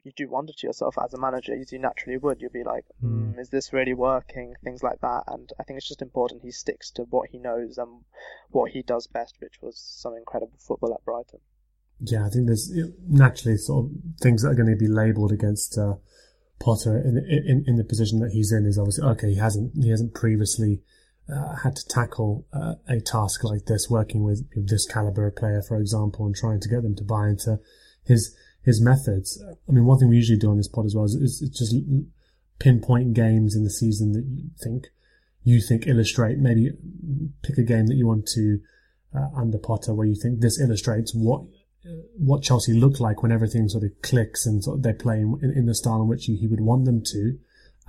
you 0.03 0.11
do 0.15 0.29
wonder 0.29 0.53
to 0.53 0.67
yourself 0.67 0.95
as 1.03 1.13
a 1.13 1.17
manager, 1.17 1.53
as 1.53 1.71
you 1.71 1.79
naturally 1.79 2.17
would. 2.17 2.41
You'd 2.41 2.53
be 2.53 2.63
like, 2.63 2.85
mm, 3.03 3.39
is 3.39 3.49
this 3.49 3.71
really 3.71 3.93
working? 3.93 4.53
Things 4.63 4.83
like 4.83 4.99
that. 5.01 5.23
And 5.27 5.49
I 5.59 5.63
think 5.63 5.77
it's 5.77 5.87
just 5.87 6.01
important 6.01 6.41
he 6.43 6.51
sticks 6.51 6.91
to 6.91 7.03
what 7.03 7.29
he 7.31 7.37
knows 7.37 7.77
and 7.77 8.03
what 8.49 8.71
he 8.71 8.81
does 8.81 9.07
best, 9.07 9.35
which 9.39 9.61
was 9.61 9.77
some 9.77 10.15
incredible 10.15 10.57
football 10.59 10.93
at 10.93 11.05
Brighton. 11.05 11.39
Yeah, 11.99 12.25
I 12.25 12.29
think 12.29 12.47
there's 12.47 12.71
naturally 13.07 13.57
sort 13.57 13.85
of 13.85 13.91
things 14.19 14.41
that 14.41 14.49
are 14.49 14.55
going 14.55 14.69
to 14.69 14.75
be 14.75 14.87
labelled 14.87 15.31
against 15.31 15.77
uh, 15.77 15.95
Potter 16.59 16.97
in, 16.97 17.17
in 17.17 17.63
in 17.67 17.75
the 17.77 17.83
position 17.83 18.19
that 18.19 18.31
he's 18.31 18.51
in. 18.51 18.65
Is 18.65 18.77
obviously 18.77 19.05
okay. 19.05 19.29
He 19.29 19.37
hasn't 19.37 19.71
he 19.81 19.89
hasn't 19.89 20.13
previously 20.13 20.81
uh, 21.33 21.55
had 21.57 21.75
to 21.75 21.87
tackle 21.87 22.45
uh, 22.53 22.75
a 22.87 22.99
task 22.99 23.43
like 23.43 23.65
this, 23.65 23.89
working 23.89 24.23
with 24.23 24.45
this 24.67 24.85
caliber 24.85 25.27
of 25.27 25.35
player, 25.35 25.61
for 25.61 25.77
example, 25.77 26.25
and 26.25 26.35
trying 26.35 26.59
to 26.59 26.69
get 26.69 26.83
them 26.83 26.95
to 26.95 27.03
buy 27.03 27.27
into 27.29 27.59
his 28.05 28.35
his 28.63 28.81
methods. 28.81 29.43
I 29.67 29.71
mean, 29.71 29.85
one 29.85 29.99
thing 29.99 30.09
we 30.09 30.15
usually 30.15 30.39
do 30.39 30.49
on 30.49 30.57
this 30.57 30.67
pod 30.67 30.85
as 30.85 30.95
well 30.95 31.05
is, 31.05 31.15
is 31.15 31.39
just 31.49 31.75
pinpoint 32.59 33.13
games 33.13 33.55
in 33.55 33.63
the 33.63 33.69
season 33.69 34.13
that 34.13 34.23
you 34.25 34.49
think 34.61 34.87
you 35.43 35.59
think 35.59 35.85
illustrate 35.87 36.37
maybe 36.37 36.69
pick 37.41 37.57
a 37.57 37.63
game 37.63 37.87
that 37.87 37.95
you 37.95 38.07
want 38.07 38.25
to 38.25 38.59
uh, 39.13 39.27
under 39.35 39.57
Potter 39.57 39.93
where 39.93 40.07
you 40.07 40.15
think 40.15 40.39
this 40.39 40.59
illustrates 40.59 41.13
what 41.13 41.41
what 42.17 42.43
Chelsea 42.43 42.73
look 42.73 42.99
like 42.99 43.21
when 43.21 43.31
everything 43.31 43.67
sort 43.67 43.83
of 43.83 43.91
clicks 44.01 44.45
and 44.45 44.63
sort 44.63 44.77
of 44.77 44.83
they 44.83 44.93
play 44.93 45.19
in, 45.19 45.53
in, 45.55 45.65
the 45.65 45.75
style 45.75 46.01
in 46.01 46.07
which 46.07 46.25
he 46.25 46.47
would 46.47 46.61
want 46.61 46.85
them 46.85 47.03
to, 47.03 47.37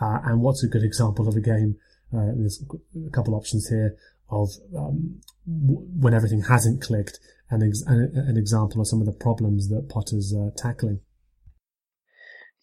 uh, 0.01 0.19
and 0.25 0.41
what's 0.41 0.65
a 0.65 0.69
good 0.69 0.83
example 0.83 1.29
of 1.29 1.37
a 1.37 1.41
game? 1.41 1.77
Uh, 2.13 2.33
there's 2.37 2.63
a 3.07 3.11
couple 3.11 3.35
options 3.35 3.69
here 3.69 3.97
of 4.31 4.49
um, 4.77 5.21
when 5.47 6.15
everything 6.15 6.43
hasn't 6.43 6.83
clicked, 6.83 7.21
and 7.51 7.63
ex- 7.63 7.83
an, 7.83 8.37
example 8.37 8.81
of 8.81 8.87
some 8.87 9.01
of 9.01 9.07
the 9.07 9.13
problems 9.13 9.69
that 9.69 9.89
Potter's 9.89 10.35
uh, 10.35 10.51
tackling. 10.57 11.01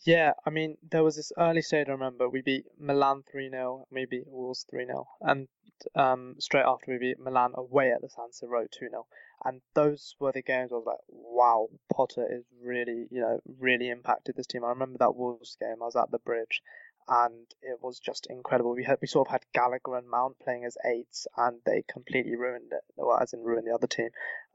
Yeah, 0.04 0.34
I 0.46 0.50
mean, 0.50 0.78
there 0.90 1.04
was 1.04 1.16
this 1.16 1.32
early 1.38 1.62
stage, 1.62 1.88
I 1.88 1.92
remember, 1.92 2.28
we 2.28 2.42
beat 2.42 2.66
Milan 2.80 3.24
3 3.32 3.52
0, 3.52 3.86
we 3.92 4.06
beat 4.06 4.24
Wolves 4.26 4.66
3 4.70 4.88
0, 4.88 5.08
and 5.22 5.48
um, 5.96 6.36
straight 6.40 6.66
after 6.66 6.92
we 6.92 6.98
beat 6.98 7.20
Milan 7.20 7.52
away 7.56 7.92
at 7.92 8.02
the 8.02 8.10
San 8.10 8.30
Siro 8.32 8.66
2 8.72 8.90
0. 8.90 9.06
And 9.46 9.62
those 9.74 10.16
were 10.20 10.32
the 10.32 10.42
games 10.42 10.72
I 10.72 10.76
was 10.76 10.86
like, 10.86 11.00
wow, 11.08 11.68
Potter 11.94 12.28
is 12.32 12.44
really, 12.64 13.08
you 13.12 13.22
know, 13.22 13.40
really 13.60 13.90
impacted 13.90 14.36
this 14.36 14.48
team. 14.48 14.64
I 14.64 14.70
remember 14.70 14.98
that 15.00 15.16
Wolves 15.16 15.58
game, 15.60 15.82
I 15.82 15.86
was 15.86 15.96
at 15.96 16.12
the 16.12 16.20
bridge, 16.20 16.62
and 17.08 17.46
it 17.62 17.80
was 17.82 18.00
just 18.00 18.28
incredible. 18.28 18.74
We 18.74 18.84
had 18.84 19.00
we 19.02 19.08
sort 19.08 19.28
of 19.28 19.32
had 19.32 19.46
Gallagher 19.54 19.98
and 19.98 20.10
Mount 20.10 20.40
playing 20.40 20.66
as 20.66 20.78
eights, 20.86 21.28
and 21.38 21.60
they 21.66 21.84
completely 21.88 22.36
ruined 22.36 22.72
it, 22.72 22.84
well, 22.96 23.18
as 23.20 23.34
in 23.34 23.44
ruined 23.44 23.68
the 23.68 23.74
other 23.74 23.88
team. 23.88 24.10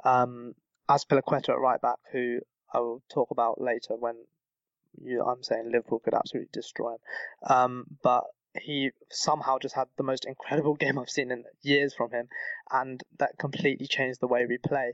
Um, 0.05 0.55
Azpilicueta 0.89 1.51
at 1.51 1.59
right 1.59 1.81
back, 1.81 1.99
who 2.13 2.41
I 2.73 2.81
will 2.81 3.03
talk 3.09 3.31
about 3.31 3.61
later 3.61 3.97
when 3.97 4.17
you, 5.03 5.23
I'm 5.23 5.43
saying 5.43 5.71
Liverpool 5.71 5.99
could 5.99 6.15
absolutely 6.15 6.51
destroy 6.53 6.93
him. 6.93 6.99
Um, 7.49 7.87
but 8.03 8.25
he 8.61 8.91
somehow 9.11 9.59
just 9.59 9.75
had 9.75 9.89
the 9.97 10.03
most 10.03 10.25
incredible 10.25 10.75
game 10.83 10.99
I've 10.99 11.11
seen 11.11 11.31
in 11.31 11.45
years 11.63 11.95
from 11.95 12.11
him, 12.11 12.29
and 12.71 13.03
that 13.19 13.39
completely 13.39 13.87
changed 13.87 14.21
the 14.21 14.29
way 14.29 14.47
we 14.47 14.59
play. 14.59 14.93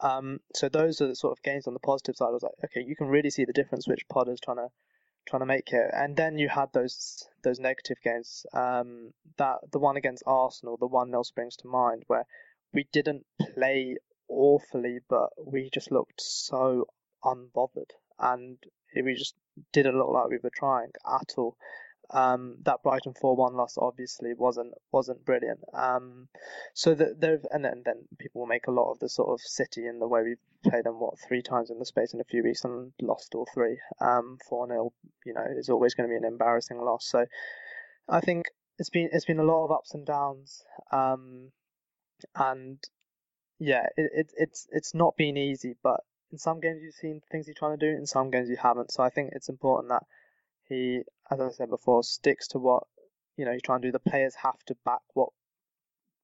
Um, 0.00 0.40
so 0.54 0.68
those 0.68 1.00
are 1.00 1.08
the 1.08 1.16
sort 1.16 1.36
of 1.36 1.42
games 1.42 1.66
on 1.66 1.74
the 1.74 1.80
positive 1.80 2.16
side. 2.16 2.28
I 2.28 2.30
was 2.30 2.42
like, 2.42 2.52
okay, 2.64 2.82
you 2.86 2.96
can 2.96 3.08
really 3.08 3.30
see 3.30 3.44
the 3.44 3.52
difference 3.52 3.86
which 3.86 4.08
Potter's 4.08 4.40
trying 4.40 4.56
to 4.56 4.68
trying 5.26 5.40
to 5.40 5.46
make 5.46 5.72
it. 5.72 5.90
And 5.92 6.16
then 6.16 6.38
you 6.38 6.48
had 6.48 6.72
those 6.72 7.26
those 7.42 7.60
negative 7.60 7.98
games. 8.02 8.46
Um, 8.52 9.12
that 9.36 9.58
the 9.72 9.78
one 9.78 9.96
against 9.96 10.22
Arsenal, 10.26 10.76
the 10.76 10.86
one 10.86 11.10
0 11.10 11.22
springs 11.22 11.56
to 11.56 11.68
mind, 11.68 12.04
where 12.06 12.26
we 12.72 12.86
didn't 12.92 13.24
play 13.54 13.96
awfully, 14.28 15.00
but 15.08 15.30
we 15.44 15.70
just 15.72 15.90
looked 15.90 16.20
so 16.20 16.86
unbothered, 17.24 17.90
and 18.18 18.58
we 18.94 19.14
just 19.14 19.34
didn't 19.72 19.96
look 19.98 20.10
like 20.10 20.28
we 20.28 20.38
were 20.42 20.52
trying 20.54 20.90
at 21.06 21.34
all. 21.36 21.56
Um, 22.12 22.56
that 22.64 22.82
Brighton 22.82 23.14
four 23.14 23.36
one 23.36 23.54
loss 23.54 23.76
obviously 23.78 24.34
wasn't 24.34 24.74
wasn't 24.90 25.24
brilliant. 25.24 25.60
Um, 25.72 26.28
so 26.74 26.94
that 26.94 27.20
there 27.20 27.40
and 27.52 27.64
then, 27.64 27.82
then 27.84 28.08
people 28.18 28.40
will 28.40 28.48
make 28.48 28.66
a 28.66 28.72
lot 28.72 28.90
of 28.90 28.98
the 28.98 29.08
sort 29.08 29.30
of 29.30 29.40
City 29.40 29.86
and 29.86 30.00
the 30.00 30.08
way 30.08 30.22
we 30.22 30.36
played 30.68 30.84
them 30.84 30.98
what 30.98 31.18
three 31.20 31.42
times 31.42 31.70
in 31.70 31.78
the 31.78 31.84
space 31.84 32.12
in 32.12 32.20
a 32.20 32.24
few 32.24 32.42
weeks 32.42 32.64
and 32.64 32.92
lost 33.00 33.34
all 33.34 33.46
three. 33.54 33.78
Um, 34.00 34.38
four 34.48 34.66
0 34.66 34.92
you 35.24 35.34
know, 35.34 35.44
is 35.56 35.68
always 35.68 35.94
going 35.94 36.08
to 36.08 36.12
be 36.12 36.16
an 36.16 36.30
embarrassing 36.30 36.80
loss. 36.80 37.06
So 37.06 37.24
I 38.08 38.20
think 38.20 38.46
it's 38.78 38.90
been 38.90 39.10
it's 39.12 39.26
been 39.26 39.38
a 39.38 39.44
lot 39.44 39.64
of 39.64 39.70
ups 39.70 39.94
and 39.94 40.04
downs. 40.04 40.64
Um, 40.90 41.52
and 42.34 42.78
yeah, 43.58 43.86
it, 43.96 44.10
it 44.14 44.32
it's 44.36 44.66
it's 44.72 44.94
not 44.94 45.16
been 45.16 45.36
easy, 45.36 45.76
but 45.82 46.00
in 46.32 46.38
some 46.38 46.60
games 46.60 46.80
you've 46.82 46.94
seen 46.94 47.20
things 47.30 47.46
you're 47.46 47.54
trying 47.54 47.78
to 47.78 47.86
do, 47.86 47.96
in 47.96 48.06
some 48.06 48.30
games 48.30 48.48
you 48.48 48.56
haven't. 48.56 48.90
So 48.90 49.02
I 49.02 49.10
think 49.10 49.30
it's 49.32 49.48
important 49.48 49.90
that 49.90 50.04
he, 50.70 51.02
as 51.30 51.40
I 51.40 51.50
said 51.50 51.68
before, 51.68 52.02
sticks 52.02 52.48
to 52.48 52.58
what 52.58 52.84
you 53.36 53.44
know 53.44 53.52
he's 53.52 53.62
trying 53.62 53.82
to 53.82 53.88
do. 53.88 53.92
The 53.92 54.10
players 54.10 54.34
have 54.36 54.58
to 54.68 54.76
back 54.84 55.02
what 55.12 55.28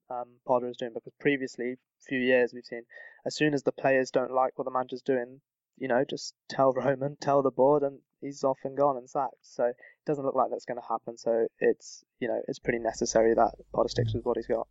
um, 0.09 0.39
Potter 0.47 0.69
is 0.69 0.77
doing 0.77 0.93
because 0.95 1.13
previously, 1.21 1.77
few 2.01 2.19
years 2.19 2.53
we've 2.55 2.65
seen, 2.65 2.83
as 3.27 3.37
soon 3.37 3.53
as 3.53 3.63
the 3.65 3.73
players 3.73 4.11
don't 4.11 4.33
like 4.33 4.57
what 4.57 4.65
the 4.65 4.71
manager's 4.71 5.03
doing, 5.03 5.41
you 5.77 5.89
know, 5.89 6.05
just 6.09 6.35
tell 6.49 6.73
Roman, 6.73 7.17
tell 7.21 7.43
the 7.43 7.51
board, 7.51 7.83
and 7.83 7.99
he's 8.21 8.45
off 8.45 8.59
and 8.65 8.77
gone 8.77 8.97
and 8.97 9.11
sacked. 9.11 9.35
So 9.43 9.65
it 9.65 9.77
doesn't 10.07 10.25
look 10.25 10.35
like 10.35 10.51
that's 10.51 10.65
going 10.65 10.81
to 10.81 10.89
happen. 10.89 11.19
So 11.19 11.47
it's 11.59 12.05
you 12.21 12.29
know 12.29 12.41
it's 12.49 12.59
pretty 12.59 12.79
necessary 12.79 13.35
that 13.35 13.53
Potter 13.75 13.89
sticks 13.89 14.15
with 14.15 14.25
what 14.25 14.37
he's 14.37 14.47
got. 14.47 14.67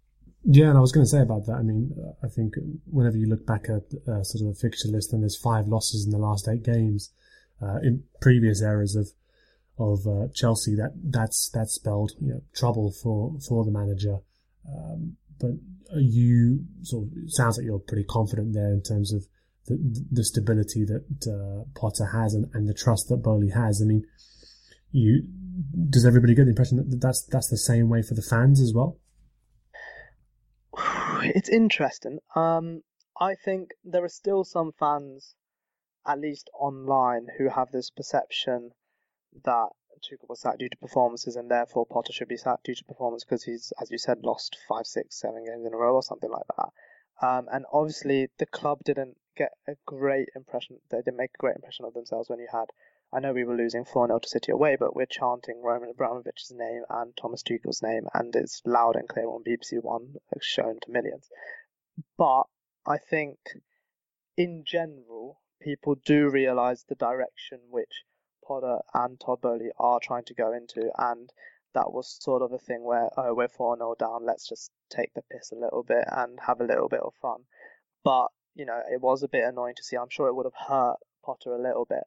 Yeah, 0.47 0.69
and 0.69 0.77
I 0.77 0.81
was 0.81 0.91
going 0.91 1.05
to 1.05 1.09
say 1.09 1.21
about 1.21 1.47
that. 1.47 1.53
I 1.53 1.63
mean, 1.63 1.91
I 2.23 2.27
think 2.27 2.53
whenever 2.85 3.17
you 3.17 3.27
look 3.27 3.45
back 3.47 3.65
at 3.65 3.83
uh, 4.07 4.23
sort 4.23 4.43
of 4.43 4.47
a 4.51 4.53
fixture 4.53 4.89
list, 4.89 5.11
and 5.11 5.23
there's 5.23 5.35
five 5.35 5.67
losses 5.67 6.05
in 6.05 6.11
the 6.11 6.19
last 6.19 6.47
eight 6.47 6.63
games. 6.63 7.11
Uh, 7.61 7.77
in 7.81 8.03
previous 8.19 8.61
eras 8.61 8.97
of 8.97 9.13
of 9.77 10.07
uh, 10.07 10.27
Chelsea, 10.33 10.75
that 10.75 10.93
that's 11.03 11.49
that 11.53 11.69
spelled 11.69 12.11
you 12.21 12.33
know, 12.33 12.41
trouble 12.53 12.91
for 12.91 13.37
for 13.47 13.65
the 13.65 13.71
manager. 13.71 14.17
Um, 14.67 15.17
but 15.39 15.51
you 15.97 16.65
sort 16.83 17.05
of 17.05 17.09
sounds 17.27 17.57
like 17.57 17.65
you're 17.65 17.79
pretty 17.79 18.05
confident 18.05 18.53
there 18.53 18.71
in 18.71 18.81
terms 18.81 19.13
of 19.13 19.25
the, 19.67 20.03
the 20.11 20.23
stability 20.23 20.85
that 20.85 21.05
uh, 21.27 21.63
Potter 21.79 22.05
has 22.05 22.33
and, 22.33 22.49
and 22.53 22.67
the 22.67 22.73
trust 22.73 23.09
that 23.09 23.17
Boehly 23.17 23.49
has. 23.49 23.81
I 23.81 23.85
mean, 23.85 24.05
you 24.91 25.23
does 25.89 26.05
everybody 26.05 26.35
get 26.35 26.45
the 26.45 26.51
impression 26.51 26.77
that 26.77 27.01
that's 27.01 27.23
that's 27.31 27.49
the 27.49 27.57
same 27.57 27.89
way 27.89 28.01
for 28.01 28.13
the 28.13 28.21
fans 28.21 28.61
as 28.61 28.73
well? 28.73 28.97
it's 31.23 31.49
interesting. 31.49 32.19
Um, 32.35 32.81
I 33.19 33.35
think 33.35 33.71
there 33.83 34.03
are 34.03 34.09
still 34.09 34.43
some 34.43 34.71
fans, 34.77 35.35
at 36.05 36.19
least 36.19 36.49
online, 36.57 37.27
who 37.37 37.49
have 37.49 37.71
this 37.71 37.89
perception 37.89 38.71
that 39.43 39.69
Tuchel 40.01 40.29
was 40.29 40.41
sacked 40.41 40.59
due 40.59 40.69
to 40.69 40.77
performances, 40.77 41.35
and 41.35 41.49
therefore 41.49 41.85
Potter 41.85 42.13
should 42.13 42.27
be 42.27 42.37
sacked 42.37 42.65
due 42.65 42.75
to 42.75 42.85
performance 42.85 43.23
because 43.23 43.43
he's, 43.43 43.73
as 43.81 43.91
you 43.91 43.97
said, 43.97 44.23
lost 44.23 44.57
five, 44.67 44.87
six, 44.87 45.19
seven 45.19 45.45
games 45.45 45.65
in 45.65 45.73
a 45.73 45.77
row 45.77 45.95
or 45.95 46.03
something 46.03 46.31
like 46.31 46.45
that. 46.57 47.27
Um, 47.27 47.47
and 47.51 47.65
obviously, 47.71 48.29
the 48.37 48.45
club 48.45 48.79
didn't 48.83 49.17
get 49.37 49.51
a 49.67 49.75
great 49.85 50.29
impression. 50.35 50.77
They 50.89 50.97
didn't 50.97 51.17
make 51.17 51.31
a 51.35 51.41
great 51.41 51.55
impression 51.55 51.85
of 51.85 51.93
themselves 51.93 52.29
when 52.29 52.39
you 52.39 52.47
had 52.51 52.71
I 53.13 53.19
know 53.19 53.31
we 53.33 53.45
were 53.45 53.55
losing 53.55 53.85
4 53.85 54.07
0 54.07 54.19
to 54.19 54.27
City 54.27 54.51
away, 54.51 54.75
but 54.75 54.93
we're 54.93 55.05
chanting 55.05 55.61
Roman 55.61 55.89
Abramovich's 55.89 56.51
name 56.51 56.83
and 56.89 57.15
Thomas 57.15 57.43
Tuchel's 57.43 57.81
name, 57.81 58.07
and 58.13 58.35
it's 58.35 58.61
loud 58.65 58.95
and 58.95 59.07
clear 59.07 59.27
on 59.27 59.43
BBC 59.43 59.81
One, 59.81 60.15
shown 60.41 60.79
to 60.81 60.91
millions. 60.91 61.29
But 62.17 62.43
I 62.85 62.97
think, 62.97 63.37
in 64.35 64.65
general, 64.65 65.39
people 65.61 65.95
do 65.95 66.29
realise 66.29 66.83
the 66.83 66.95
direction 66.95 67.61
which 67.69 68.03
Potter 68.45 68.79
and 68.93 69.19
Todd 69.19 69.41
Boehly 69.41 69.71
are 69.77 69.99
trying 69.99 70.25
to 70.25 70.33
go 70.33 70.53
into, 70.53 70.91
and 70.97 71.31
that 71.73 71.91
was 71.91 72.17
sort 72.21 72.41
of 72.41 72.51
a 72.51 72.59
thing 72.59 72.83
where, 72.83 73.09
oh, 73.17 73.33
we're 73.33 73.47
4 73.47 73.77
0 73.77 73.95
down, 73.99 74.25
let's 74.25 74.47
just 74.47 74.71
take 74.89 75.13
the 75.13 75.23
piss 75.31 75.51
a 75.51 75.55
little 75.55 75.83
bit 75.83 76.05
and 76.11 76.39
have 76.45 76.61
a 76.61 76.65
little 76.65 76.89
bit 76.89 77.01
of 77.01 77.13
fun. 77.21 77.41
But, 78.03 78.27
you 78.53 78.65
know, 78.65 78.81
it 78.91 79.01
was 79.01 79.23
a 79.23 79.27
bit 79.27 79.43
annoying 79.43 79.75
to 79.75 79.83
see. 79.83 79.97
I'm 79.97 80.09
sure 80.09 80.27
it 80.27 80.35
would 80.35 80.45
have 80.45 80.67
hurt 80.67 80.97
Potter 81.23 81.53
a 81.53 81.61
little 81.61 81.85
bit 81.85 82.03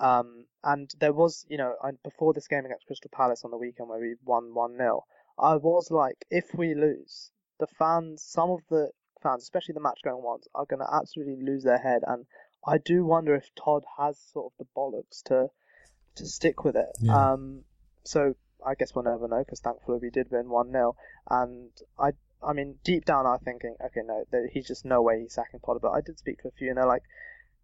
um, 0.00 0.46
and 0.64 0.90
there 0.98 1.12
was, 1.12 1.44
you 1.50 1.58
know, 1.58 1.74
before 2.02 2.32
this 2.32 2.48
game 2.48 2.64
against 2.64 2.86
Crystal 2.86 3.10
Palace 3.12 3.44
on 3.44 3.50
the 3.50 3.58
weekend 3.58 3.90
where 3.90 4.00
we 4.00 4.16
won 4.24 4.54
1 4.54 4.76
0, 4.78 5.04
I 5.38 5.56
was 5.56 5.90
like, 5.90 6.24
if 6.30 6.54
we 6.54 6.74
lose, 6.74 7.30
the 7.58 7.66
fans, 7.66 8.22
some 8.22 8.50
of 8.50 8.60
the 8.70 8.90
fans, 9.22 9.42
especially 9.42 9.74
the 9.74 9.80
match 9.80 10.00
going 10.02 10.22
ones, 10.22 10.48
are 10.54 10.64
going 10.64 10.80
to 10.80 10.94
absolutely 10.94 11.44
lose 11.44 11.64
their 11.64 11.78
head. 11.78 12.02
And 12.06 12.24
I 12.66 12.78
do 12.78 13.04
wonder 13.04 13.34
if 13.34 13.54
Todd 13.54 13.84
has 13.98 14.18
sort 14.18 14.52
of 14.52 14.58
the 14.58 14.70
bollocks 14.74 15.22
to 15.24 15.50
to 16.16 16.26
stick 16.26 16.64
with 16.64 16.76
it. 16.76 16.90
Yeah. 17.00 17.32
Um, 17.32 17.62
so 18.04 18.34
I 18.64 18.74
guess 18.74 18.94
we'll 18.94 19.04
never 19.04 19.28
know 19.28 19.38
because 19.38 19.60
thankfully 19.60 19.98
we 20.00 20.10
did 20.10 20.30
win 20.30 20.48
1 20.48 20.72
0. 20.72 20.96
And 21.30 21.70
I, 21.98 22.10
I 22.42 22.52
mean, 22.52 22.76
deep 22.84 23.04
down 23.04 23.26
I'm 23.26 23.38
thinking, 23.38 23.76
okay, 23.84 24.00
no, 24.04 24.24
he's 24.52 24.66
just 24.66 24.84
no 24.84 25.02
way 25.02 25.20
he's 25.20 25.34
sacking 25.34 25.60
Potter. 25.60 25.80
But 25.80 25.92
I 25.92 26.00
did 26.00 26.18
speak 26.18 26.42
to 26.42 26.48
a 26.48 26.52
few 26.52 26.68
and 26.68 26.76
they're 26.76 26.86
like, 26.86 27.02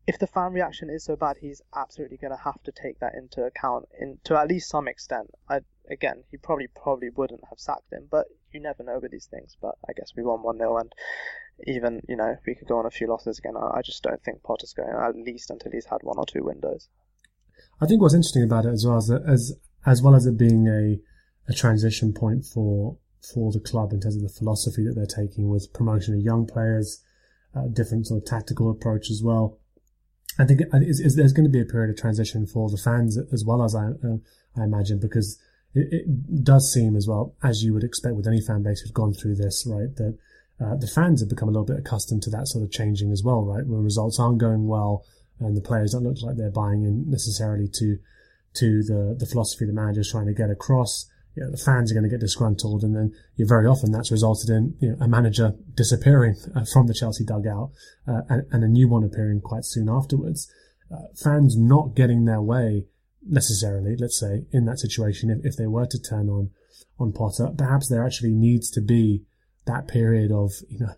if 0.07 0.19
the 0.19 0.27
fan 0.27 0.53
reaction 0.53 0.89
is 0.89 1.05
so 1.05 1.17
bad, 1.17 1.37
he's 1.41 1.63
absolutely 1.75 2.17
going 2.17 2.31
to 2.31 2.43
have 2.43 2.63
to 2.63 2.73
take 2.73 3.01
that 3.01 3.15
into 3.15 3.43
account 3.43 3.89
in 3.99 4.19
to 4.25 4.39
at 4.39 4.49
least 4.49 4.69
some 4.69 4.87
extent. 4.87 5.31
I, 5.49 5.61
again, 5.91 6.23
he 6.31 6.37
probably 6.37 6.69
probably 6.69 7.11
wouldn't 7.11 7.43
have 7.49 7.59
sacked 7.59 7.93
him, 7.93 8.07
but 8.09 8.27
you 8.53 8.61
never 8.61 8.85
know 8.85 9.01
with 9.01 9.11
these 9.11 9.27
things. 9.27 9.57
But 9.61 9.75
I 9.89 9.93
guess 9.95 10.13
we 10.17 10.23
won 10.23 10.43
one 10.43 10.59
0 10.59 10.79
and 10.79 10.93
even 11.67 12.03
you 12.09 12.17
know 12.17 12.37
we 12.47 12.55
could 12.55 12.69
go 12.69 12.79
on 12.79 12.87
a 12.87 12.91
few 12.91 13.09
losses 13.09 13.39
again. 13.39 13.57
I, 13.57 13.79
I 13.79 13.83
just 13.83 14.03
don't 14.03 14.23
think 14.23 14.43
Potter's 14.43 14.75
going 14.75 14.91
at 14.91 15.17
least 15.17 15.51
until 15.51 15.73
he's 15.73 15.87
had 15.87 16.03
one 16.03 16.19
or 16.19 16.27
two 16.27 16.45
windows. 16.45 16.89
I 17.81 17.87
think 17.87 18.01
what's 18.01 18.15
interesting 18.15 18.43
about 18.43 18.65
it 18.65 18.73
as 18.73 18.87
well 18.87 18.97
as 18.97 19.11
as 19.11 19.53
as 19.85 20.03
well 20.03 20.15
as 20.15 20.27
it 20.27 20.37
being 20.39 20.67
a 20.69 20.99
a 21.51 21.55
transition 21.55 22.13
point 22.13 22.45
for 22.45 22.97
for 23.35 23.53
the 23.53 23.61
club 23.61 23.93
in 23.93 24.01
terms 24.01 24.17
of 24.17 24.23
the 24.23 24.29
philosophy 24.29 24.85
that 24.85 24.95
they're 24.95 25.07
taking 25.07 25.49
with 25.49 25.73
promotion 25.73 26.15
of 26.15 26.21
young 26.21 26.47
players, 26.47 27.03
uh, 27.55 27.67
different 27.73 28.07
sort 28.07 28.23
of 28.23 28.27
tactical 28.27 28.71
approach 28.71 29.11
as 29.11 29.23
well. 29.23 29.59
I 30.39 30.45
think 30.45 30.61
it's, 30.73 31.17
there's 31.17 31.33
going 31.33 31.47
to 31.47 31.51
be 31.51 31.61
a 31.61 31.65
period 31.65 31.91
of 31.91 31.97
transition 31.97 32.47
for 32.47 32.69
the 32.69 32.77
fans 32.77 33.19
as 33.33 33.45
well 33.45 33.63
as 33.63 33.75
I, 33.75 33.87
uh, 33.87 34.19
I 34.57 34.65
imagine, 34.65 35.01
because 35.01 35.41
it, 35.75 35.89
it, 35.91 36.45
does 36.45 36.73
seem 36.73 36.95
as 36.95 37.09
well, 37.09 37.35
as 37.43 37.65
you 37.65 37.73
would 37.73 37.85
expect 37.85 38.15
with 38.15 38.27
any 38.27 38.41
fan 38.41 38.63
base 38.63 38.81
who's 38.81 38.91
gone 38.91 39.15
through 39.15 39.37
this, 39.37 39.67
right, 39.67 39.95
that 39.97 40.19
uh, 40.61 40.77
the 40.77 40.87
fans 40.87 41.21
have 41.21 41.31
become 41.31 41.49
a 41.49 41.53
little 41.53 41.67
bit 41.67 41.79
accustomed 41.79 42.23
to 42.23 42.31
that 42.31 42.49
sort 42.49 42.65
of 42.65 42.71
changing 42.71 43.11
as 43.13 43.23
well, 43.25 43.43
right, 43.43 43.67
when 43.67 43.83
results 43.83 44.21
aren't 44.21 44.39
going 44.39 44.67
well 44.67 45.05
and 45.41 45.57
the 45.57 45.61
players 45.61 45.93
don't 45.93 46.05
look 46.05 46.21
like 46.23 46.37
they're 46.37 46.51
buying 46.51 46.85
in 46.85 47.11
necessarily 47.11 47.69
to 47.75 47.99
to 48.55 48.83
the, 48.83 49.17
the 49.19 49.27
philosophy 49.27 49.67
the 49.67 49.73
manager's 49.73 50.11
trying 50.11 50.27
to 50.27 50.33
get 50.33 50.51
across. 50.51 51.07
you 51.35 51.45
know, 51.45 51.51
the 51.51 51.59
fans 51.59 51.91
are 51.91 51.95
going 51.95 52.09
to 52.09 52.11
get 52.11 52.21
disgruntled, 52.21 52.83
and 52.83 52.97
then 52.97 53.13
you 53.37 53.47
very 53.47 53.67
often 53.67 53.93
that's 53.93 54.11
resulted 54.11 54.49
in 54.49 54.75
you 54.81 54.91
know, 54.91 54.97
a 55.01 55.09
manager 55.09 55.53
disappearing 55.75 56.37
uh, 56.55 56.65
from 56.65 56.87
the 56.87 56.95
Chelsea 56.95 57.25
dugout 57.25 57.71
uh, 58.09 58.23
and, 58.29 58.47
and, 58.51 58.65
a 58.65 58.69
new 58.69 58.89
one 58.89 59.05
appearing 59.05 59.41
quite 59.41 59.65
soon 59.65 59.89
afterwards. 59.89 60.51
Uh, 60.91 61.09
fans 61.15 61.57
not 61.57 61.95
getting 61.95 62.25
their 62.25 62.41
way 62.41 62.87
necessarily, 63.29 63.97
let's 63.99 64.19
say, 64.19 64.47
in 64.53 64.65
that 64.65 64.79
situation, 64.79 65.31
if, 65.31 65.45
if 65.45 65.57
they 65.57 65.67
were 65.67 65.87
to 65.87 65.99
turn 66.01 66.29
on 66.29 66.51
on 66.99 67.13
Potter, 67.13 67.51
perhaps 67.57 67.89
there 67.89 68.05
actually 68.05 68.33
needs 68.33 68.71
to 68.71 68.81
be 68.81 69.23
that 69.67 69.89
period 69.89 70.33
of 70.33 70.53
you 70.69 70.79
know 70.79 70.95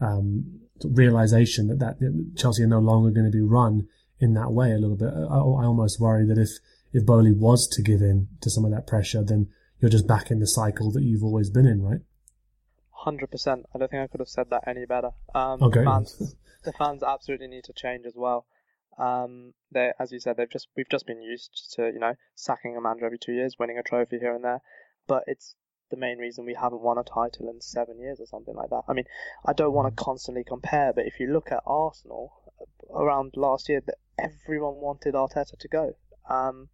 um, 0.00 0.60
realization 0.84 1.68
that 1.68 1.78
that 1.78 2.32
Chelsea 2.36 2.62
are 2.62 2.68
no 2.68 2.78
longer 2.78 3.10
going 3.10 3.26
to 3.26 3.32
be 3.32 3.40
run 3.40 3.88
in 4.20 4.34
that 4.34 4.52
way 4.52 4.72
a 4.72 4.78
little 4.78 4.96
bit. 4.96 5.08
I, 5.08 5.36
I 5.36 5.64
almost 5.64 6.00
worry 6.00 6.26
that 6.26 6.38
if 6.38 6.50
if 6.92 7.04
Boehly 7.04 7.32
was 7.32 7.68
to 7.72 7.82
give 7.82 8.00
in 8.00 8.28
to 8.40 8.50
some 8.50 8.64
of 8.64 8.70
that 8.70 8.86
pressure, 8.86 9.22
then 9.22 9.48
you're 9.80 9.90
just 9.90 10.06
back 10.06 10.30
in 10.30 10.38
the 10.38 10.46
cycle 10.46 10.90
that 10.92 11.02
you've 11.02 11.24
always 11.24 11.50
been 11.50 11.66
in, 11.66 11.82
right? 11.82 12.00
Hundred 12.90 13.30
percent. 13.30 13.66
I 13.74 13.78
don't 13.78 13.90
think 13.90 14.02
I 14.02 14.06
could 14.06 14.20
have 14.20 14.28
said 14.28 14.50
that 14.50 14.64
any 14.66 14.86
better. 14.86 15.10
Um, 15.34 15.62
okay. 15.62 15.80
The 15.80 15.84
fans, 15.84 16.36
the 16.64 16.72
fans 16.72 17.02
absolutely 17.02 17.48
need 17.48 17.64
to 17.64 17.72
change 17.72 18.06
as 18.06 18.14
well. 18.16 18.46
Um, 18.96 19.52
they, 19.72 19.90
as 19.98 20.12
you 20.12 20.20
said, 20.20 20.36
they've 20.36 20.50
just 20.50 20.68
we've 20.76 20.88
just 20.88 21.06
been 21.06 21.20
used 21.20 21.74
to 21.74 21.90
you 21.92 21.98
know 21.98 22.14
sacking 22.34 22.76
a 22.76 22.80
manager 22.80 23.06
every 23.06 23.18
two 23.18 23.32
years, 23.32 23.56
winning 23.58 23.78
a 23.78 23.82
trophy 23.82 24.18
here 24.18 24.34
and 24.34 24.44
there, 24.44 24.60
but 25.06 25.24
it's 25.26 25.56
the 25.90 25.96
main 25.96 26.18
reason 26.18 26.44
we 26.44 26.54
haven't 26.54 26.80
won 26.80 26.98
a 26.98 27.04
title 27.04 27.48
in 27.48 27.60
seven 27.60 27.98
years 27.98 28.20
or 28.20 28.26
something 28.26 28.54
like 28.54 28.70
that. 28.70 28.82
I 28.88 28.92
mean, 28.92 29.04
I 29.44 29.52
don't 29.52 29.72
want 29.72 29.94
to 29.94 30.02
constantly 30.02 30.44
compare, 30.44 30.92
but 30.92 31.06
if 31.06 31.20
you 31.20 31.32
look 31.32 31.52
at 31.52 31.62
Arsenal 31.66 32.32
around 32.92 33.34
last 33.36 33.68
year, 33.68 33.80
that 33.86 33.98
everyone 34.18 34.76
wanted 34.76 35.14
Arteta 35.14 35.58
to 35.58 35.68
go, 35.68 35.96
um, 36.28 36.68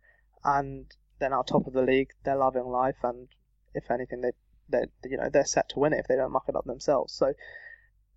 and 0.45 0.87
they're 1.19 1.31
now 1.31 1.43
top 1.43 1.67
of 1.67 1.73
the 1.73 1.83
league. 1.83 2.11
They're 2.25 2.37
loving 2.37 2.67
life, 2.67 2.97
and 3.03 3.29
if 3.75 3.91
anything, 3.91 4.21
they 4.21 4.33
they 4.69 4.87
you 5.09 5.17
know 5.17 5.29
they're 5.29 5.45
set 5.45 5.69
to 5.71 5.81
win 5.81 5.93
it 5.93 5.99
if 5.99 6.07
they 6.07 6.17
don't 6.17 6.33
muck 6.33 6.49
it 6.49 6.57
up 6.57 6.65
themselves. 6.65 7.13
So 7.13 7.35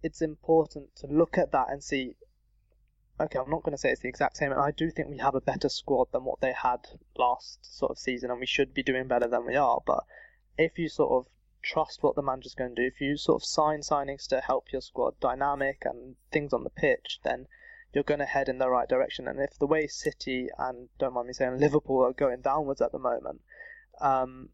it's 0.01 0.21
important 0.21 0.95
to 0.97 1.07
look 1.07 1.37
at 1.37 1.51
that 1.51 1.67
and 1.69 1.83
see. 1.83 2.15
Okay, 3.19 3.37
I'm 3.37 3.49
not 3.49 3.61
going 3.61 3.73
to 3.73 3.77
say 3.77 3.89
it's 3.89 4.01
the 4.01 4.09
exact 4.09 4.37
same, 4.37 4.51
and 4.51 4.59
I 4.59 4.71
do 4.71 4.89
think 4.89 5.07
we 5.07 5.19
have 5.19 5.35
a 5.35 5.41
better 5.41 5.69
squad 5.69 6.07
than 6.11 6.23
what 6.23 6.41
they 6.41 6.51
had 6.51 6.79
last 7.15 7.59
sort 7.61 7.91
of 7.91 7.99
season, 7.99 8.31
and 8.31 8.39
we 8.39 8.47
should 8.47 8.73
be 8.73 8.83
doing 8.83 9.07
better 9.07 9.27
than 9.27 9.45
we 9.45 9.55
are. 9.55 9.81
But 9.85 10.03
if 10.57 10.77
you 10.77 10.89
sort 10.89 11.11
of 11.11 11.31
trust 11.63 12.03
what 12.03 12.15
the 12.15 12.21
manager's 12.21 12.55
going 12.55 12.75
to 12.75 12.81
do, 12.81 12.87
if 12.87 13.01
you 13.01 13.17
sort 13.17 13.41
of 13.41 13.45
sign 13.45 13.79
signings 13.79 14.27
to 14.27 14.41
help 14.41 14.71
your 14.71 14.81
squad 14.81 15.19
dynamic 15.19 15.83
and 15.85 16.15
things 16.31 16.53
on 16.53 16.63
the 16.63 16.69
pitch, 16.69 17.19
then 17.23 17.47
you're 17.93 18.03
going 18.03 18.19
to 18.19 18.25
head 18.25 18.49
in 18.49 18.57
the 18.57 18.69
right 18.69 18.89
direction. 18.89 19.27
And 19.27 19.39
if 19.39 19.57
the 19.59 19.67
way 19.67 19.87
City 19.87 20.47
and 20.57 20.89
don't 20.99 21.13
mind 21.13 21.27
me 21.27 21.33
saying 21.33 21.59
Liverpool 21.59 22.03
are 22.03 22.13
going 22.13 22.41
downwards 22.41 22.81
at 22.81 22.91
the 22.91 22.99
moment, 22.99 23.41
um, 24.01 24.49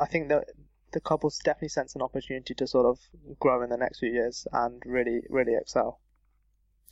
I 0.00 0.06
think 0.06 0.28
that 0.28 0.44
the 0.92 1.00
couples 1.00 1.38
definitely 1.38 1.68
sense 1.68 1.94
an 1.94 2.02
opportunity 2.02 2.54
to 2.54 2.66
sort 2.66 2.86
of 2.86 2.98
grow 3.38 3.62
in 3.62 3.70
the 3.70 3.76
next 3.76 4.00
few 4.00 4.10
years 4.10 4.46
and 4.52 4.82
really, 4.84 5.20
really 5.28 5.54
excel. 5.54 6.00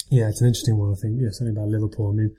Yeah, 0.09 0.29
it's 0.29 0.41
an 0.41 0.49
interesting 0.49 0.79
one. 0.79 0.93
I 0.93 0.95
think 0.95 1.21
yeah, 1.21 1.29
something 1.31 1.57
about 1.57 1.69
Liverpool. 1.69 2.11
I 2.11 2.15
mean, 2.15 2.37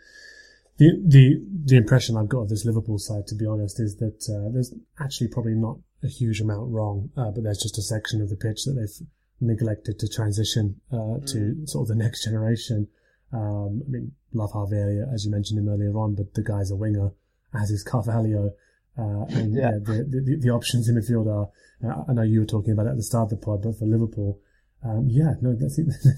the 0.77 1.03
the 1.05 1.45
the 1.65 1.77
impression 1.77 2.17
I've 2.17 2.29
got 2.29 2.43
of 2.43 2.49
this 2.49 2.65
Liverpool 2.65 2.97
side, 2.97 3.27
to 3.27 3.35
be 3.35 3.45
honest, 3.45 3.79
is 3.79 3.97
that 3.97 4.25
uh, 4.29 4.49
there's 4.51 4.73
actually 4.99 5.27
probably 5.27 5.53
not 5.53 5.77
a 6.03 6.07
huge 6.07 6.41
amount 6.41 6.71
wrong, 6.71 7.09
uh, 7.17 7.31
but 7.31 7.43
there's 7.43 7.61
just 7.61 7.77
a 7.77 7.81
section 7.81 8.21
of 8.21 8.29
the 8.29 8.35
pitch 8.35 8.63
that 8.65 8.73
they've 8.73 9.07
neglected 9.41 9.99
to 9.99 10.07
transition 10.07 10.79
uh, 10.91 10.95
mm. 10.95 11.31
to 11.31 11.67
sort 11.67 11.83
of 11.83 11.87
the 11.89 12.03
next 12.03 12.23
generation. 12.23 12.87
Um, 13.31 13.83
I 13.87 13.89
mean, 13.89 14.11
love 14.33 14.51
Harvey 14.51 14.77
as 15.13 15.25
you 15.25 15.31
mentioned 15.31 15.59
him 15.59 15.69
earlier 15.69 15.95
on, 15.97 16.15
but 16.15 16.33
the 16.33 16.43
guy's 16.43 16.71
a 16.71 16.75
winger, 16.75 17.11
as 17.53 17.69
is 17.69 17.83
Carvalho. 17.83 18.53
Uh, 18.97 19.25
and 19.29 19.55
yeah. 19.55 19.71
yeah 19.71 19.71
the, 19.79 20.21
the, 20.25 20.39
the, 20.41 20.49
options 20.49 20.89
in 20.89 20.95
midfield 20.95 21.27
are, 21.27 21.49
uh, 21.89 22.03
I 22.09 22.13
know 22.13 22.23
you 22.23 22.41
were 22.41 22.45
talking 22.45 22.73
about 22.73 22.87
it 22.87 22.91
at 22.91 22.97
the 22.97 23.03
start 23.03 23.31
of 23.31 23.39
the 23.39 23.45
pod, 23.45 23.61
but 23.61 23.77
for 23.77 23.85
Liverpool, 23.85 24.39
um, 24.83 25.07
yeah, 25.09 25.35
no, 25.41 25.55
there 25.59 25.69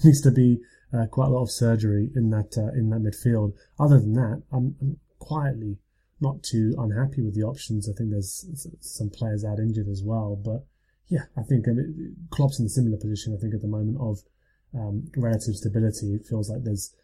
needs 0.04 0.20
to 0.22 0.30
be 0.30 0.60
uh, 0.92 1.06
quite 1.06 1.26
a 1.26 1.30
lot 1.30 1.42
of 1.42 1.50
surgery 1.50 2.10
in 2.14 2.30
that 2.30 2.56
uh, 2.56 2.72
in 2.72 2.90
that 2.90 3.02
midfield. 3.02 3.54
Other 3.78 4.00
than 4.00 4.14
that, 4.14 4.42
I'm, 4.52 4.76
I'm, 4.80 4.98
quietly 5.18 5.78
not 6.22 6.42
too 6.42 6.74
unhappy 6.78 7.20
with 7.20 7.34
the 7.34 7.42
options. 7.42 7.88
I 7.88 7.92
think 7.92 8.10
there's 8.10 8.46
some 8.80 9.10
players 9.10 9.44
out 9.44 9.58
injured 9.58 9.88
as 9.88 10.02
well, 10.02 10.36
but 10.36 10.64
yeah, 11.08 11.24
I 11.36 11.42
think 11.42 11.68
I 11.68 11.72
mean, 11.72 12.16
Klopp's 12.30 12.58
in 12.58 12.66
a 12.66 12.70
similar 12.70 12.96
position. 12.96 13.34
I 13.36 13.40
think 13.40 13.54
at 13.54 13.60
the 13.60 13.68
moment 13.68 13.98
of 14.00 14.20
um, 14.74 15.10
relative 15.16 15.56
stability, 15.56 16.14
it 16.14 16.24
feels 16.24 16.48
like 16.48 16.64
there's 16.64 16.94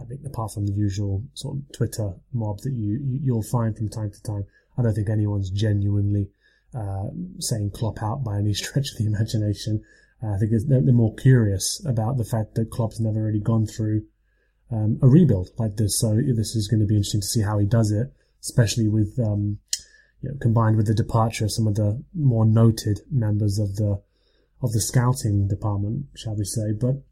I 0.00 0.04
think 0.04 0.20
apart 0.26 0.52
from 0.52 0.66
the 0.66 0.72
usual 0.72 1.24
sort 1.34 1.56
of 1.56 1.72
Twitter 1.72 2.12
mob 2.32 2.60
that 2.60 2.72
you, 2.72 3.00
you 3.22 3.34
will 3.34 3.42
find 3.42 3.76
from 3.76 3.88
time 3.88 4.10
to 4.10 4.22
time, 4.22 4.44
I 4.76 4.82
don't 4.82 4.94
think 4.94 5.08
anyone's 5.08 5.50
genuinely 5.50 6.28
uh, 6.74 7.08
saying 7.38 7.70
Klopp 7.70 8.02
out 8.02 8.22
by 8.22 8.38
any 8.38 8.52
stretch 8.62 8.92
of 8.92 8.98
the 8.98 9.06
imagination. 9.06 9.82
Uh, 10.22 10.34
I 10.34 10.38
think 10.38 10.52
they're, 10.68 10.82
they're, 10.82 10.94
more 10.94 11.14
curious 11.14 11.84
about 11.86 12.16
the 12.16 12.24
fact 12.24 12.54
that 12.54 12.70
Klopp's 12.70 13.00
never 13.00 13.22
really 13.22 13.40
gone 13.40 13.66
through 13.66 14.04
um, 14.70 14.98
a 15.02 15.08
rebuild 15.08 15.50
like 15.58 15.76
this. 15.76 15.98
So 15.98 16.14
this 16.14 16.54
is 16.54 16.68
going 16.68 16.80
to 16.80 16.86
be 16.86 16.96
interesting 16.96 17.20
to 17.20 17.26
see 17.26 17.42
how 17.42 17.58
he 17.58 17.66
does 17.66 17.90
it, 17.90 18.12
especially 18.40 18.88
with 18.88 19.18
um, 19.18 19.58
you 20.22 20.30
know, 20.30 20.36
combined 20.40 20.76
with 20.76 20.86
the 20.86 20.94
departure 20.94 21.44
of 21.44 21.52
some 21.52 21.66
of 21.66 21.74
the 21.74 22.02
more 22.14 22.44
noted 22.44 23.00
members 23.10 23.58
of 23.58 23.76
the 23.76 24.02
of 24.62 24.72
the 24.72 24.80
scouting 24.80 25.48
department, 25.48 26.06
shall 26.14 26.34
we 26.36 26.44
say. 26.44 26.72
But 26.72 27.02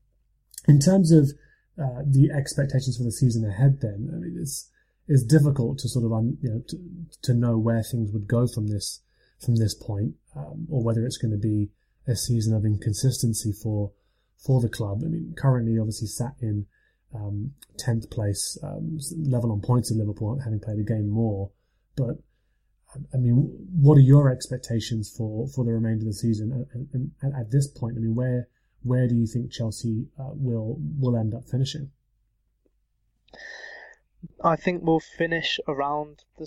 in 0.67 0.81
terms 0.81 1.13
of 1.13 1.31
uh, 1.79 2.03
the 2.07 2.31
expectations 2.35 2.97
for 2.97 3.05
the 3.05 3.13
season 3.13 3.45
ahead, 3.45 3.81
then 3.81 4.11
I 4.13 4.17
mean, 4.17 4.39
it's 4.41 4.71
it's 5.07 5.23
difficult 5.23 5.79
to 5.81 5.89
sort 5.89 6.05
of 6.05 6.13
un, 6.13 6.39
you 6.41 6.51
know 6.51 6.63
to, 6.69 6.79
to 7.23 7.35
know 7.35 7.59
where 7.59 7.83
things 7.83 8.11
would 8.13 8.27
go 8.27 8.47
from 8.47 8.69
this 8.69 9.01
from 9.41 9.57
this 9.57 9.75
point, 9.75 10.15
um, 10.37 10.67
or 10.71 10.83
whether 10.83 11.05
it's 11.05 11.19
going 11.19 11.33
to 11.33 11.39
be 11.39 11.71
a 12.07 12.17
season 12.17 12.55
of 12.55 12.65
inconsistency 12.65 13.53
for 13.53 13.93
for 14.39 14.61
the 14.61 14.69
club. 14.69 15.03
I 15.05 15.09
mean, 15.09 15.35
currently 15.37 15.79
obviously 15.79 16.09
sat 16.09 16.35
in 16.41 16.67
um, 17.15 17.53
tenth 17.79 18.11
place, 18.11 18.59
um, 18.63 18.99
level 19.17 19.53
on 19.53 19.61
points 19.61 19.91
of 19.91 19.97
Liverpool, 19.97 20.39
having 20.43 20.61
played 20.61 20.79
a 20.79 20.83
game 20.83 21.09
more. 21.09 21.51
But 21.97 22.17
I 23.13 23.17
mean, 23.17 23.35
what 23.73 23.97
are 23.97 24.03
your 24.03 24.31
expectations 24.31 25.13
for, 25.17 25.49
for 25.49 25.65
the 25.65 25.73
remainder 25.73 26.03
of 26.03 26.07
the 26.07 26.15
season? 26.15 26.67
And, 26.73 26.89
and, 26.93 27.11
and 27.23 27.35
at 27.35 27.51
this 27.51 27.67
point, 27.67 27.97
I 27.97 28.01
mean, 28.01 28.15
where 28.15 28.49
where 28.83 29.09
do 29.09 29.15
you 29.15 29.27
think 29.27 29.51
Chelsea 29.51 30.07
uh, 30.19 30.31
will 30.35 30.77
will 30.99 31.17
end 31.17 31.35
up 31.35 31.45
finishing? 31.51 31.91
I 34.43 34.57
think 34.57 34.83
we'll 34.83 35.01
finish 35.01 35.59
around 35.67 36.25
the 36.39 36.47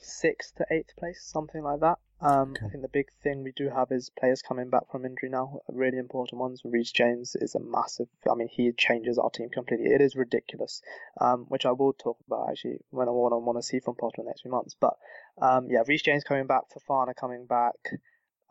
sixth 0.00 0.54
to 0.56 0.66
eighth 0.70 0.96
place, 0.96 1.22
something 1.24 1.62
like 1.62 1.80
that. 1.80 1.98
Um, 2.20 2.52
okay. 2.52 2.64
I 2.64 2.68
think 2.70 2.82
the 2.82 2.88
big 2.88 3.08
thing 3.22 3.44
we 3.44 3.52
do 3.52 3.68
have 3.68 3.92
is 3.92 4.10
players 4.18 4.40
coming 4.40 4.70
back 4.70 4.90
from 4.90 5.04
injury 5.04 5.28
now, 5.28 5.60
really 5.68 5.98
important 5.98 6.40
ones. 6.40 6.62
Reece 6.64 6.90
James 6.90 7.36
is 7.36 7.54
a 7.54 7.60
massive. 7.60 8.08
I 8.30 8.34
mean, 8.34 8.48
he 8.48 8.72
changes 8.72 9.18
our 9.18 9.28
team 9.28 9.50
completely. 9.50 9.86
It 9.86 10.00
is 10.00 10.16
ridiculous, 10.16 10.80
um, 11.20 11.44
which 11.48 11.66
I 11.66 11.72
will 11.72 11.92
talk 11.92 12.16
about 12.26 12.48
actually 12.50 12.78
when 12.90 13.08
I 13.08 13.10
want 13.10 13.32
to 13.32 13.38
want 13.38 13.58
to 13.58 13.62
see 13.62 13.80
from 13.80 13.96
Potter 13.96 14.16
in 14.18 14.24
the 14.24 14.30
next 14.30 14.42
few 14.42 14.50
months. 14.50 14.74
But 14.80 14.94
um, 15.40 15.68
yeah, 15.70 15.82
Reece 15.86 16.02
James 16.02 16.24
coming 16.24 16.46
back, 16.46 16.62
Fofana 16.74 17.14
coming 17.14 17.44
back 17.44 17.74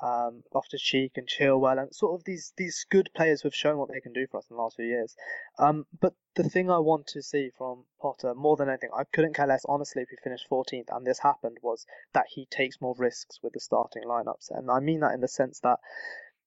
um, 0.01 0.43
Loftus 0.53 0.81
Cheek 0.81 1.13
and 1.15 1.27
Chilwell, 1.27 1.81
and 1.81 1.93
sort 1.95 2.19
of 2.19 2.25
these 2.25 2.53
these 2.57 2.85
good 2.89 3.09
players 3.15 3.41
who 3.41 3.47
have 3.47 3.55
shown 3.55 3.77
what 3.77 3.89
they 3.89 4.01
can 4.01 4.13
do 4.13 4.27
for 4.27 4.37
us 4.37 4.47
in 4.49 4.55
the 4.55 4.61
last 4.61 4.75
few 4.75 4.85
years. 4.85 5.15
Um, 5.57 5.85
but 5.99 6.13
the 6.35 6.43
thing 6.49 6.69
I 6.69 6.79
want 6.79 7.07
to 7.07 7.21
see 7.21 7.49
from 7.57 7.85
Potter 8.01 8.33
more 8.35 8.57
than 8.57 8.69
anything, 8.69 8.89
I 8.95 9.05
couldn't 9.05 9.35
care 9.35 9.47
less 9.47 9.65
honestly 9.67 10.01
if 10.01 10.09
he 10.09 10.17
finished 10.17 10.49
14th 10.49 10.89
and 10.89 11.05
this 11.05 11.19
happened, 11.19 11.57
was 11.61 11.85
that 12.13 12.25
he 12.29 12.45
takes 12.45 12.81
more 12.81 12.95
risks 12.97 13.39
with 13.41 13.53
the 13.53 13.59
starting 13.59 14.03
lineups, 14.03 14.51
and 14.51 14.69
I 14.69 14.79
mean 14.79 14.99
that 14.99 15.13
in 15.13 15.21
the 15.21 15.27
sense 15.27 15.59
that 15.61 15.79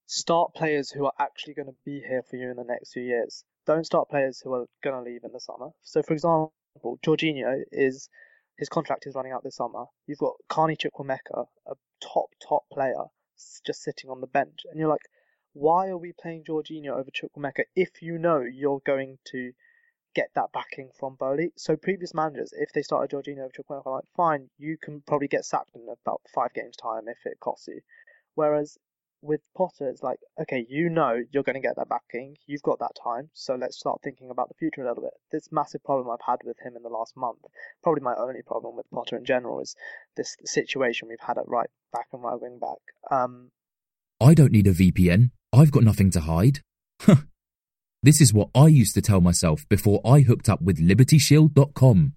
start 0.06 0.54
players 0.54 0.90
who 0.90 1.04
are 1.04 1.12
actually 1.18 1.54
going 1.54 1.68
to 1.68 1.76
be 1.84 2.00
here 2.00 2.22
for 2.22 2.36
you 2.36 2.50
in 2.50 2.56
the 2.56 2.64
next 2.64 2.92
few 2.92 3.02
years. 3.02 3.44
Don't 3.66 3.84
start 3.84 4.08
players 4.08 4.40
who 4.40 4.52
are 4.54 4.66
going 4.82 4.96
to 4.96 5.10
leave 5.10 5.24
in 5.24 5.32
the 5.32 5.40
summer. 5.40 5.68
So, 5.82 6.02
for 6.02 6.14
example, 6.14 6.52
Jorginho 6.82 7.62
is 7.70 8.08
his 8.56 8.68
contract 8.68 9.06
is 9.06 9.14
running 9.14 9.32
out 9.32 9.44
this 9.44 9.56
summer. 9.56 9.84
You've 10.06 10.18
got 10.18 10.34
Carney 10.48 10.76
Chukwuemeka, 10.76 11.46
a 11.66 11.74
top 12.02 12.26
top 12.46 12.62
player 12.72 13.04
just 13.64 13.82
sitting 13.82 14.10
on 14.10 14.20
the 14.20 14.26
bench, 14.26 14.60
and 14.70 14.78
you're 14.78 14.88
like, 14.88 15.08
why 15.52 15.88
are 15.88 15.98
we 15.98 16.12
playing 16.12 16.44
Jorginho 16.44 16.90
over 16.90 17.10
Chukwuemeka 17.10 17.64
if 17.74 18.02
you 18.02 18.18
know 18.18 18.40
you're 18.40 18.80
going 18.84 19.18
to 19.32 19.52
get 20.14 20.30
that 20.34 20.52
backing 20.52 20.90
from 20.98 21.16
Boehly? 21.16 21.52
So 21.56 21.76
previous 21.76 22.14
managers, 22.14 22.52
if 22.52 22.72
they 22.72 22.82
started 22.82 23.10
Jorginho 23.10 23.40
over 23.40 23.52
Chukwuemeka, 23.56 23.86
like 23.86 24.04
fine, 24.16 24.50
you 24.58 24.76
can 24.76 25.02
probably 25.06 25.28
get 25.28 25.44
sacked 25.44 25.74
in 25.74 25.86
about 26.02 26.20
five 26.34 26.52
games 26.54 26.76
time 26.76 27.08
if 27.08 27.18
it 27.24 27.40
costs 27.40 27.68
you. 27.68 27.80
Whereas 28.34 28.78
with 29.22 29.40
Potter, 29.56 29.88
it's 29.88 30.02
like, 30.02 30.18
okay, 30.40 30.66
you 30.68 30.88
know 30.88 31.20
you're 31.32 31.42
going 31.42 31.54
to 31.54 31.66
get 31.66 31.76
that 31.76 31.88
backing. 31.88 32.36
You've 32.46 32.62
got 32.62 32.78
that 32.78 32.96
time. 33.02 33.30
So 33.34 33.54
let's 33.54 33.78
start 33.78 34.00
thinking 34.02 34.30
about 34.30 34.48
the 34.48 34.54
future 34.54 34.82
a 34.82 34.88
little 34.88 35.02
bit. 35.02 35.14
This 35.32 35.48
massive 35.50 35.82
problem 35.84 36.10
I've 36.10 36.24
had 36.26 36.40
with 36.44 36.58
him 36.60 36.76
in 36.76 36.82
the 36.82 36.88
last 36.88 37.16
month, 37.16 37.38
probably 37.82 38.02
my 38.02 38.14
only 38.14 38.42
problem 38.42 38.76
with 38.76 38.90
Potter 38.90 39.16
in 39.16 39.24
general, 39.24 39.60
is 39.60 39.74
this 40.16 40.36
situation 40.44 41.08
we've 41.08 41.18
had 41.20 41.38
at 41.38 41.48
right 41.48 41.68
back 41.92 42.06
and 42.12 42.22
right 42.22 42.40
wing 42.40 42.58
back. 42.58 42.78
Um, 43.10 43.50
I 44.20 44.34
don't 44.34 44.52
need 44.52 44.66
a 44.66 44.72
VPN. 44.72 45.30
I've 45.52 45.72
got 45.72 45.84
nothing 45.84 46.10
to 46.12 46.20
hide. 46.20 46.60
this 48.02 48.20
is 48.20 48.32
what 48.32 48.50
I 48.54 48.66
used 48.66 48.94
to 48.94 49.02
tell 49.02 49.20
myself 49.20 49.68
before 49.68 50.00
I 50.04 50.20
hooked 50.20 50.48
up 50.48 50.60
with 50.60 50.78
LibertyShield.com. 50.78 52.14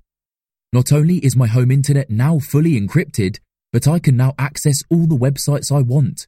Not 0.73 0.91
only 0.91 1.17
is 1.17 1.35
my 1.35 1.47
home 1.47 1.71
internet 1.71 2.09
now 2.09 2.39
fully 2.39 2.79
encrypted, 2.79 3.39
but 3.73 3.87
I 3.87 3.99
can 3.99 4.17
now 4.17 4.33
access 4.37 4.79
all 4.89 5.05
the 5.07 5.17
websites 5.17 5.71
I 5.71 5.81
want, 5.81 6.27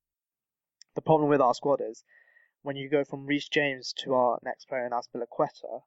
The 0.95 1.01
problem 1.01 1.29
with 1.29 1.41
our 1.41 1.53
squad 1.53 1.79
is 1.81 2.03
when 2.63 2.75
you 2.75 2.89
go 2.89 3.03
from 3.03 3.25
Reece 3.25 3.47
James 3.49 3.93
to 3.99 4.13
our 4.13 4.39
next 4.43 4.65
player 4.67 4.85
in 4.85 4.91
Azpilicueta, 4.91 5.81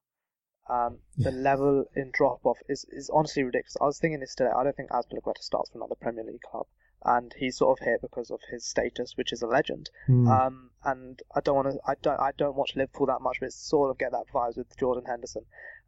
um, 0.68 0.98
the 1.18 1.30
level 1.30 1.84
in 1.94 2.10
drop 2.12 2.44
off 2.46 2.58
is, 2.68 2.86
is 2.88 3.10
honestly 3.12 3.42
ridiculous. 3.42 3.76
I 3.80 3.84
was 3.84 3.98
thinking 3.98 4.20
this 4.20 4.34
today. 4.34 4.50
I 4.50 4.64
don't 4.64 4.74
think 4.76 4.90
Azpilicueta 4.90 5.42
starts 5.42 5.70
for 5.70 5.78
another 5.78 5.94
Premier 5.94 6.24
League 6.24 6.40
club, 6.40 6.66
and 7.04 7.34
he's 7.38 7.58
sort 7.58 7.78
of 7.78 7.84
here 7.84 7.98
because 8.00 8.30
of 8.30 8.40
his 8.50 8.64
status, 8.64 9.12
which 9.16 9.32
is 9.32 9.42
a 9.42 9.46
legend. 9.46 9.90
Hmm. 10.06 10.26
Um, 10.26 10.70
and 10.84 11.20
I 11.34 11.40
don't 11.40 11.54
want 11.56 11.68
to. 11.74 11.78
I 11.86 11.94
don't. 12.00 12.18
I 12.18 12.30
don't 12.36 12.56
watch 12.56 12.72
Liverpool 12.76 13.06
that 13.06 13.20
much, 13.20 13.40
but 13.40 13.46
it's 13.46 13.56
sort 13.68 13.90
of 13.90 13.98
get 13.98 14.12
that 14.12 14.24
vibes 14.32 14.56
with 14.56 14.74
Jordan 14.78 15.04
Henderson. 15.06 15.44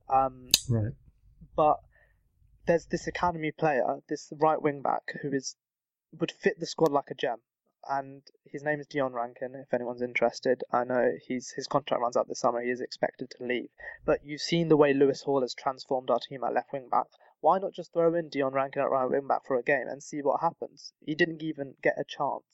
Um, 0.08 0.50
Right. 0.68 0.92
but 1.56 1.80
there's 2.66 2.86
this 2.86 3.06
academy 3.06 3.52
player, 3.52 4.02
this 4.08 4.30
right 4.38 4.60
wing 4.60 4.82
back, 4.82 5.14
who 5.22 5.32
is 5.32 5.56
would 6.20 6.32
fit 6.32 6.60
the 6.60 6.66
squad 6.66 6.92
like 6.92 7.10
a 7.10 7.14
gem. 7.14 7.38
And 7.89 8.22
his 8.45 8.64
name 8.64 8.80
is 8.80 8.87
Dion 8.87 9.12
Rankine. 9.12 9.55
If 9.55 9.72
anyone's 9.72 10.03
interested, 10.03 10.64
I 10.72 10.84
know 10.84 11.12
he's 11.26 11.51
his 11.51 11.68
contract 11.68 12.01
runs 12.01 12.16
out 12.16 12.26
this 12.26 12.41
summer. 12.41 12.61
He 12.61 12.70
is 12.70 12.80
expected 12.80 13.30
to 13.30 13.45
leave. 13.45 13.70
But 14.05 14.24
you've 14.24 14.41
seen 14.41 14.68
the 14.68 14.76
way 14.76 14.93
Lewis 14.93 15.22
Hall 15.22 15.43
has 15.43 15.55
transformed 15.55 16.11
our 16.11 16.18
team 16.18 16.43
at 16.43 16.53
left 16.53 16.72
wing 16.72 16.89
back. 16.89 17.07
Why 17.41 17.59
not 17.59 17.74
just 17.74 17.93
throw 17.93 18.14
in 18.14 18.28
Dion 18.28 18.55
Rankine 18.55 18.82
at 18.82 18.91
right 18.91 19.09
wing 19.09 19.28
back 19.28 19.45
for 19.47 19.57
a 19.57 19.62
game 19.62 19.87
and 19.87 20.03
see 20.03 20.20
what 20.20 20.41
happens? 20.41 20.93
He 21.01 21.14
didn't 21.14 21.43
even 21.43 21.76
get 21.82 21.99
a 21.99 22.05
chance. 22.05 22.45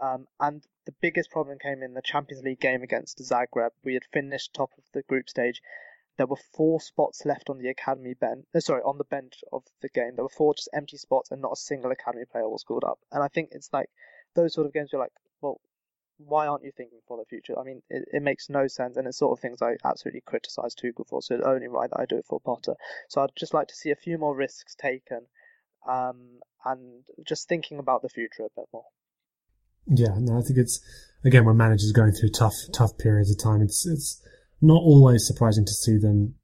Um, 0.00 0.26
and 0.40 0.66
the 0.86 0.94
biggest 1.00 1.30
problem 1.30 1.58
came 1.58 1.82
in 1.82 1.92
the 1.92 2.00
Champions 2.02 2.42
League 2.42 2.60
game 2.60 2.82
against 2.82 3.18
Zagreb. 3.18 3.72
We 3.84 3.94
had 3.94 4.04
finished 4.06 4.54
top 4.54 4.70
of 4.78 4.84
the 4.92 5.02
group 5.02 5.28
stage. 5.28 5.60
There 6.16 6.26
were 6.26 6.36
four 6.36 6.80
spots 6.80 7.24
left 7.24 7.50
on 7.50 7.58
the 7.58 7.68
academy 7.68 8.14
bench. 8.14 8.46
Uh, 8.54 8.60
sorry, 8.60 8.82
on 8.82 8.96
the 8.96 9.04
bench 9.04 9.44
of 9.52 9.64
the 9.80 9.88
game. 9.88 10.16
There 10.16 10.24
were 10.24 10.28
four 10.28 10.54
just 10.54 10.70
empty 10.72 10.96
spots, 10.96 11.30
and 11.30 11.42
not 11.42 11.52
a 11.52 11.56
single 11.56 11.90
academy 11.90 12.24
player 12.24 12.48
was 12.48 12.64
called 12.64 12.84
up. 12.84 13.00
And 13.10 13.22
I 13.22 13.28
think 13.28 13.50
it's 13.52 13.72
like 13.72 13.90
those 14.34 14.54
sort 14.54 14.66
of 14.66 14.72
games. 14.72 14.90
You're 14.92 15.00
like, 15.00 15.12
well, 15.40 15.60
why 16.18 16.46
aren't 16.46 16.64
you 16.64 16.72
thinking 16.76 17.00
for 17.06 17.16
the 17.16 17.24
future? 17.24 17.58
I 17.58 17.64
mean, 17.64 17.82
it, 17.90 18.04
it 18.12 18.22
makes 18.22 18.48
no 18.48 18.66
sense, 18.66 18.96
and 18.96 19.06
it's 19.06 19.18
sort 19.18 19.36
of 19.36 19.40
things 19.40 19.62
I 19.62 19.76
absolutely 19.84 20.22
criticise 20.24 20.74
Tuchel 20.74 21.06
for. 21.08 21.22
So 21.22 21.34
it's 21.34 21.44
only 21.44 21.68
right 21.68 21.90
that 21.90 22.00
I 22.00 22.06
do 22.06 22.18
it 22.18 22.26
for 22.28 22.40
Potter. 22.40 22.74
So 23.08 23.22
I'd 23.22 23.30
just 23.36 23.54
like 23.54 23.68
to 23.68 23.74
see 23.74 23.90
a 23.90 23.96
few 23.96 24.18
more 24.18 24.34
risks 24.34 24.74
taken, 24.74 25.26
um, 25.88 26.40
and 26.64 27.04
just 27.26 27.48
thinking 27.48 27.78
about 27.78 28.02
the 28.02 28.08
future 28.08 28.44
a 28.44 28.60
bit 28.60 28.68
more. 28.72 28.84
Yeah, 29.86 30.14
no, 30.18 30.38
I 30.38 30.42
think 30.42 30.58
it's 30.58 30.80
again 31.24 31.44
when 31.44 31.56
managers 31.56 31.92
going 31.92 32.12
through 32.12 32.30
tough, 32.30 32.54
tough 32.72 32.98
periods 32.98 33.30
of 33.30 33.38
time. 33.38 33.62
It's 33.62 33.86
it's 33.86 34.22
not 34.60 34.80
always 34.80 35.26
surprising 35.26 35.64
to 35.66 35.72
see 35.72 35.98
them, 35.98 36.34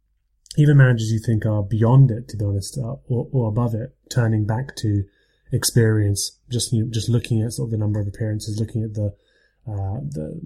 even 0.56 0.76
managers 0.76 1.12
you 1.12 1.20
think 1.24 1.46
are 1.46 1.62
beyond 1.62 2.10
it, 2.10 2.28
to 2.28 2.36
be 2.36 2.44
honest, 2.44 2.76
uh, 2.76 2.96
or, 3.08 3.28
or 3.32 3.48
above 3.48 3.74
it, 3.74 3.96
turning 4.10 4.44
back 4.44 4.74
to 4.76 5.04
experience. 5.52 6.38
Just 6.50 6.74
just 6.90 7.08
looking 7.08 7.42
at 7.42 7.52
sort 7.52 7.68
of 7.68 7.70
the 7.72 7.78
number 7.78 8.00
of 8.00 8.06
appearances, 8.06 8.58
looking 8.58 8.82
at 8.82 8.94
the 8.94 9.14
uh, 9.66 10.00
the 10.00 10.40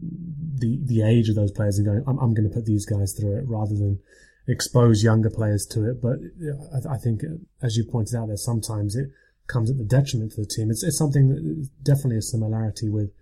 the 0.59 0.81
the 0.85 1.03
age 1.03 1.29
of 1.29 1.37
those 1.37 1.53
players, 1.53 1.79
and 1.79 1.87
going, 1.87 2.05
I'm, 2.07 2.19
I'm 2.19 2.35
going 2.35 2.49
to 2.49 2.55
put 2.55 2.67
these 2.67 2.87
guys 2.87 3.13
through 3.13 3.39
it 3.39 3.45
rather 3.47 3.75
than 3.75 4.01
expose 4.49 5.05
younger 5.05 5.31
players 5.31 5.67
to 5.67 5.89
it. 5.89 6.03
But 6.03 6.19
I, 6.75 6.95
I 6.95 6.99
think, 6.99 7.23
as 7.63 7.77
you 7.77 7.85
pointed 7.85 8.17
out, 8.17 8.29
there 8.29 8.37
sometimes 8.37 8.97
it 8.97 9.11
comes 9.47 9.71
at 9.71 9.79
the 9.79 9.85
detriment 9.85 10.33
to 10.33 10.41
the 10.41 10.47
team. 10.47 10.71
It's 10.71 10.83
it's 10.83 10.99
something 10.99 11.29
that 11.29 11.69
definitely 11.83 12.19
a 12.19 12.23
similarity 12.23 12.89
with 12.89 13.13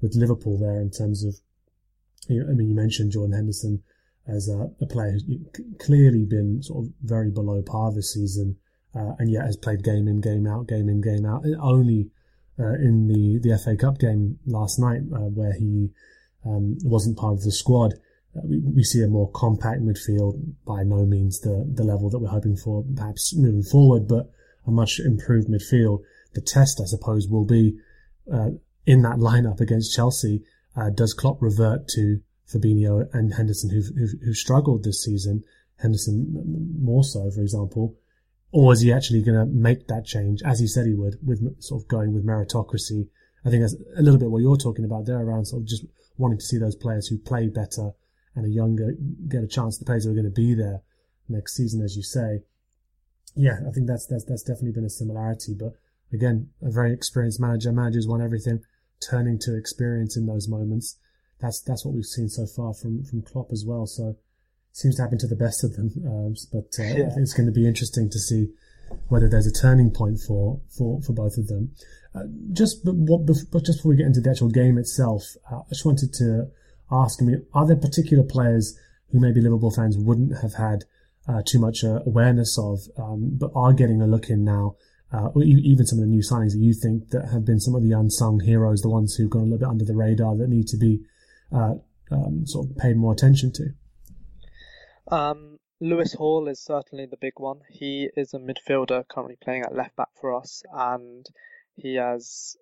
with 0.00 0.14
Liverpool 0.14 0.58
there 0.58 0.80
in 0.80 0.90
terms 0.90 1.24
of. 1.24 1.36
You 2.26 2.42
know, 2.42 2.50
I 2.50 2.54
mean, 2.54 2.70
you 2.70 2.74
mentioned 2.74 3.12
Jordan 3.12 3.36
Henderson 3.36 3.82
as 4.26 4.48
a, 4.48 4.70
a 4.80 4.86
player 4.86 5.12
who's 5.12 5.24
clearly 5.78 6.24
been 6.24 6.62
sort 6.62 6.86
of 6.86 6.92
very 7.02 7.30
below 7.30 7.62
par 7.62 7.92
this 7.92 8.14
season, 8.14 8.56
uh, 8.94 9.12
and 9.18 9.30
yet 9.30 9.44
has 9.44 9.56
played 9.56 9.82
game 9.82 10.08
in, 10.08 10.20
game 10.20 10.46
out, 10.46 10.68
game 10.68 10.88
in, 10.88 11.00
game 11.00 11.26
out. 11.26 11.44
Only 11.60 12.10
uh, 12.58 12.74
in 12.74 13.08
the, 13.08 13.40
the 13.42 13.58
FA 13.58 13.76
Cup 13.76 13.98
game 13.98 14.38
last 14.46 14.78
night, 14.78 15.00
uh, 15.12 15.28
where 15.30 15.52
he 15.52 15.90
um, 16.46 16.76
wasn't 16.84 17.18
part 17.18 17.34
of 17.34 17.42
the 17.42 17.52
squad, 17.52 17.94
uh, 18.36 18.40
we, 18.44 18.60
we 18.60 18.84
see 18.84 19.02
a 19.02 19.08
more 19.08 19.30
compact 19.32 19.80
midfield. 19.82 20.40
By 20.64 20.84
no 20.84 21.04
means 21.06 21.40
the, 21.40 21.68
the 21.72 21.84
level 21.84 22.10
that 22.10 22.20
we're 22.20 22.28
hoping 22.28 22.56
for, 22.56 22.84
perhaps 22.94 23.34
moving 23.36 23.62
forward, 23.62 24.06
but 24.06 24.30
a 24.66 24.70
much 24.70 25.00
improved 25.00 25.48
midfield. 25.48 26.00
The 26.34 26.40
test, 26.40 26.80
I 26.80 26.86
suppose, 26.86 27.28
will 27.28 27.44
be 27.44 27.76
uh, 28.32 28.50
in 28.86 29.02
that 29.02 29.16
lineup 29.18 29.60
against 29.60 29.94
Chelsea. 29.94 30.42
Uh, 30.76 30.90
does 30.90 31.14
Klopp 31.14 31.40
revert 31.40 31.88
to 31.88 32.20
Fabinho 32.48 33.08
and 33.12 33.34
Henderson, 33.34 33.70
who've, 33.70 33.90
who've, 33.96 34.20
who've 34.24 34.36
struggled 34.36 34.84
this 34.84 35.02
season? 35.02 35.42
Henderson 35.78 36.76
more 36.80 37.02
so, 37.02 37.30
for 37.30 37.40
example, 37.40 37.96
or 38.54 38.72
is 38.72 38.82
he 38.82 38.92
actually 38.92 39.20
going 39.20 39.36
to 39.36 39.52
make 39.52 39.88
that 39.88 40.06
change 40.06 40.40
as 40.44 40.60
he 40.60 40.68
said 40.68 40.86
he 40.86 40.94
would, 40.94 41.18
with 41.26 41.60
sort 41.60 41.82
of 41.82 41.88
going 41.88 42.14
with 42.14 42.24
meritocracy? 42.24 43.08
I 43.44 43.50
think 43.50 43.62
that's 43.62 43.74
a 43.98 44.00
little 44.00 44.18
bit 44.18 44.30
what 44.30 44.42
you're 44.42 44.56
talking 44.56 44.84
about 44.84 45.06
there, 45.06 45.18
around 45.18 45.46
sort 45.46 45.62
of 45.62 45.68
just 45.68 45.84
wanting 46.18 46.38
to 46.38 46.44
see 46.44 46.56
those 46.56 46.76
players 46.76 47.08
who 47.08 47.18
play 47.18 47.48
better 47.48 47.90
and 48.36 48.44
are 48.44 48.48
younger 48.48 48.94
get 49.28 49.42
a 49.42 49.48
chance. 49.48 49.76
The 49.76 49.84
players 49.84 50.04
who 50.04 50.12
are 50.12 50.14
going 50.14 50.24
to 50.24 50.30
be 50.30 50.54
there 50.54 50.82
next 51.28 51.56
season, 51.56 51.82
as 51.82 51.96
you 51.96 52.04
say. 52.04 52.44
Yeah, 53.34 53.58
I 53.66 53.72
think 53.72 53.88
that's 53.88 54.06
that's 54.06 54.24
that's 54.24 54.44
definitely 54.44 54.70
been 54.70 54.84
a 54.84 54.90
similarity. 54.90 55.54
But 55.58 55.72
again, 56.12 56.50
a 56.62 56.70
very 56.70 56.92
experienced 56.92 57.40
manager, 57.40 57.72
managers 57.72 58.06
want 58.06 58.22
everything, 58.22 58.60
turning 59.00 59.40
to 59.40 59.56
experience 59.56 60.16
in 60.16 60.26
those 60.26 60.46
moments. 60.46 60.96
That's 61.40 61.60
that's 61.60 61.84
what 61.84 61.92
we've 61.92 62.04
seen 62.04 62.28
so 62.28 62.46
far 62.46 62.72
from 62.72 63.02
from 63.02 63.22
Klopp 63.22 63.50
as 63.50 63.64
well. 63.66 63.86
So 63.86 64.14
seems 64.74 64.96
to 64.96 65.02
happen 65.02 65.18
to 65.18 65.28
the 65.28 65.36
best 65.36 65.62
of 65.62 65.74
them. 65.76 65.90
Um, 66.04 66.34
but 66.52 66.68
uh, 66.78 66.82
yeah. 66.82 67.08
It's 67.16 67.32
going 67.32 67.46
to 67.46 67.52
be 67.52 67.66
interesting 67.66 68.10
to 68.10 68.18
see 68.18 68.48
whether 69.08 69.28
there's 69.28 69.46
a 69.46 69.52
turning 69.52 69.90
point 69.90 70.18
for 70.26 70.60
for, 70.76 71.00
for 71.02 71.12
both 71.12 71.38
of 71.38 71.46
them. 71.46 71.70
Uh, 72.14 72.24
just 72.52 72.84
but, 72.84 72.94
what, 72.94 73.24
but 73.26 73.64
just 73.64 73.78
before 73.78 73.90
we 73.90 73.96
get 73.96 74.06
into 74.06 74.20
the 74.20 74.30
actual 74.30 74.50
game 74.50 74.76
itself, 74.76 75.22
uh, 75.50 75.60
I 75.60 75.68
just 75.70 75.86
wanted 75.86 76.12
to 76.14 76.48
ask. 76.90 77.22
I 77.22 77.24
mean, 77.24 77.46
are 77.54 77.66
there 77.66 77.76
particular 77.76 78.24
players 78.24 78.76
who 79.10 79.20
maybe 79.20 79.40
Liverpool 79.40 79.70
fans 79.70 79.96
wouldn't 79.96 80.42
have 80.42 80.54
had 80.54 80.84
uh, 81.28 81.42
too 81.46 81.60
much 81.60 81.84
uh, 81.84 82.00
awareness 82.04 82.58
of, 82.58 82.80
um, 82.98 83.30
but 83.38 83.50
are 83.54 83.72
getting 83.72 84.02
a 84.02 84.06
look 84.06 84.28
in 84.28 84.44
now? 84.44 84.76
Uh, 85.12 85.28
or 85.28 85.44
even 85.44 85.86
some 85.86 86.00
of 86.00 86.04
the 86.04 86.10
new 86.10 86.22
signings 86.22 86.50
that 86.50 86.58
you 86.58 86.74
think 86.74 87.10
that 87.10 87.28
have 87.30 87.44
been 87.44 87.60
some 87.60 87.76
of 87.76 87.84
the 87.84 87.92
unsung 87.92 88.40
heroes, 88.40 88.80
the 88.80 88.88
ones 88.88 89.14
who've 89.14 89.30
gone 89.30 89.42
a 89.42 89.44
little 89.44 89.58
bit 89.58 89.68
under 89.68 89.84
the 89.84 89.94
radar 89.94 90.36
that 90.36 90.48
need 90.48 90.66
to 90.66 90.76
be 90.76 91.00
um, 91.52 92.44
sort 92.44 92.68
of 92.68 92.76
paid 92.76 92.96
more 92.96 93.12
attention 93.12 93.52
to. 93.52 93.66
Um, 95.10 95.58
Lewis 95.80 96.14
Hall 96.14 96.48
is 96.48 96.60
certainly 96.60 97.06
the 97.06 97.16
big 97.16 97.38
one. 97.38 97.60
He 97.68 98.08
is 98.16 98.32
a 98.32 98.38
midfielder 98.38 99.06
currently 99.08 99.36
playing 99.36 99.62
at 99.62 99.74
left 99.74 99.96
back 99.96 100.08
for 100.20 100.34
us, 100.34 100.62
and 100.72 101.26
he 101.76 101.96
has, 101.96 102.56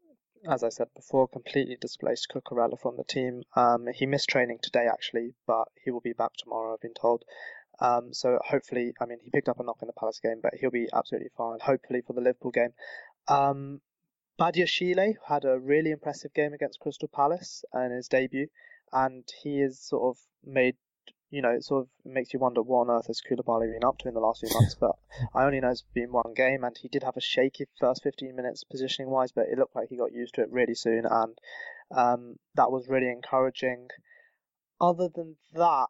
as 0.48 0.64
I 0.64 0.70
said 0.70 0.88
before, 0.94 1.28
completely 1.28 1.76
displaced 1.80 2.28
Cucurella 2.34 2.80
from 2.80 2.96
the 2.96 3.04
team. 3.04 3.42
Um, 3.54 3.86
he 3.94 4.06
missed 4.06 4.28
training 4.28 4.58
today 4.62 4.88
actually, 4.90 5.34
but 5.46 5.68
he 5.84 5.90
will 5.90 6.00
be 6.00 6.14
back 6.14 6.32
tomorrow. 6.36 6.74
I've 6.74 6.80
been 6.80 6.94
told. 6.94 7.24
Um, 7.78 8.12
so 8.12 8.38
hopefully, 8.44 8.94
I 9.00 9.06
mean, 9.06 9.18
he 9.22 9.30
picked 9.30 9.48
up 9.48 9.60
a 9.60 9.62
knock 9.62 9.78
in 9.82 9.86
the 9.86 9.92
Palace 9.92 10.20
game, 10.20 10.40
but 10.42 10.54
he'll 10.54 10.70
be 10.70 10.88
absolutely 10.92 11.30
fine. 11.36 11.58
Hopefully 11.60 12.02
for 12.06 12.12
the 12.12 12.20
Liverpool 12.20 12.50
game. 12.50 12.72
Um, 13.28 13.80
Badiashile 14.38 15.14
had 15.26 15.44
a 15.44 15.58
really 15.58 15.90
impressive 15.90 16.34
game 16.34 16.52
against 16.52 16.80
Crystal 16.80 17.08
Palace 17.08 17.64
in 17.74 17.90
his 17.90 18.08
debut, 18.08 18.48
and 18.92 19.24
he 19.42 19.60
is 19.60 19.78
sort 19.78 20.16
of 20.16 20.22
made 20.44 20.76
you 21.32 21.40
know, 21.40 21.50
it 21.50 21.64
sort 21.64 21.80
of 21.80 21.88
makes 22.04 22.34
you 22.34 22.38
wonder 22.38 22.60
what 22.60 22.88
on 22.88 22.90
earth 22.90 23.06
has 23.06 23.22
Koulibaly 23.22 23.72
been 23.72 23.88
up 23.88 23.96
to 23.98 24.08
in 24.08 24.14
the 24.14 24.20
last 24.20 24.40
few 24.40 24.50
months. 24.54 24.76
But 24.78 24.92
I 25.34 25.44
only 25.44 25.60
know 25.60 25.70
it's 25.70 25.82
been 25.94 26.12
one 26.12 26.34
game, 26.36 26.62
and 26.62 26.76
he 26.76 26.88
did 26.88 27.02
have 27.02 27.16
a 27.16 27.22
shaky 27.22 27.64
first 27.80 28.02
15 28.02 28.36
minutes 28.36 28.64
positioning 28.64 29.10
wise, 29.10 29.32
but 29.32 29.46
it 29.50 29.58
looked 29.58 29.74
like 29.74 29.88
he 29.88 29.96
got 29.96 30.12
used 30.12 30.34
to 30.34 30.42
it 30.42 30.52
really 30.52 30.74
soon, 30.74 31.06
and 31.06 31.38
um, 31.90 32.36
that 32.54 32.70
was 32.70 32.86
really 32.86 33.08
encouraging. 33.10 33.88
Other 34.78 35.08
than 35.08 35.36
that, 35.54 35.86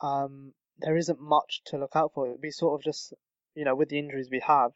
um, 0.00 0.54
there 0.78 0.96
isn't 0.96 1.20
much 1.20 1.62
to 1.66 1.78
look 1.78 1.94
out 1.94 2.10
for. 2.12 2.34
We 2.42 2.50
sort 2.50 2.80
of 2.80 2.84
just, 2.84 3.14
you 3.54 3.64
know, 3.64 3.76
with 3.76 3.90
the 3.90 3.98
injuries 3.98 4.28
we 4.28 4.40
have, 4.40 4.72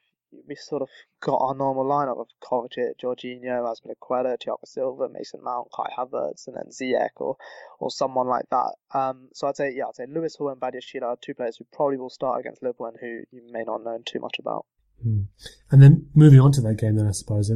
we 0.47 0.55
sort 0.55 0.82
of 0.82 0.89
got 1.20 1.39
our 1.39 1.55
normal 1.55 1.85
lineup 1.85 2.20
of 2.20 2.28
Kovacic, 2.43 3.01
Jorginho, 3.03 3.64
Azpilicueta, 3.64 4.37
Thiago 4.39 4.59
Silva, 4.64 5.09
Mason 5.09 5.43
Mount, 5.43 5.68
Kai 5.74 5.91
Havertz, 5.97 6.47
and 6.47 6.57
then 6.57 6.70
Ziyech 6.70 7.11
or 7.16 7.37
or 7.78 7.91
someone 7.91 8.26
like 8.26 8.45
that. 8.51 8.74
Um, 8.93 9.28
so 9.32 9.47
I'd 9.47 9.57
say 9.57 9.72
yeah, 9.74 9.85
I'd 9.89 9.97
say 9.97 10.07
Lewis 10.09 10.37
Hall 10.37 10.51
and 10.51 10.61
Badiashile 10.61 11.03
are 11.03 11.16
two 11.20 11.35
players 11.35 11.57
who 11.57 11.66
probably 11.72 11.97
will 11.97 12.11
start 12.11 12.41
against 12.41 12.62
Liverpool 12.62 12.87
and 12.87 12.97
who 13.01 13.22
you 13.30 13.43
may 13.51 13.64
not 13.64 13.82
know 13.85 13.99
too 14.05 14.20
much 14.20 14.39
about. 14.39 14.66
Hmm. 15.03 15.22
And 15.70 15.82
then 15.82 16.07
moving 16.14 16.41
on 16.41 16.53
to 16.53 16.61
that 16.62 16.76
game, 16.76 16.97
then 16.97 17.07
I 17.07 17.12
suppose 17.12 17.51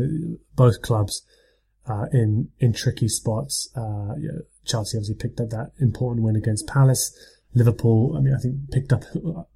both 0.55 0.83
clubs 0.83 1.23
uh, 1.89 2.07
in 2.13 2.51
in 2.59 2.73
tricky 2.73 3.09
spots. 3.09 3.71
Uh, 3.75 4.15
Chelsea 4.65 4.99
obviously 4.99 5.15
picked 5.15 5.41
up 5.41 5.51
that 5.51 5.73
important 5.81 6.25
win 6.25 6.37
against 6.37 6.67
Palace. 6.67 7.13
Liverpool, 7.55 8.15
I 8.17 8.21
mean, 8.21 8.35
I 8.35 8.39
think 8.39 8.71
picked 8.71 8.93
up 8.93 9.05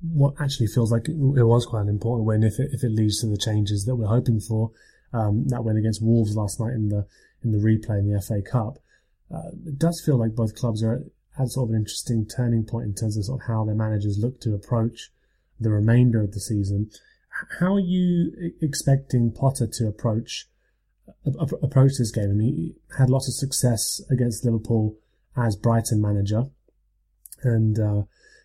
what 0.01 0.35
actually 0.41 0.67
feels 0.67 0.91
like 0.91 1.09
it 1.09 1.17
was 1.17 1.67
quite 1.67 1.83
an 1.83 1.89
important 1.89 2.27
win 2.27 2.43
if 2.43 2.59
it, 2.59 2.71
if 2.73 2.83
it 2.83 2.91
leads 2.91 3.21
to 3.21 3.27
the 3.27 3.37
changes 3.37 3.85
that 3.85 3.97
we're 3.97 4.07
hoping 4.07 4.41
for. 4.41 4.71
Um, 5.13 5.47
that 5.49 5.63
win 5.63 5.77
against 5.77 6.03
Wolves 6.03 6.35
last 6.35 6.59
night 6.59 6.73
in 6.73 6.89
the 6.89 7.07
in 7.45 7.53
the 7.53 7.59
replay 7.59 7.99
in 7.99 8.11
the 8.11 8.21
FA 8.21 8.41
Cup. 8.41 8.79
Uh, 9.33 9.51
it 9.67 9.79
does 9.79 10.03
feel 10.05 10.19
like 10.19 10.35
both 10.35 10.55
clubs 10.57 10.83
are 10.83 11.05
at 11.39 11.49
sort 11.49 11.69
of 11.69 11.75
an 11.75 11.81
interesting 11.81 12.27
turning 12.27 12.65
point 12.65 12.87
in 12.87 12.95
terms 12.95 13.17
of 13.17 13.25
sort 13.25 13.41
of 13.41 13.47
how 13.47 13.65
their 13.65 13.75
managers 13.75 14.19
look 14.19 14.41
to 14.41 14.55
approach 14.55 15.11
the 15.61 15.71
remainder 15.71 16.23
of 16.23 16.33
the 16.33 16.41
season. 16.41 16.91
How 17.61 17.75
are 17.75 17.81
you 17.81 18.53
expecting 18.61 19.33
Potter 19.33 19.67
to 19.67 19.87
approach 19.87 20.47
approach 21.25 21.93
this 21.99 22.11
game? 22.11 22.31
I 22.31 22.35
mean, 22.35 22.55
he 22.55 22.75
had 22.99 23.11
lots 23.11 23.29
of 23.29 23.35
success 23.35 24.01
against 24.11 24.45
Liverpool 24.45 24.97
as 25.37 25.57
Brighton 25.57 26.01
manager. 26.01 26.47
And 27.43 27.79
uh, 27.79 28.03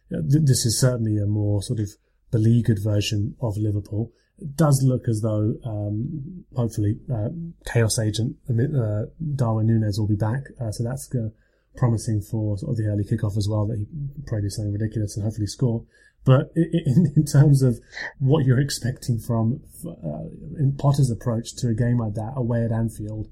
th- 0.10 0.46
this 0.46 0.66
is 0.66 0.80
certainly 0.80 1.18
a 1.18 1.26
more 1.26 1.62
sort 1.62 1.80
of 1.80 1.90
beleaguered 2.32 2.80
version 2.84 3.36
of 3.42 3.58
Liverpool. 3.58 4.12
It 4.40 4.56
does 4.56 4.84
look 4.84 5.08
as 5.08 5.22
though, 5.22 5.56
um, 5.66 6.46
hopefully, 6.56 7.00
uh, 7.12 7.30
Chaos 7.66 7.98
Agent 7.98 8.36
uh, 8.50 9.04
Darwin 9.36 9.68
Nunez 9.68 10.00
will 10.00 10.08
be 10.08 10.16
back. 10.16 10.44
Uh, 10.62 10.72
so 10.72 10.84
that's 10.84 11.10
uh, 11.16 11.30
promising 11.76 12.22
for 12.22 12.58
sort 12.58 12.72
of 12.72 12.78
the 12.78 12.86
early 12.86 13.04
kickoff 13.04 13.38
as 13.38 13.48
well, 13.50 13.66
that 13.66 13.78
he 13.78 13.86
probably 14.28 14.44
do 14.44 14.50
something 14.50 14.74
ridiculous 14.74 15.16
and 15.16 15.24
hopefully 15.24 15.48
score. 15.48 15.86
But 16.24 16.52
in, 16.56 17.14
in 17.16 17.26
terms 17.26 17.62
of 17.62 17.80
what 18.20 18.46
you're 18.46 18.60
expecting 18.60 19.18
from 19.18 19.62
uh, 19.88 20.28
in 20.60 20.76
Potter's 20.78 21.10
approach 21.10 21.56
to 21.58 21.70
a 21.70 21.74
game 21.74 22.00
like 22.00 22.16
that 22.16 22.34
away 22.36 22.64
at 22.64 22.72
Anfield, 22.72 23.30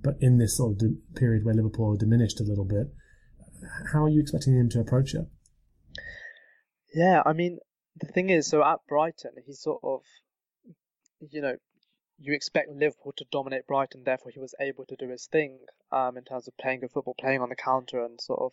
but 0.00 0.14
in 0.20 0.38
this 0.38 0.56
sort 0.56 0.80
of 0.80 1.14
period 1.16 1.44
where 1.44 1.54
Liverpool 1.54 1.94
are 1.94 1.98
diminished 1.98 2.40
a 2.40 2.44
little 2.44 2.64
bit, 2.64 2.86
how 3.92 4.04
are 4.04 4.08
you 4.08 4.20
expecting 4.20 4.54
him 4.54 4.68
to 4.70 4.80
approach 4.80 5.14
it? 5.14 5.26
Yeah, 6.94 7.22
I 7.24 7.32
mean, 7.32 7.58
the 8.00 8.06
thing 8.06 8.30
is, 8.30 8.46
so 8.46 8.64
at 8.64 8.78
Brighton, 8.88 9.32
he 9.46 9.52
sort 9.52 9.80
of, 9.82 10.02
you 11.30 11.40
know, 11.40 11.56
you 12.18 12.32
expect 12.32 12.70
Liverpool 12.70 13.12
to 13.16 13.24
dominate 13.30 13.66
Brighton, 13.66 14.02
therefore 14.04 14.32
he 14.32 14.40
was 14.40 14.54
able 14.60 14.84
to 14.86 14.96
do 14.96 15.08
his 15.08 15.26
thing 15.26 15.58
um, 15.92 16.16
in 16.16 16.24
terms 16.24 16.48
of 16.48 16.56
playing 16.56 16.80
good 16.80 16.90
football, 16.90 17.14
playing 17.18 17.40
on 17.40 17.48
the 17.48 17.56
counter, 17.56 18.04
and 18.04 18.20
sort 18.20 18.40
of 18.40 18.52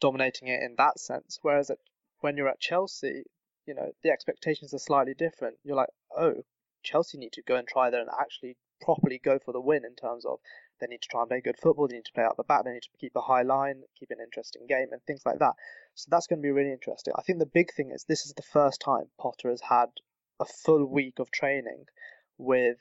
dominating 0.00 0.48
it 0.48 0.62
in 0.62 0.74
that 0.76 0.98
sense. 0.98 1.38
Whereas 1.42 1.70
at, 1.70 1.78
when 2.20 2.36
you're 2.36 2.48
at 2.48 2.60
Chelsea, 2.60 3.22
you 3.66 3.74
know, 3.74 3.92
the 4.02 4.10
expectations 4.10 4.74
are 4.74 4.78
slightly 4.78 5.14
different. 5.14 5.56
You're 5.64 5.76
like, 5.76 5.88
oh, 6.16 6.42
Chelsea 6.82 7.16
need 7.16 7.32
to 7.32 7.42
go 7.42 7.56
and 7.56 7.66
try 7.66 7.90
there 7.90 8.00
and 8.00 8.10
actually 8.20 8.56
properly 8.80 9.20
go 9.22 9.38
for 9.38 9.52
the 9.52 9.60
win 9.60 9.84
in 9.84 9.94
terms 9.94 10.26
of 10.26 10.40
they 10.80 10.86
need 10.86 11.02
to 11.02 11.08
try 11.08 11.20
and 11.20 11.28
play 11.28 11.40
good 11.40 11.58
football. 11.60 11.88
They 11.88 11.96
need 11.96 12.04
to 12.06 12.12
play 12.12 12.24
out 12.24 12.36
the 12.36 12.44
back. 12.44 12.64
They 12.64 12.72
need 12.72 12.82
to 12.82 12.98
keep 12.98 13.14
a 13.16 13.20
high 13.20 13.42
line, 13.42 13.82
keep 13.98 14.10
an 14.10 14.20
interesting 14.20 14.66
game, 14.68 14.88
and 14.90 15.02
things 15.02 15.22
like 15.24 15.38
that. 15.38 15.54
So 15.94 16.08
that's 16.10 16.26
going 16.26 16.40
to 16.40 16.42
be 16.42 16.50
really 16.50 16.72
interesting. 16.72 17.14
I 17.16 17.22
think 17.22 17.38
the 17.38 17.46
big 17.46 17.72
thing 17.72 17.90
is 17.90 18.04
this 18.04 18.26
is 18.26 18.32
the 18.34 18.42
first 18.42 18.80
time 18.80 19.04
Potter 19.18 19.50
has 19.50 19.60
had 19.60 19.90
a 20.40 20.44
full 20.44 20.84
week 20.84 21.18
of 21.18 21.30
training 21.30 21.84
with 22.38 22.78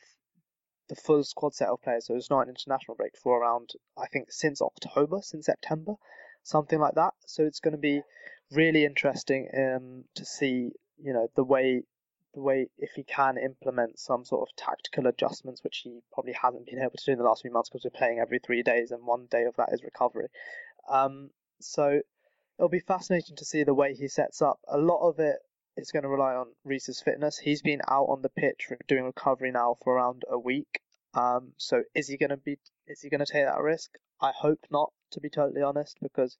the 0.89 0.95
full 0.95 1.23
squad 1.23 1.53
set 1.53 1.69
of 1.69 1.81
players. 1.81 2.07
So 2.07 2.15
it's 2.15 2.29
not 2.29 2.41
an 2.41 2.49
international 2.49 2.95
break 2.95 3.17
for 3.17 3.39
around, 3.39 3.71
I 3.97 4.07
think, 4.07 4.31
since 4.31 4.61
October, 4.61 5.19
since 5.21 5.45
September, 5.45 5.93
something 6.43 6.79
like 6.79 6.95
that. 6.95 7.13
So 7.25 7.43
it's 7.43 7.59
going 7.59 7.73
to 7.73 7.77
be 7.77 8.01
really 8.51 8.83
interesting 8.83 9.47
um, 9.57 10.03
to 10.15 10.25
see, 10.25 10.71
you 10.97 11.13
know, 11.13 11.29
the 11.35 11.43
way 11.43 11.83
the 12.33 12.41
way 12.41 12.67
if 12.77 12.91
he 12.95 13.03
can 13.03 13.37
implement 13.37 13.99
some 13.99 14.23
sort 14.25 14.47
of 14.47 14.55
tactical 14.55 15.07
adjustments, 15.07 15.63
which 15.63 15.81
he 15.83 15.99
probably 16.13 16.33
hasn't 16.33 16.65
been 16.65 16.79
able 16.79 16.91
to 16.97 17.05
do 17.05 17.11
in 17.11 17.17
the 17.17 17.23
last 17.23 17.41
few 17.41 17.51
months 17.51 17.69
because 17.69 17.83
we're 17.83 17.97
playing 17.97 18.19
every 18.19 18.39
three 18.39 18.63
days 18.63 18.91
and 18.91 19.05
one 19.05 19.27
day 19.29 19.43
of 19.43 19.55
that 19.57 19.69
is 19.73 19.83
recovery. 19.83 20.27
Um, 20.89 21.29
so 21.59 22.01
it'll 22.57 22.69
be 22.69 22.79
fascinating 22.79 23.35
to 23.37 23.45
see 23.45 23.63
the 23.63 23.73
way 23.73 23.93
he 23.93 24.07
sets 24.07 24.41
up. 24.41 24.59
A 24.67 24.77
lot 24.77 25.07
of 25.07 25.19
it 25.19 25.37
is 25.77 25.91
going 25.91 26.03
to 26.03 26.09
rely 26.09 26.35
on 26.35 26.47
Reece's 26.63 27.01
fitness. 27.01 27.37
He's 27.37 27.61
been 27.61 27.81
out 27.87 28.05
on 28.05 28.21
the 28.21 28.29
pitch 28.29 28.69
doing 28.87 29.03
recovery 29.03 29.51
now 29.51 29.77
for 29.83 29.95
around 29.95 30.23
a 30.29 30.37
week. 30.37 30.79
Um, 31.13 31.53
so 31.57 31.83
is 31.93 32.07
he 32.07 32.17
going 32.17 32.29
to 32.29 32.37
be? 32.37 32.57
Is 32.87 33.01
he 33.01 33.09
going 33.09 33.23
to 33.23 33.31
take 33.31 33.45
that 33.45 33.59
risk? 33.59 33.91
I 34.21 34.31
hope 34.31 34.59
not, 34.69 34.91
to 35.11 35.19
be 35.19 35.29
totally 35.29 35.61
honest, 35.61 35.97
because 36.01 36.37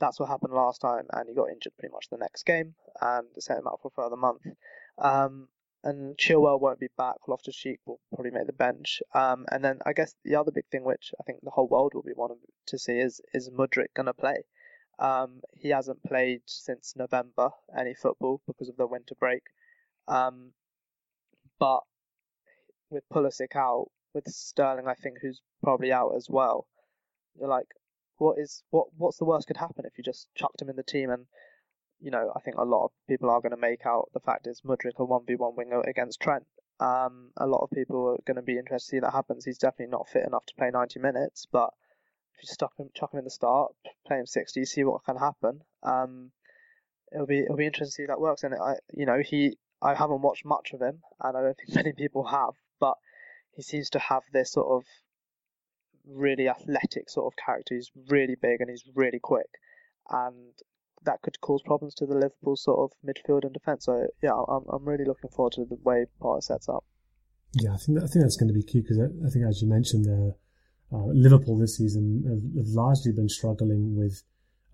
that's 0.00 0.18
what 0.18 0.28
happened 0.28 0.52
last 0.54 0.80
time, 0.80 1.06
and 1.12 1.28
he 1.28 1.34
got 1.34 1.50
injured 1.50 1.72
pretty 1.78 1.92
much 1.92 2.08
the 2.10 2.16
next 2.16 2.44
game, 2.44 2.74
and 3.00 3.26
sent 3.38 3.60
him 3.60 3.66
out 3.66 3.80
for 3.82 3.88
a 3.88 4.02
further 4.02 4.16
month. 4.16 4.42
Um, 4.98 5.48
and 5.82 6.16
Chilwell 6.16 6.60
won't 6.60 6.80
be 6.80 6.88
back. 6.96 7.16
Loftus 7.28 7.54
Cheek 7.54 7.78
will 7.84 8.00
probably 8.14 8.30
make 8.30 8.46
the 8.46 8.54
bench. 8.54 9.02
Um, 9.14 9.44
and 9.52 9.62
then 9.62 9.80
I 9.84 9.92
guess 9.92 10.14
the 10.24 10.36
other 10.36 10.50
big 10.50 10.66
thing, 10.70 10.82
which 10.82 11.12
I 11.20 11.22
think 11.24 11.40
the 11.42 11.50
whole 11.50 11.68
world 11.68 11.92
will 11.94 12.02
be 12.02 12.14
wanting 12.16 12.38
to 12.68 12.78
see, 12.78 12.98
is 12.98 13.20
is 13.34 13.50
Mudryk 13.50 13.92
going 13.94 14.06
to 14.06 14.14
play? 14.14 14.44
Um, 14.98 15.42
he 15.52 15.68
hasn't 15.70 16.02
played 16.04 16.40
since 16.46 16.94
November 16.96 17.50
any 17.78 17.94
football 17.94 18.40
because 18.46 18.68
of 18.68 18.76
the 18.76 18.86
winter 18.86 19.14
break. 19.18 19.42
Um, 20.08 20.52
but 21.58 21.80
with 22.90 23.04
Pulisic 23.12 23.54
out, 23.54 23.88
with 24.14 24.26
Sterling, 24.28 24.88
I 24.88 24.94
think 24.94 25.18
who's 25.20 25.42
probably 25.62 25.92
out 25.92 26.14
as 26.16 26.28
well. 26.30 26.66
You're 27.38 27.48
like, 27.48 27.66
what 28.16 28.38
is 28.38 28.62
what? 28.70 28.86
What's 28.96 29.18
the 29.18 29.24
worst 29.24 29.48
could 29.48 29.56
happen 29.56 29.84
if 29.84 29.98
you 29.98 30.04
just 30.04 30.28
chucked 30.34 30.62
him 30.62 30.70
in 30.70 30.76
the 30.76 30.82
team 30.82 31.10
and 31.10 31.26
you 32.00 32.10
know, 32.10 32.32
I 32.34 32.40
think 32.40 32.56
a 32.56 32.64
lot 32.64 32.84
of 32.84 32.90
people 33.08 33.30
are 33.30 33.40
going 33.40 33.52
to 33.52 33.56
make 33.56 33.86
out 33.86 34.10
the 34.12 34.20
fact 34.20 34.46
is 34.46 34.62
Mudryk 34.62 34.98
a 34.98 35.06
1v1 35.06 35.56
winger 35.56 35.80
against 35.80 36.20
Trent. 36.20 36.44
Um, 36.80 37.30
a 37.36 37.46
lot 37.46 37.62
of 37.62 37.70
people 37.70 38.08
are 38.08 38.22
going 38.26 38.36
to 38.36 38.42
be 38.42 38.58
interested 38.58 38.90
to 38.90 38.96
see 38.96 39.00
that 39.00 39.12
happens. 39.12 39.44
He's 39.44 39.58
definitely 39.58 39.92
not 39.92 40.08
fit 40.08 40.26
enough 40.26 40.44
to 40.46 40.54
play 40.56 40.70
90 40.70 41.00
minutes, 41.00 41.46
but 41.50 41.70
if 42.36 42.42
you 42.42 42.48
stuck 42.52 42.76
him, 42.76 42.90
chuck 42.94 43.12
him 43.12 43.18
in 43.18 43.24
the 43.24 43.30
start, 43.30 43.72
play 44.06 44.18
him 44.18 44.26
60, 44.26 44.64
see 44.64 44.84
what 44.84 45.04
can 45.04 45.16
happen. 45.16 45.62
Um, 45.82 46.32
it'll 47.12 47.26
be 47.26 47.40
it'll 47.40 47.56
be 47.56 47.66
interesting 47.66 47.86
to 47.86 47.92
see 47.92 48.02
if 48.02 48.08
that 48.08 48.20
works. 48.20 48.42
And 48.42 48.54
I, 48.54 48.76
you 48.92 49.06
know, 49.06 49.20
he 49.24 49.56
I 49.80 49.94
haven't 49.94 50.22
watched 50.22 50.44
much 50.44 50.72
of 50.72 50.80
him, 50.80 51.02
and 51.20 51.36
I 51.36 51.42
don't 51.42 51.56
think 51.56 51.74
many 51.74 51.92
people 51.92 52.24
have, 52.24 52.54
but 52.80 52.94
he 53.52 53.62
seems 53.62 53.90
to 53.90 53.98
have 53.98 54.22
this 54.32 54.52
sort 54.52 54.66
of 54.68 54.84
really 56.06 56.48
athletic 56.48 57.08
sort 57.08 57.32
of 57.32 57.36
character. 57.36 57.74
He's 57.74 57.90
really 58.08 58.34
big 58.34 58.60
and 58.60 58.68
he's 58.68 58.84
really 58.94 59.20
quick, 59.20 59.50
and 60.10 60.52
that 61.04 61.22
could 61.22 61.40
cause 61.40 61.62
problems 61.62 61.94
to 61.94 62.06
the 62.06 62.14
Liverpool 62.14 62.56
sort 62.56 62.78
of 62.78 62.90
midfield 63.06 63.44
and 63.44 63.52
defence. 63.52 63.86
So 63.86 64.06
yeah, 64.22 64.32
I'm 64.32 64.64
I'm 64.68 64.84
really 64.84 65.04
looking 65.04 65.30
forward 65.30 65.52
to 65.54 65.64
the 65.64 65.78
way 65.82 66.06
Potter 66.20 66.40
sets 66.40 66.68
up. 66.68 66.84
Yeah, 67.52 67.74
I 67.74 67.76
think 67.76 67.98
I 67.98 68.06
think 68.06 68.24
that's 68.24 68.36
going 68.36 68.48
to 68.48 68.54
be 68.54 68.62
key 68.62 68.80
because 68.80 68.98
I, 68.98 69.04
I, 69.26 69.30
think 69.30 69.46
as 69.46 69.62
you 69.62 69.68
mentioned, 69.68 70.06
uh, 70.08 70.96
uh, 70.96 71.06
Liverpool 71.06 71.58
this 71.58 71.76
season 71.76 72.24
have, 72.26 72.66
have, 72.66 72.74
largely 72.74 73.12
been 73.12 73.28
struggling 73.28 73.96
with 73.96 74.22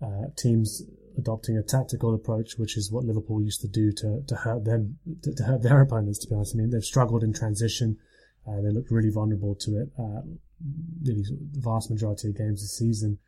uh, 0.01 0.29
teams 0.37 0.83
adopting 1.17 1.57
a 1.57 1.63
tactical 1.63 2.15
approach, 2.15 2.57
which 2.57 2.77
is 2.77 2.91
what 2.91 3.05
Liverpool 3.05 3.41
used 3.41 3.61
to 3.61 3.67
do 3.67 3.91
to 3.91 4.23
to 4.27 4.35
hurt 4.35 4.65
them 4.65 4.97
to, 5.23 5.33
to 5.35 5.43
hurt 5.43 5.61
their 5.61 5.81
opponents. 5.81 6.19
To 6.19 6.27
be 6.27 6.35
honest, 6.35 6.55
I 6.55 6.57
mean 6.57 6.69
they've 6.71 6.83
struggled 6.83 7.23
in 7.23 7.33
transition. 7.33 7.97
Uh, 8.47 8.61
they 8.61 8.71
looked 8.71 8.89
really 8.89 9.11
vulnerable 9.11 9.53
to 9.53 9.77
it. 9.81 9.89
Uh, 9.99 10.21
really, 11.03 11.23
the 11.53 11.61
vast 11.61 11.91
majority 11.91 12.29
of 12.29 12.37
games 12.37 12.61
this 12.61 12.77
season 12.77 13.19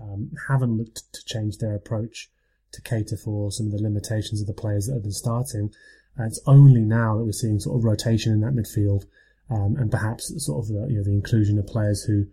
um, 0.00 0.30
haven't 0.48 0.76
looked 0.76 1.12
to 1.12 1.24
change 1.24 1.58
their 1.58 1.74
approach 1.74 2.30
to 2.72 2.82
cater 2.82 3.16
for 3.16 3.50
some 3.50 3.66
of 3.66 3.72
the 3.72 3.82
limitations 3.82 4.40
of 4.40 4.46
the 4.46 4.52
players 4.52 4.86
that 4.86 4.94
have 4.94 5.02
been 5.02 5.12
starting. 5.12 5.70
And 6.16 6.26
it's 6.26 6.40
only 6.46 6.82
now 6.82 7.16
that 7.16 7.24
we're 7.24 7.32
seeing 7.32 7.60
sort 7.60 7.78
of 7.78 7.84
rotation 7.84 8.32
in 8.32 8.40
that 8.40 8.54
midfield, 8.54 9.04
um, 9.50 9.76
and 9.76 9.90
perhaps 9.90 10.32
sort 10.44 10.64
of 10.64 10.68
the, 10.68 10.86
you 10.88 10.98
know, 10.98 11.04
the 11.04 11.12
inclusion 11.12 11.58
of 11.58 11.66
players 11.66 12.04
who 12.04 12.26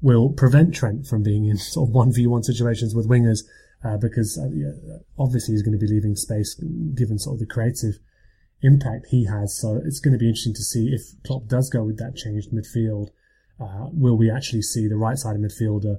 will 0.00 0.30
prevent 0.30 0.74
Trent 0.74 1.06
from 1.06 1.22
being 1.22 1.44
in 1.46 1.56
sort 1.74 1.88
of 1.88 1.94
one 1.94 2.12
v 2.12 2.26
one 2.26 2.42
situations 2.42 2.94
with 2.94 3.08
wingers, 3.08 3.40
uh, 3.84 3.96
because 3.96 4.38
uh, 4.38 4.98
obviously 5.18 5.54
he's 5.54 5.62
going 5.62 5.78
to 5.78 5.84
be 5.84 5.92
leaving 5.92 6.16
space 6.16 6.54
given 6.94 7.18
sort 7.18 7.34
of 7.34 7.40
the 7.40 7.46
creative 7.46 7.98
impact 8.62 9.06
he 9.10 9.26
has. 9.26 9.56
So 9.56 9.80
it's 9.84 10.00
going 10.00 10.12
to 10.12 10.18
be 10.18 10.28
interesting 10.28 10.54
to 10.54 10.62
see 10.62 10.88
if 10.88 11.22
Klopp 11.24 11.46
does 11.46 11.68
go 11.68 11.84
with 11.84 11.98
that 11.98 12.16
changed 12.16 12.50
midfield. 12.50 13.08
Uh, 13.60 13.86
will 13.92 14.16
we 14.16 14.30
actually 14.30 14.62
see 14.62 14.88
the 14.88 14.96
right 14.96 15.18
side 15.18 15.36
of 15.36 15.42
midfielder 15.42 15.98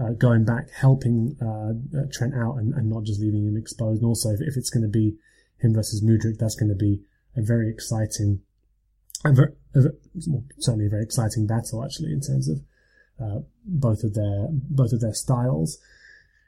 uh, 0.00 0.12
going 0.12 0.44
back, 0.44 0.70
helping 0.70 1.36
uh, 1.40 1.98
uh, 1.98 2.04
Trent 2.12 2.34
out, 2.34 2.56
and, 2.56 2.74
and 2.74 2.88
not 2.88 3.04
just 3.04 3.20
leaving 3.20 3.46
him 3.46 3.56
exposed. 3.56 4.00
And 4.00 4.08
also, 4.08 4.30
if, 4.30 4.40
if 4.40 4.56
it's 4.56 4.70
going 4.70 4.82
to 4.82 4.88
be 4.88 5.16
him 5.58 5.74
versus 5.74 6.02
Mudryk, 6.02 6.38
that's 6.38 6.56
going 6.56 6.70
to 6.70 6.74
be 6.74 7.02
a 7.36 7.42
very 7.42 7.70
exciting, 7.70 8.40
a 9.24 9.32
very, 9.32 9.52
a, 9.74 9.80
well, 10.26 10.44
certainly 10.58 10.86
a 10.86 10.90
very 10.90 11.02
exciting 11.02 11.46
battle 11.46 11.84
actually 11.84 12.12
in 12.12 12.20
terms 12.20 12.48
of 12.48 12.60
uh, 13.22 13.40
both 13.64 14.02
of 14.02 14.14
their 14.14 14.48
both 14.50 14.92
of 14.92 15.00
their 15.00 15.14
styles. 15.14 15.78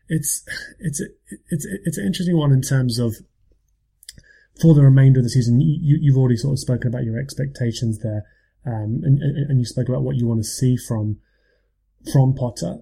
It's 0.09 0.45
it's 0.79 1.03
it's 1.51 1.67
it's 1.85 1.99
an 1.99 2.07
interesting 2.07 2.37
one 2.37 2.53
in 2.53 2.63
terms 2.63 2.99
of 2.99 3.15
for 4.61 4.75
the 4.75 4.83
remainder 4.83 5.21
of 5.21 5.25
the 5.25 5.31
season. 5.31 5.61
You, 5.61 5.99
you've 6.01 6.17
already 6.17 6.37
sort 6.37 6.53
of 6.53 6.59
spoken 6.59 6.89
about 6.89 7.05
your 7.05 7.19
expectations 7.19 8.01
there, 8.01 8.25
um, 8.67 9.01
and, 9.03 9.21
and 9.21 9.59
you 9.59 9.65
spoke 9.65 9.89
about 9.89 10.03
what 10.03 10.17
you 10.17 10.27
want 10.27 10.41
to 10.41 10.49
see 10.49 10.77
from 10.77 11.19
from 12.13 12.35
Potter. 12.35 12.81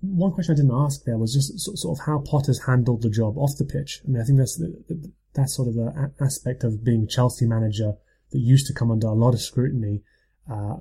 One 0.00 0.32
question 0.32 0.54
I 0.54 0.56
didn't 0.56 0.74
ask 0.74 1.04
there 1.04 1.18
was 1.18 1.34
just 1.34 1.58
sort 1.78 1.98
of 1.98 2.06
how 2.06 2.18
Potter's 2.18 2.64
handled 2.64 3.02
the 3.02 3.10
job 3.10 3.36
off 3.36 3.56
the 3.58 3.64
pitch. 3.64 4.00
I 4.04 4.10
mean, 4.10 4.20
I 4.20 4.24
think 4.24 4.38
that's 4.38 4.56
the, 4.56 5.12
that's 5.34 5.54
sort 5.54 5.68
of 5.68 5.76
an 5.76 6.14
aspect 6.20 6.64
of 6.64 6.84
being 6.84 7.06
Chelsea 7.06 7.46
manager 7.46 7.94
that 8.30 8.38
used 8.38 8.66
to 8.68 8.74
come 8.74 8.90
under 8.90 9.06
a 9.06 9.12
lot 9.12 9.34
of 9.34 9.40
scrutiny. 9.40 10.02
Uh, 10.50 10.76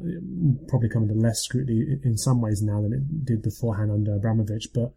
probably 0.67 0.89
come 0.89 1.03
under 1.03 1.13
less 1.13 1.41
scrutiny 1.41 1.99
in 2.03 2.17
some 2.17 2.41
ways 2.41 2.61
now 2.61 2.81
than 2.81 2.93
it 2.93 3.25
did 3.25 3.43
beforehand 3.43 3.91
under 3.91 4.15
Abramovich. 4.15 4.69
But 4.73 4.93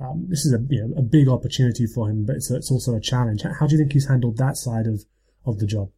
um, 0.00 0.26
this 0.28 0.46
is 0.46 0.52
a 0.52 0.64
you 0.68 0.86
know, 0.86 0.94
a 0.96 1.02
big 1.02 1.28
opportunity 1.28 1.86
for 1.86 2.08
him, 2.08 2.24
but 2.24 2.36
it's, 2.36 2.50
it's 2.50 2.70
also 2.70 2.94
a 2.94 3.00
challenge. 3.00 3.42
How 3.42 3.66
do 3.66 3.74
you 3.74 3.78
think 3.78 3.92
he's 3.92 4.08
handled 4.08 4.38
that 4.38 4.56
side 4.56 4.86
of, 4.86 5.04
of 5.44 5.58
the 5.58 5.66
job? 5.66 5.90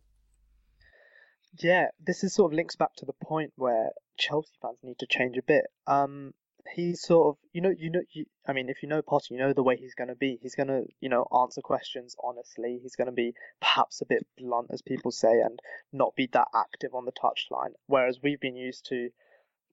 Yeah, 1.59 1.87
this 2.05 2.25
is 2.25 2.35
sort 2.35 2.53
of 2.53 2.57
links 2.57 2.77
back 2.77 2.95
to 2.97 3.07
the 3.07 3.15
point 3.15 3.53
where 3.57 3.91
Chelsea 4.19 4.53
fans 4.61 4.79
need 4.83 4.99
to 4.99 5.07
change 5.07 5.37
a 5.37 5.43
bit. 5.43 5.65
Um, 5.87 6.35
he's 6.75 7.03
sort 7.03 7.29
of, 7.29 7.37
you 7.53 7.61
know, 7.61 7.73
you 7.77 7.91
know, 7.91 8.03
you, 8.13 8.25
I 8.47 8.53
mean, 8.53 8.69
if 8.69 8.83
you 8.83 8.89
know 8.89 9.03
Potter, 9.03 9.29
you 9.31 9.39
know 9.39 9.53
the 9.53 9.63
way 9.63 9.77
he's 9.77 9.95
going 9.95 10.09
to 10.09 10.15
be. 10.15 10.39
He's 10.41 10.55
going 10.55 10.69
to, 10.69 10.85
you 11.01 11.09
know, 11.09 11.27
answer 11.43 11.61
questions 11.61 12.15
honestly. 12.23 12.79
He's 12.83 12.97
going 12.97 13.07
to 13.07 13.13
be 13.13 13.35
perhaps 13.61 14.01
a 14.01 14.07
bit 14.07 14.27
blunt, 14.39 14.69
as 14.71 14.83
people 14.83 15.11
say, 15.11 15.41
and 15.41 15.59
not 15.93 16.15
be 16.17 16.29
that 16.33 16.49
active 16.55 16.95
on 16.95 17.05
the 17.05 17.13
touchline. 17.13 17.73
Whereas 17.87 18.19
we've 18.23 18.41
been 18.41 18.57
used 18.57 18.87
to 18.87 19.11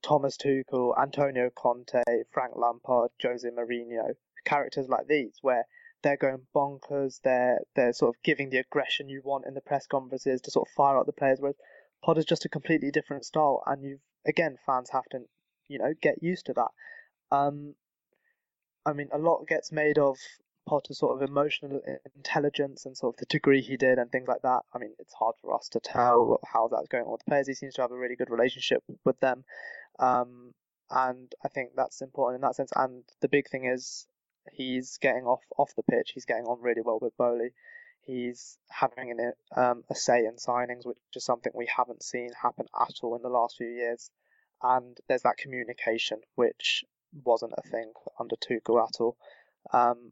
Thomas 0.01 0.37
Tuchel, 0.37 0.93
Antonio 1.01 1.49
Conte, 1.49 2.03
Frank 2.31 2.55
Lampard, 2.55 3.11
Jose 3.21 3.49
Mourinho, 3.49 4.15
characters 4.45 4.89
like 4.89 5.07
these, 5.07 5.37
where 5.41 5.65
they're 6.01 6.17
going 6.17 6.45
bonkers. 6.53 7.21
They're 7.23 7.59
they're 7.75 7.93
sort 7.93 8.15
of 8.15 8.21
giving 8.23 8.49
the 8.49 8.57
aggression 8.57 9.09
you 9.09 9.21
want 9.23 9.45
in 9.47 9.53
the 9.53 9.61
press 9.61 9.87
conferences 9.87 10.41
to 10.41 10.51
sort 10.51 10.67
of 10.67 10.73
fire 10.73 10.97
up 10.97 11.05
the 11.05 11.13
players. 11.13 11.39
Whereas 11.39 11.55
Potter's 12.03 12.25
just 12.25 12.45
a 12.45 12.49
completely 12.49 12.91
different 12.91 13.25
style, 13.25 13.63
and 13.65 13.83
you've 13.83 14.01
again 14.25 14.57
fans 14.65 14.89
have 14.91 15.05
to 15.11 15.21
you 15.67 15.79
know 15.79 15.93
get 16.01 16.21
used 16.21 16.47
to 16.47 16.53
that. 16.53 16.71
Um, 17.35 17.75
I 18.85 18.93
mean, 18.93 19.09
a 19.11 19.17
lot 19.17 19.47
gets 19.47 19.71
made 19.71 19.97
of 19.97 20.17
Potter's 20.67 20.99
sort 20.99 21.15
of 21.15 21.29
emotional 21.29 21.81
intelligence 22.15 22.85
and 22.85 22.95
sort 22.95 23.15
of 23.15 23.19
the 23.19 23.25
degree 23.25 23.61
he 23.61 23.77
did 23.77 23.97
and 23.97 24.11
things 24.11 24.27
like 24.27 24.41
that. 24.43 24.61
I 24.73 24.77
mean, 24.77 24.93
it's 24.99 25.13
hard 25.13 25.35
for 25.41 25.53
us 25.53 25.69
to 25.69 25.79
tell 25.79 26.39
how 26.45 26.69
that's 26.69 26.87
going 26.87 27.05
on 27.05 27.11
with 27.11 27.21
the 27.25 27.31
players. 27.31 27.47
He 27.47 27.53
seems 27.53 27.73
to 27.75 27.81
have 27.81 27.91
a 27.91 27.97
really 27.97 28.15
good 28.15 28.29
relationship 28.29 28.83
with 29.05 29.19
them, 29.19 29.43
um, 29.99 30.53
and 30.89 31.33
I 31.43 31.49
think 31.49 31.71
that's 31.75 32.01
important 32.01 32.37
in 32.37 32.47
that 32.47 32.55
sense. 32.55 32.71
And 32.75 33.03
the 33.21 33.29
big 33.29 33.49
thing 33.49 33.65
is 33.65 34.07
he's 34.51 34.97
getting 34.97 35.23
off 35.25 35.43
off 35.57 35.75
the 35.75 35.83
pitch. 35.83 36.11
He's 36.13 36.25
getting 36.25 36.45
on 36.45 36.61
really 36.61 36.81
well 36.81 36.99
with 37.01 37.15
Boehly. 37.17 37.51
He's 38.01 38.57
having 38.69 39.11
an, 39.11 39.31
um, 39.55 39.83
a 39.89 39.95
say 39.95 40.25
in 40.25 40.35
signings, 40.35 40.85
which 40.85 40.97
is 41.15 41.23
something 41.23 41.51
we 41.55 41.69
haven't 41.73 42.03
seen 42.03 42.31
happen 42.41 42.65
at 42.79 42.95
all 43.01 43.15
in 43.15 43.21
the 43.21 43.29
last 43.29 43.55
few 43.57 43.67
years. 43.67 44.09
And 44.63 44.97
there's 45.07 45.23
that 45.23 45.37
communication, 45.37 46.21
which 46.35 46.85
wasn't 47.23 47.53
a 47.57 47.69
thing 47.69 47.91
under 48.19 48.35
Tuchel 48.35 48.81
at 48.81 48.99
all. 48.99 49.17
Um, 49.71 50.11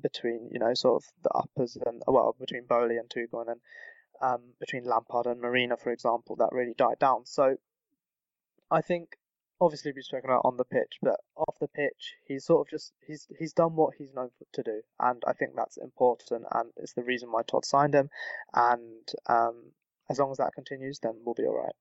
between 0.00 0.48
you 0.52 0.58
know 0.58 0.74
sort 0.74 1.02
of 1.02 1.10
the 1.24 1.30
uppers 1.30 1.76
and 1.84 2.02
well 2.06 2.36
between 2.38 2.66
Boehly 2.66 2.98
and 2.98 3.10
Tuchel, 3.10 3.40
and 3.40 3.48
then 3.48 3.60
um, 4.20 4.40
between 4.60 4.84
Lampard 4.84 5.26
and 5.26 5.40
Mourinho, 5.40 5.78
for 5.78 5.90
example, 5.90 6.36
that 6.36 6.50
really 6.52 6.74
died 6.76 6.98
down. 6.98 7.24
So 7.24 7.56
I 8.70 8.80
think 8.80 9.16
obviously 9.60 9.92
we've 9.92 10.04
spoken 10.04 10.30
about 10.30 10.42
on 10.44 10.56
the 10.56 10.64
pitch, 10.64 10.98
but 11.02 11.20
off 11.36 11.58
the 11.60 11.68
pitch, 11.68 12.14
he's 12.26 12.44
sort 12.44 12.66
of 12.66 12.70
just 12.70 12.92
he's 13.06 13.26
he's 13.38 13.52
done 13.52 13.74
what 13.74 13.94
he's 13.96 14.14
known 14.14 14.30
to 14.52 14.62
do, 14.62 14.82
and 15.00 15.22
I 15.26 15.32
think 15.32 15.52
that's 15.56 15.76
important, 15.76 16.44
and 16.52 16.70
it's 16.76 16.94
the 16.94 17.04
reason 17.04 17.30
why 17.30 17.42
Todd 17.42 17.64
signed 17.64 17.94
him, 17.94 18.10
and 18.54 19.08
um, 19.26 19.72
as 20.10 20.18
long 20.18 20.30
as 20.30 20.38
that 20.38 20.54
continues, 20.54 20.98
then 21.00 21.14
we'll 21.24 21.34
be 21.34 21.44
all 21.44 21.58
right. 21.58 21.74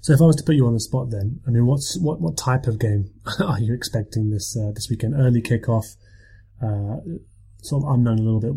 So, 0.00 0.12
if 0.12 0.20
I 0.20 0.24
was 0.24 0.36
to 0.36 0.44
put 0.44 0.54
you 0.54 0.66
on 0.66 0.74
the 0.74 0.80
spot, 0.80 1.10
then 1.10 1.40
I 1.46 1.50
mean, 1.50 1.66
what's 1.66 1.98
what 1.98 2.20
what 2.20 2.36
type 2.36 2.66
of 2.66 2.78
game 2.78 3.10
are 3.40 3.60
you 3.60 3.74
expecting 3.74 4.30
this 4.30 4.56
uh, 4.56 4.72
this 4.74 4.88
weekend? 4.90 5.14
Early 5.14 5.42
kickoff, 5.42 5.96
uh, 6.62 6.96
sort 7.62 7.84
of 7.84 7.90
unknown 7.90 8.18
a 8.18 8.22
little 8.22 8.40
bit 8.40 8.52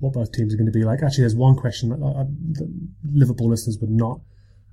what 0.00 0.12
both 0.12 0.32
teams 0.32 0.52
are 0.52 0.56
going 0.56 0.66
to 0.66 0.72
be 0.72 0.84
like. 0.84 1.02
Actually, 1.02 1.22
there's 1.22 1.36
one 1.36 1.56
question 1.56 1.90
that, 1.90 2.04
uh, 2.04 2.24
that 2.52 2.90
Liverpool 3.12 3.48
listeners 3.48 3.78
would 3.80 3.90
not 3.90 4.20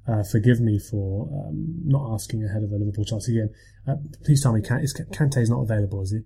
uh, 0.07 0.23
forgive 0.23 0.59
me 0.59 0.79
for 0.79 1.27
um, 1.31 1.77
not 1.83 2.13
asking 2.13 2.43
ahead 2.43 2.63
of 2.63 2.71
a 2.71 2.75
Liverpool 2.75 3.05
Chelsea 3.05 3.33
game. 3.35 3.49
Uh, 3.87 3.95
please 4.23 4.41
tell 4.41 4.53
me, 4.53 4.61
Kante 4.61 5.37
is, 5.37 5.49
not 5.49 5.61
available, 5.61 6.01
is 6.01 6.11
he? 6.11 6.19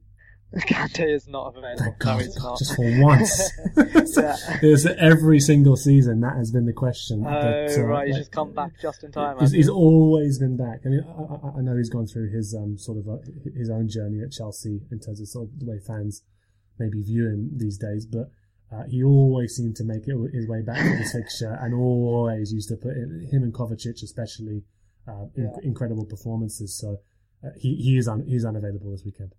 Kante 0.55 1.07
is 1.07 1.27
not 1.27 1.55
available. 1.55 1.83
Thank 1.83 1.99
God, 1.99 2.25
no, 2.41 2.55
just 2.57 2.75
for 2.75 3.01
once. 3.03 3.51
it's 3.77 4.85
every 4.97 5.39
single 5.39 5.75
season 5.75 6.21
that 6.21 6.37
has 6.37 6.51
been 6.51 6.65
the 6.65 6.73
question. 6.73 7.23
Oh, 7.23 7.29
but, 7.29 7.77
uh, 7.77 7.83
right, 7.83 8.07
he's 8.07 8.13
like, 8.13 8.21
just 8.21 8.31
come 8.31 8.53
back 8.53 8.71
just 8.81 9.03
in 9.03 9.11
time. 9.11 9.37
He's, 9.39 9.51
he's, 9.51 9.69
always 9.69 10.39
been 10.39 10.57
back. 10.57 10.79
I 10.85 10.89
mean, 10.89 11.05
I, 11.07 11.59
I, 11.59 11.61
know 11.61 11.77
he's 11.77 11.89
gone 11.89 12.07
through 12.07 12.31
his 12.31 12.55
um, 12.55 12.79
sort 12.79 12.97
of 12.97 13.07
uh, 13.07 13.17
his 13.55 13.69
own 13.69 13.89
journey 13.89 14.21
at 14.21 14.31
Chelsea 14.31 14.81
in 14.91 14.99
terms 14.99 15.21
of 15.21 15.27
sort 15.27 15.49
of 15.49 15.59
the 15.59 15.67
way 15.67 15.79
fans 15.85 16.23
maybe 16.79 17.03
view 17.03 17.27
him 17.27 17.51
these 17.55 17.77
days, 17.77 18.07
but 18.07 18.31
uh, 18.71 18.83
he 18.89 19.03
always 19.03 19.55
seemed 19.55 19.75
to 19.75 19.83
make 19.83 20.07
it 20.07 20.15
his 20.33 20.47
way 20.47 20.61
back 20.61 20.77
to 20.77 20.97
the 20.97 21.09
fixture 21.11 21.57
and 21.61 21.75
always 21.75 22.51
used 22.51 22.69
to 22.69 22.75
put 22.75 22.91
in, 22.91 23.27
him 23.31 23.43
and 23.43 23.53
Kovacic 23.53 24.01
especially 24.01 24.63
uh, 25.07 25.25
yeah. 25.35 25.49
incredible 25.63 26.05
performances. 26.05 26.75
So 26.75 26.97
uh, 27.43 27.49
he 27.55 27.75
he 27.75 27.97
is 27.97 28.07
un, 28.07 28.25
he's 28.27 28.45
unavailable 28.45 28.91
this 28.91 29.03
weekend. 29.03 29.33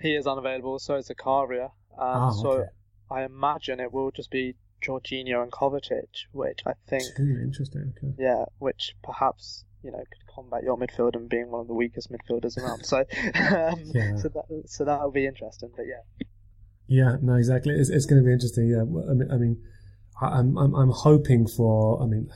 He 0.00 0.14
is 0.14 0.26
unavailable. 0.26 0.78
So 0.78 0.96
is 0.96 1.08
Zakaria. 1.08 1.70
Um, 1.98 2.30
oh, 2.30 2.42
so 2.42 2.50
okay. 2.50 2.68
I 3.10 3.24
imagine 3.24 3.80
it 3.80 3.92
will 3.92 4.10
just 4.10 4.30
be 4.30 4.54
Jorginho 4.84 5.42
and 5.42 5.50
Kovacic, 5.50 6.26
which 6.32 6.60
I 6.66 6.72
think. 6.88 7.04
Interesting. 7.18 7.94
Okay. 7.96 8.14
Yeah, 8.18 8.44
which 8.58 8.94
perhaps 9.02 9.64
you 9.82 9.90
know 9.90 9.98
could 9.98 10.34
combat 10.34 10.62
your 10.62 10.76
midfield 10.76 11.16
and 11.16 11.28
being 11.28 11.50
one 11.50 11.62
of 11.62 11.66
the 11.68 11.74
weakest 11.74 12.10
midfielders 12.10 12.58
around. 12.58 12.84
So, 12.84 12.98
um, 13.34 13.82
yeah. 13.94 14.16
so 14.16 14.28
that 14.28 14.62
so 14.66 14.84
that 14.84 15.00
will 15.02 15.12
be 15.12 15.26
interesting. 15.26 15.70
But 15.74 15.86
yeah. 15.86 16.26
Yeah, 16.88 17.16
no, 17.20 17.34
exactly. 17.34 17.74
It's, 17.74 17.88
it's 17.90 18.06
going 18.06 18.22
to 18.22 18.26
be 18.26 18.32
interesting. 18.32 18.68
Yeah, 18.68 18.82
I 18.82 19.14
mean, 19.14 19.28
I 19.32 19.36
mean, 19.36 19.60
I'm, 20.20 20.56
I'm, 20.56 20.74
I'm 20.74 20.90
hoping 20.90 21.46
for. 21.48 22.00
I 22.02 22.06
mean, 22.06 22.30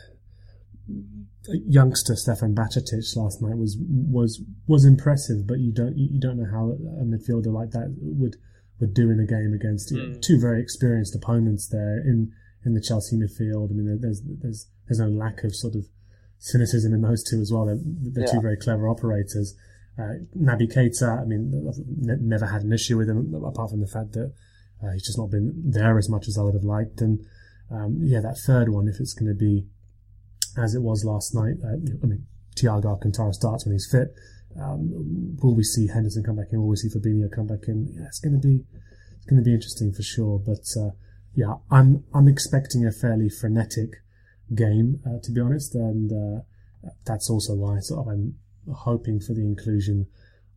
youngster 1.49 2.17
Stefan 2.17 2.55
Bajcetic 2.55 3.05
last 3.17 3.41
night 3.43 3.57
was 3.57 3.77
was 3.81 4.43
was 4.67 4.85
impressive, 4.85 5.47
but 5.47 5.59
you 5.59 5.73
don't 5.73 5.97
you 5.97 6.21
don't 6.21 6.39
know 6.39 6.51
how 6.51 6.71
a 6.71 7.05
midfielder 7.05 7.53
like 7.53 7.71
that 7.71 7.95
would 8.01 8.37
would 8.81 8.95
do 8.95 9.11
in 9.11 9.21
a 9.21 9.27
game 9.27 9.53
against 9.55 9.93
mm. 9.93 10.21
two 10.23 10.41
very 10.41 10.61
experienced 10.61 11.15
opponents 11.15 11.69
there 11.69 11.99
in 11.99 12.33
in 12.65 12.75
the 12.75 12.81
Chelsea 12.81 13.17
midfield. 13.17 13.71
I 13.71 13.75
mean, 13.75 13.99
there's 14.01 14.23
there's 14.25 14.69
there's 14.87 15.01
no 15.01 15.09
lack 15.09 15.45
of 15.45 15.55
sort 15.55 15.75
of 15.75 15.87
cynicism 16.39 16.93
in 16.93 17.03
those 17.03 17.23
two 17.23 17.41
as 17.41 17.53
well. 17.53 17.67
They're, 17.67 17.79
they're 17.81 18.25
yeah. 18.25 18.33
two 18.33 18.41
very 18.41 18.57
clever 18.57 18.89
operators. 18.89 19.55
Uh, 19.99 20.25
Naby 20.37 20.73
Keita, 20.73 21.21
I 21.21 21.25
mean, 21.27 21.69
I've 21.69 22.21
never 22.23 22.47
had 22.47 22.63
an 22.63 22.73
issue 22.73 22.97
with 22.97 23.11
him 23.11 23.35
apart 23.35 23.71
from 23.71 23.81
the 23.81 23.87
fact 23.87 24.13
that 24.13 24.33
uh, 24.83 24.93
he's 24.93 25.05
just 25.05 25.19
not 25.19 25.31
been 25.31 25.53
there 25.65 25.99
as 25.99 26.09
much 26.09 26.27
as 26.27 26.39
I 26.39 26.43
would 26.43 26.55
have 26.55 26.65
liked. 26.65 27.01
And 27.03 27.27
um, 27.71 27.99
yeah, 28.03 28.21
that 28.21 28.39
third 28.39 28.71
one, 28.71 28.89
if 28.89 28.99
it's 28.99 29.13
going 29.13 29.29
to 29.29 29.39
be 29.39 29.67
as 30.57 30.75
it 30.75 30.83
was 30.83 31.05
last 31.05 31.35
night, 31.35 31.57
uh, 31.65 31.77
I 32.03 32.07
mean, 32.07 32.27
Thiago 32.57 32.87
Alcantara 32.87 33.33
starts 33.33 33.65
when 33.65 33.73
he's 33.75 33.89
fit. 33.91 34.15
Um, 34.61 35.37
will 35.43 35.55
we 35.55 35.63
see 35.63 35.87
Henderson 35.87 36.25
come 36.25 36.37
back 36.37 36.49
in? 36.53 36.61
Will 36.61 36.69
we 36.69 36.77
see 36.77 36.89
Fabinho 36.89 37.31
come 37.31 37.47
back 37.47 37.69
in? 37.69 37.89
Yeah, 37.95 38.07
it's 38.07 38.19
going 38.19 38.41
to 38.41 38.47
be 38.47 38.65
it's 39.17 39.27
going 39.27 39.43
to 39.43 39.45
be 39.45 39.55
interesting 39.55 39.93
for 39.93 40.03
sure. 40.03 40.39
But 40.39 40.67
uh, 40.77 40.91
yeah, 41.35 41.55
I'm 41.71 42.05
I'm 42.13 42.29
expecting 42.29 42.87
a 42.87 42.93
fairly 42.93 43.29
frenetic 43.29 44.03
game 44.55 45.01
uh, 45.07 45.21
to 45.23 45.31
be 45.31 45.41
honest, 45.41 45.75
and 45.75 46.11
uh, 46.13 46.43
that's 47.07 47.31
also 47.31 47.55
why 47.55 47.79
sort 47.81 48.01
of 48.01 48.13
I'm 48.13 48.35
hoping 48.73 49.21
for 49.21 49.35
the 49.35 49.43
inclusion 49.43 50.07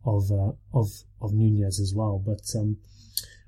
of 0.04 0.30
uh, 0.30 0.52
of 0.72 0.88
of 1.20 1.32
Nunez 1.32 1.78
as 1.80 1.94
well. 1.94 2.22
But 2.24 2.42
um, 2.58 2.78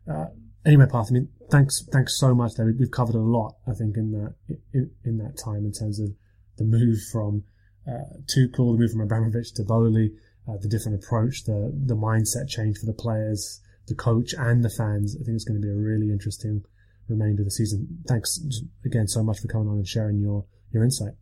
uh, 0.09 0.27
anyway, 0.65 0.87
Parth. 0.87 1.09
I 1.11 1.15
mean, 1.15 1.29
thanks 1.51 1.85
thanks 1.93 2.19
so 2.19 2.35
much. 2.35 2.55
David. 2.55 2.79
We've 2.79 2.91
covered 2.91 3.17
a 3.17 3.21
lot, 3.21 3.57
I 3.67 3.73
think, 3.73 3.97
in 3.97 4.13
that 4.13 4.35
in, 4.73 4.91
in 5.05 5.19
that 5.19 5.37
time 5.37 5.65
in 5.65 5.73
terms 5.73 5.99
of 5.99 6.15
the 6.57 6.65
move 6.65 6.99
from 7.13 7.45
uh, 7.87 8.19
Tuchel, 8.27 8.75
the 8.75 8.79
move 8.79 8.91
from 8.91 9.01
Abramovich 9.01 9.53
to 9.55 9.63
Boehly, 9.63 10.13
uh, 10.49 10.57
the 10.61 10.69
different 10.69 11.03
approach, 11.03 11.45
the 11.45 11.73
the 11.75 11.97
mindset 11.97 12.49
change 12.49 12.79
for 12.79 12.87
the 12.87 12.93
players, 12.93 13.61
the 13.87 13.95
coach, 13.95 14.35
and 14.35 14.65
the 14.65 14.71
fans. 14.71 15.17
I 15.21 15.25
think 15.25 15.37
it's 15.37 15.45
going 15.45 15.61
to 15.61 15.67
be 15.67 15.73
a 15.73 15.77
really 15.77 16.11
interesting 16.11 16.65
remainder 17.09 17.43
of 17.43 17.47
the 17.47 17.51
season. 17.53 18.03
Thanks 18.07 18.41
again 18.85 19.09
so 19.09 19.23
much 19.23 19.41
for 19.41 19.49
coming 19.49 19.69
on 19.69 19.77
and 19.77 19.89
sharing 19.89 20.19
your 20.19 20.45
your 20.73 20.85
insight. 20.85 21.15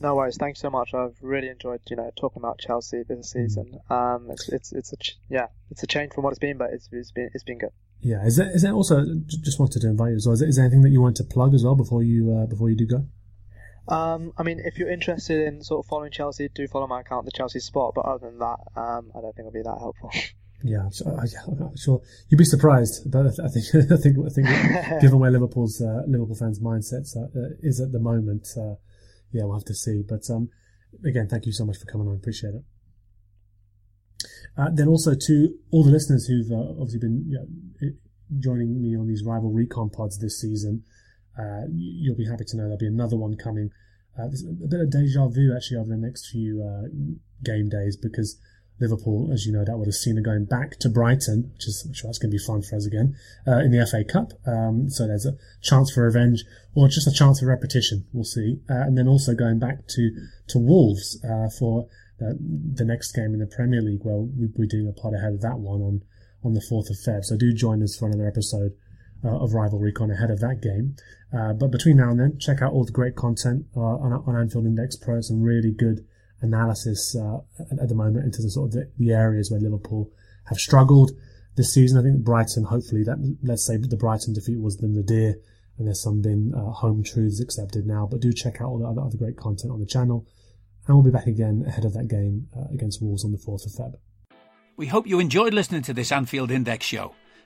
No 0.00 0.16
worries. 0.16 0.36
Thanks 0.36 0.60
so 0.60 0.70
much. 0.70 0.92
I've 0.92 1.16
really 1.22 1.48
enjoyed, 1.48 1.80
you 1.88 1.96
know, 1.96 2.10
talking 2.18 2.42
about 2.42 2.58
Chelsea 2.58 3.04
this 3.08 3.30
season. 3.30 3.78
Um, 3.88 4.26
it's 4.30 4.48
it's 4.48 4.72
it's 4.72 4.92
a 4.92 4.96
ch- 4.96 5.18
yeah, 5.30 5.46
it's 5.70 5.82
a 5.82 5.86
change 5.86 6.12
from 6.12 6.24
what 6.24 6.30
it's 6.30 6.38
been, 6.38 6.58
but 6.58 6.70
it's 6.72 6.88
it's 6.92 7.12
been 7.12 7.30
it's 7.32 7.44
been 7.44 7.58
good. 7.58 7.70
Yeah, 8.00 8.24
is 8.26 8.36
there, 8.36 8.50
is 8.50 8.62
there 8.62 8.72
also 8.72 9.02
just 9.26 9.58
wanted 9.58 9.80
to 9.80 9.88
invite 9.88 10.10
you 10.10 10.16
as 10.16 10.26
well? 10.26 10.34
Is 10.34 10.40
there, 10.40 10.48
is 10.48 10.56
there 10.56 10.64
anything 10.66 10.82
that 10.82 10.90
you 10.90 11.00
want 11.00 11.16
to 11.16 11.24
plug 11.24 11.54
as 11.54 11.64
well 11.64 11.74
before 11.74 12.02
you 12.02 12.36
uh, 12.36 12.46
before 12.46 12.68
you 12.68 12.76
do 12.76 12.86
go? 12.86 13.06
Um, 13.88 14.32
I 14.38 14.42
mean, 14.42 14.60
if 14.64 14.78
you're 14.78 14.90
interested 14.90 15.46
in 15.46 15.62
sort 15.62 15.84
of 15.84 15.88
following 15.88 16.10
Chelsea, 16.10 16.48
do 16.54 16.66
follow 16.68 16.86
my 16.86 17.00
account, 17.00 17.26
the 17.26 17.32
Chelsea 17.32 17.60
Spot. 17.60 17.92
But 17.94 18.06
other 18.06 18.30
than 18.30 18.38
that, 18.38 18.58
um, 18.76 19.12
I 19.14 19.20
don't 19.20 19.34
think 19.36 19.40
it'll 19.40 19.52
be 19.52 19.62
that 19.62 19.78
helpful. 19.78 20.10
Yeah, 20.66 20.88
I'm 21.04 21.76
sure 21.76 22.00
you'd 22.30 22.38
be 22.38 22.44
surprised, 22.46 23.10
but 23.10 23.26
I 23.26 23.48
think 23.48 23.66
I 23.92 23.96
think 23.96 24.16
I 24.24 24.30
think 24.30 24.48
given 25.02 25.18
where 25.18 25.30
Liverpool's 25.30 25.78
uh, 25.82 26.04
Liverpool 26.06 26.36
fans' 26.36 26.58
mindsets 26.58 27.14
uh, 27.14 27.28
is 27.60 27.82
at 27.82 27.92
the 27.92 27.98
moment, 27.98 28.48
uh, 28.56 28.76
yeah, 29.30 29.44
we'll 29.44 29.56
have 29.56 29.66
to 29.66 29.74
see. 29.74 30.02
But 30.08 30.22
um, 30.30 30.48
again, 31.04 31.28
thank 31.28 31.44
you 31.44 31.52
so 31.52 31.66
much 31.66 31.76
for 31.76 31.84
coming 31.84 32.08
on. 32.08 32.14
I 32.14 32.16
appreciate 32.16 32.54
it. 32.54 32.62
Uh, 34.56 34.70
then 34.72 34.88
also 34.88 35.14
to 35.14 35.54
all 35.70 35.84
the 35.84 35.90
listeners 35.90 36.26
who've 36.26 36.50
uh, 36.50 36.70
obviously 36.80 37.00
been 37.00 37.24
you 37.28 37.38
know, 37.38 37.90
joining 38.38 38.80
me 38.80 38.96
on 38.96 39.06
these 39.06 39.22
rival 39.22 39.52
recon 39.52 39.90
pods 39.90 40.18
this 40.18 40.40
season, 40.40 40.82
uh, 41.38 41.62
you'll 41.72 42.16
be 42.16 42.26
happy 42.26 42.44
to 42.44 42.56
know 42.56 42.64
there'll 42.64 42.78
be 42.78 42.86
another 42.86 43.16
one 43.16 43.36
coming. 43.36 43.70
there's 44.16 44.44
a 44.44 44.68
bit 44.68 44.80
of 44.80 44.90
deja 44.90 45.28
vu 45.28 45.54
actually 45.54 45.78
over 45.78 45.88
the 45.88 45.96
next 45.96 46.30
few 46.30 46.62
game 47.42 47.68
days 47.68 47.96
because 47.96 48.38
Liverpool, 48.80 49.30
as 49.32 49.46
you 49.46 49.52
know, 49.52 49.64
that 49.64 49.78
would 49.78 49.86
have 49.86 49.94
seen 49.94 50.18
it 50.18 50.24
going 50.24 50.46
back 50.46 50.78
to 50.80 50.88
Brighton, 50.88 51.50
which 51.54 51.68
is, 51.68 51.84
I'm 51.86 51.94
sure 51.94 52.08
that's 52.08 52.18
going 52.18 52.30
to 52.30 52.36
be 52.36 52.44
fun 52.44 52.62
for 52.62 52.76
us 52.76 52.86
again, 52.86 53.16
uh, 53.46 53.58
in 53.58 53.70
the 53.70 53.86
FA 53.86 54.02
Cup. 54.04 54.32
Um, 54.46 54.90
so 54.90 55.06
there's 55.06 55.26
a 55.26 55.36
chance 55.62 55.92
for 55.92 56.02
revenge 56.02 56.44
or 56.74 56.88
just 56.88 57.06
a 57.06 57.12
chance 57.12 57.40
for 57.40 57.46
repetition. 57.46 58.06
We'll 58.12 58.24
see. 58.24 58.58
Uh, 58.68 58.82
and 58.82 58.98
then 58.98 59.06
also 59.06 59.34
going 59.34 59.60
back 59.60 59.86
to, 59.88 60.10
to 60.48 60.58
Wolves, 60.58 61.22
uh, 61.24 61.48
for 61.56 61.86
the, 62.18 62.84
next 62.84 63.12
game 63.12 63.32
in 63.34 63.38
the 63.38 63.46
Premier 63.46 63.80
League. 63.80 64.00
Well, 64.02 64.28
we, 64.36 64.48
we're 64.56 64.66
doing 64.66 64.88
a 64.88 65.00
pod 65.00 65.14
ahead 65.14 65.34
of 65.34 65.40
that 65.42 65.58
one 65.58 65.80
on, 65.80 66.02
on 66.42 66.54
the 66.54 66.60
4th 66.60 66.90
of 66.90 66.96
Feb. 66.96 67.24
So 67.24 67.36
do 67.36 67.52
join 67.52 67.82
us 67.82 67.96
for 67.96 68.06
another 68.06 68.26
episode 68.26 68.72
uh, 69.24 69.38
of 69.38 69.54
Rival 69.54 69.78
Recon 69.78 70.10
ahead 70.10 70.30
of 70.30 70.40
that 70.40 70.60
game. 70.60 70.96
Uh, 71.32 71.52
but 71.52 71.70
between 71.70 71.96
now 71.96 72.10
and 72.10 72.20
then, 72.20 72.38
check 72.38 72.62
out 72.62 72.72
all 72.72 72.84
the 72.84 72.92
great 72.92 73.16
content 73.16 73.66
uh, 73.76 73.80
on, 73.80 74.12
on 74.12 74.36
Anfield 74.36 74.66
Index 74.66 74.96
Pro. 74.96 75.20
Some 75.20 75.42
really 75.42 75.72
good 75.72 76.06
analysis 76.40 77.16
uh, 77.16 77.38
at, 77.80 77.88
the 77.88 77.94
moment 77.94 78.24
into 78.24 78.42
the 78.42 78.50
sort 78.50 78.68
of 78.68 78.72
the, 78.72 78.90
the, 78.98 79.12
areas 79.12 79.50
where 79.50 79.60
Liverpool 79.60 80.10
have 80.46 80.58
struggled 80.58 81.12
this 81.56 81.72
season. 81.72 81.98
I 81.98 82.02
think 82.02 82.22
Brighton, 82.24 82.64
hopefully, 82.64 83.02
that 83.04 83.36
let's 83.42 83.66
say 83.66 83.76
the 83.76 83.96
Brighton 83.96 84.34
defeat 84.34 84.60
was 84.60 84.76
the 84.76 84.86
nadir, 84.86 85.36
and 85.78 85.86
there's 85.86 86.02
some 86.02 86.20
been 86.20 86.52
uh, 86.54 86.70
home 86.70 87.02
truths 87.02 87.40
accepted 87.40 87.86
now. 87.86 88.06
But 88.08 88.20
do 88.20 88.32
check 88.32 88.60
out 88.60 88.68
all 88.68 88.78
the 88.78 88.86
other, 88.86 89.00
other, 89.00 89.16
great 89.16 89.36
content 89.36 89.72
on 89.72 89.80
the 89.80 89.86
channel, 89.86 90.26
and 90.86 90.96
we'll 90.96 91.04
be 91.04 91.10
back 91.10 91.26
again 91.26 91.64
ahead 91.66 91.84
of 91.84 91.94
that 91.94 92.08
game 92.08 92.48
uh, 92.56 92.72
against 92.72 93.02
Wolves 93.02 93.24
on 93.24 93.32
the 93.32 93.38
fourth 93.38 93.64
of 93.66 93.72
Feb. 93.72 93.94
We 94.76 94.86
hope 94.86 95.06
you 95.06 95.18
enjoyed 95.20 95.54
listening 95.54 95.82
to 95.82 95.94
this 95.94 96.12
Anfield 96.12 96.50
Index 96.50 96.84
show. 96.84 97.14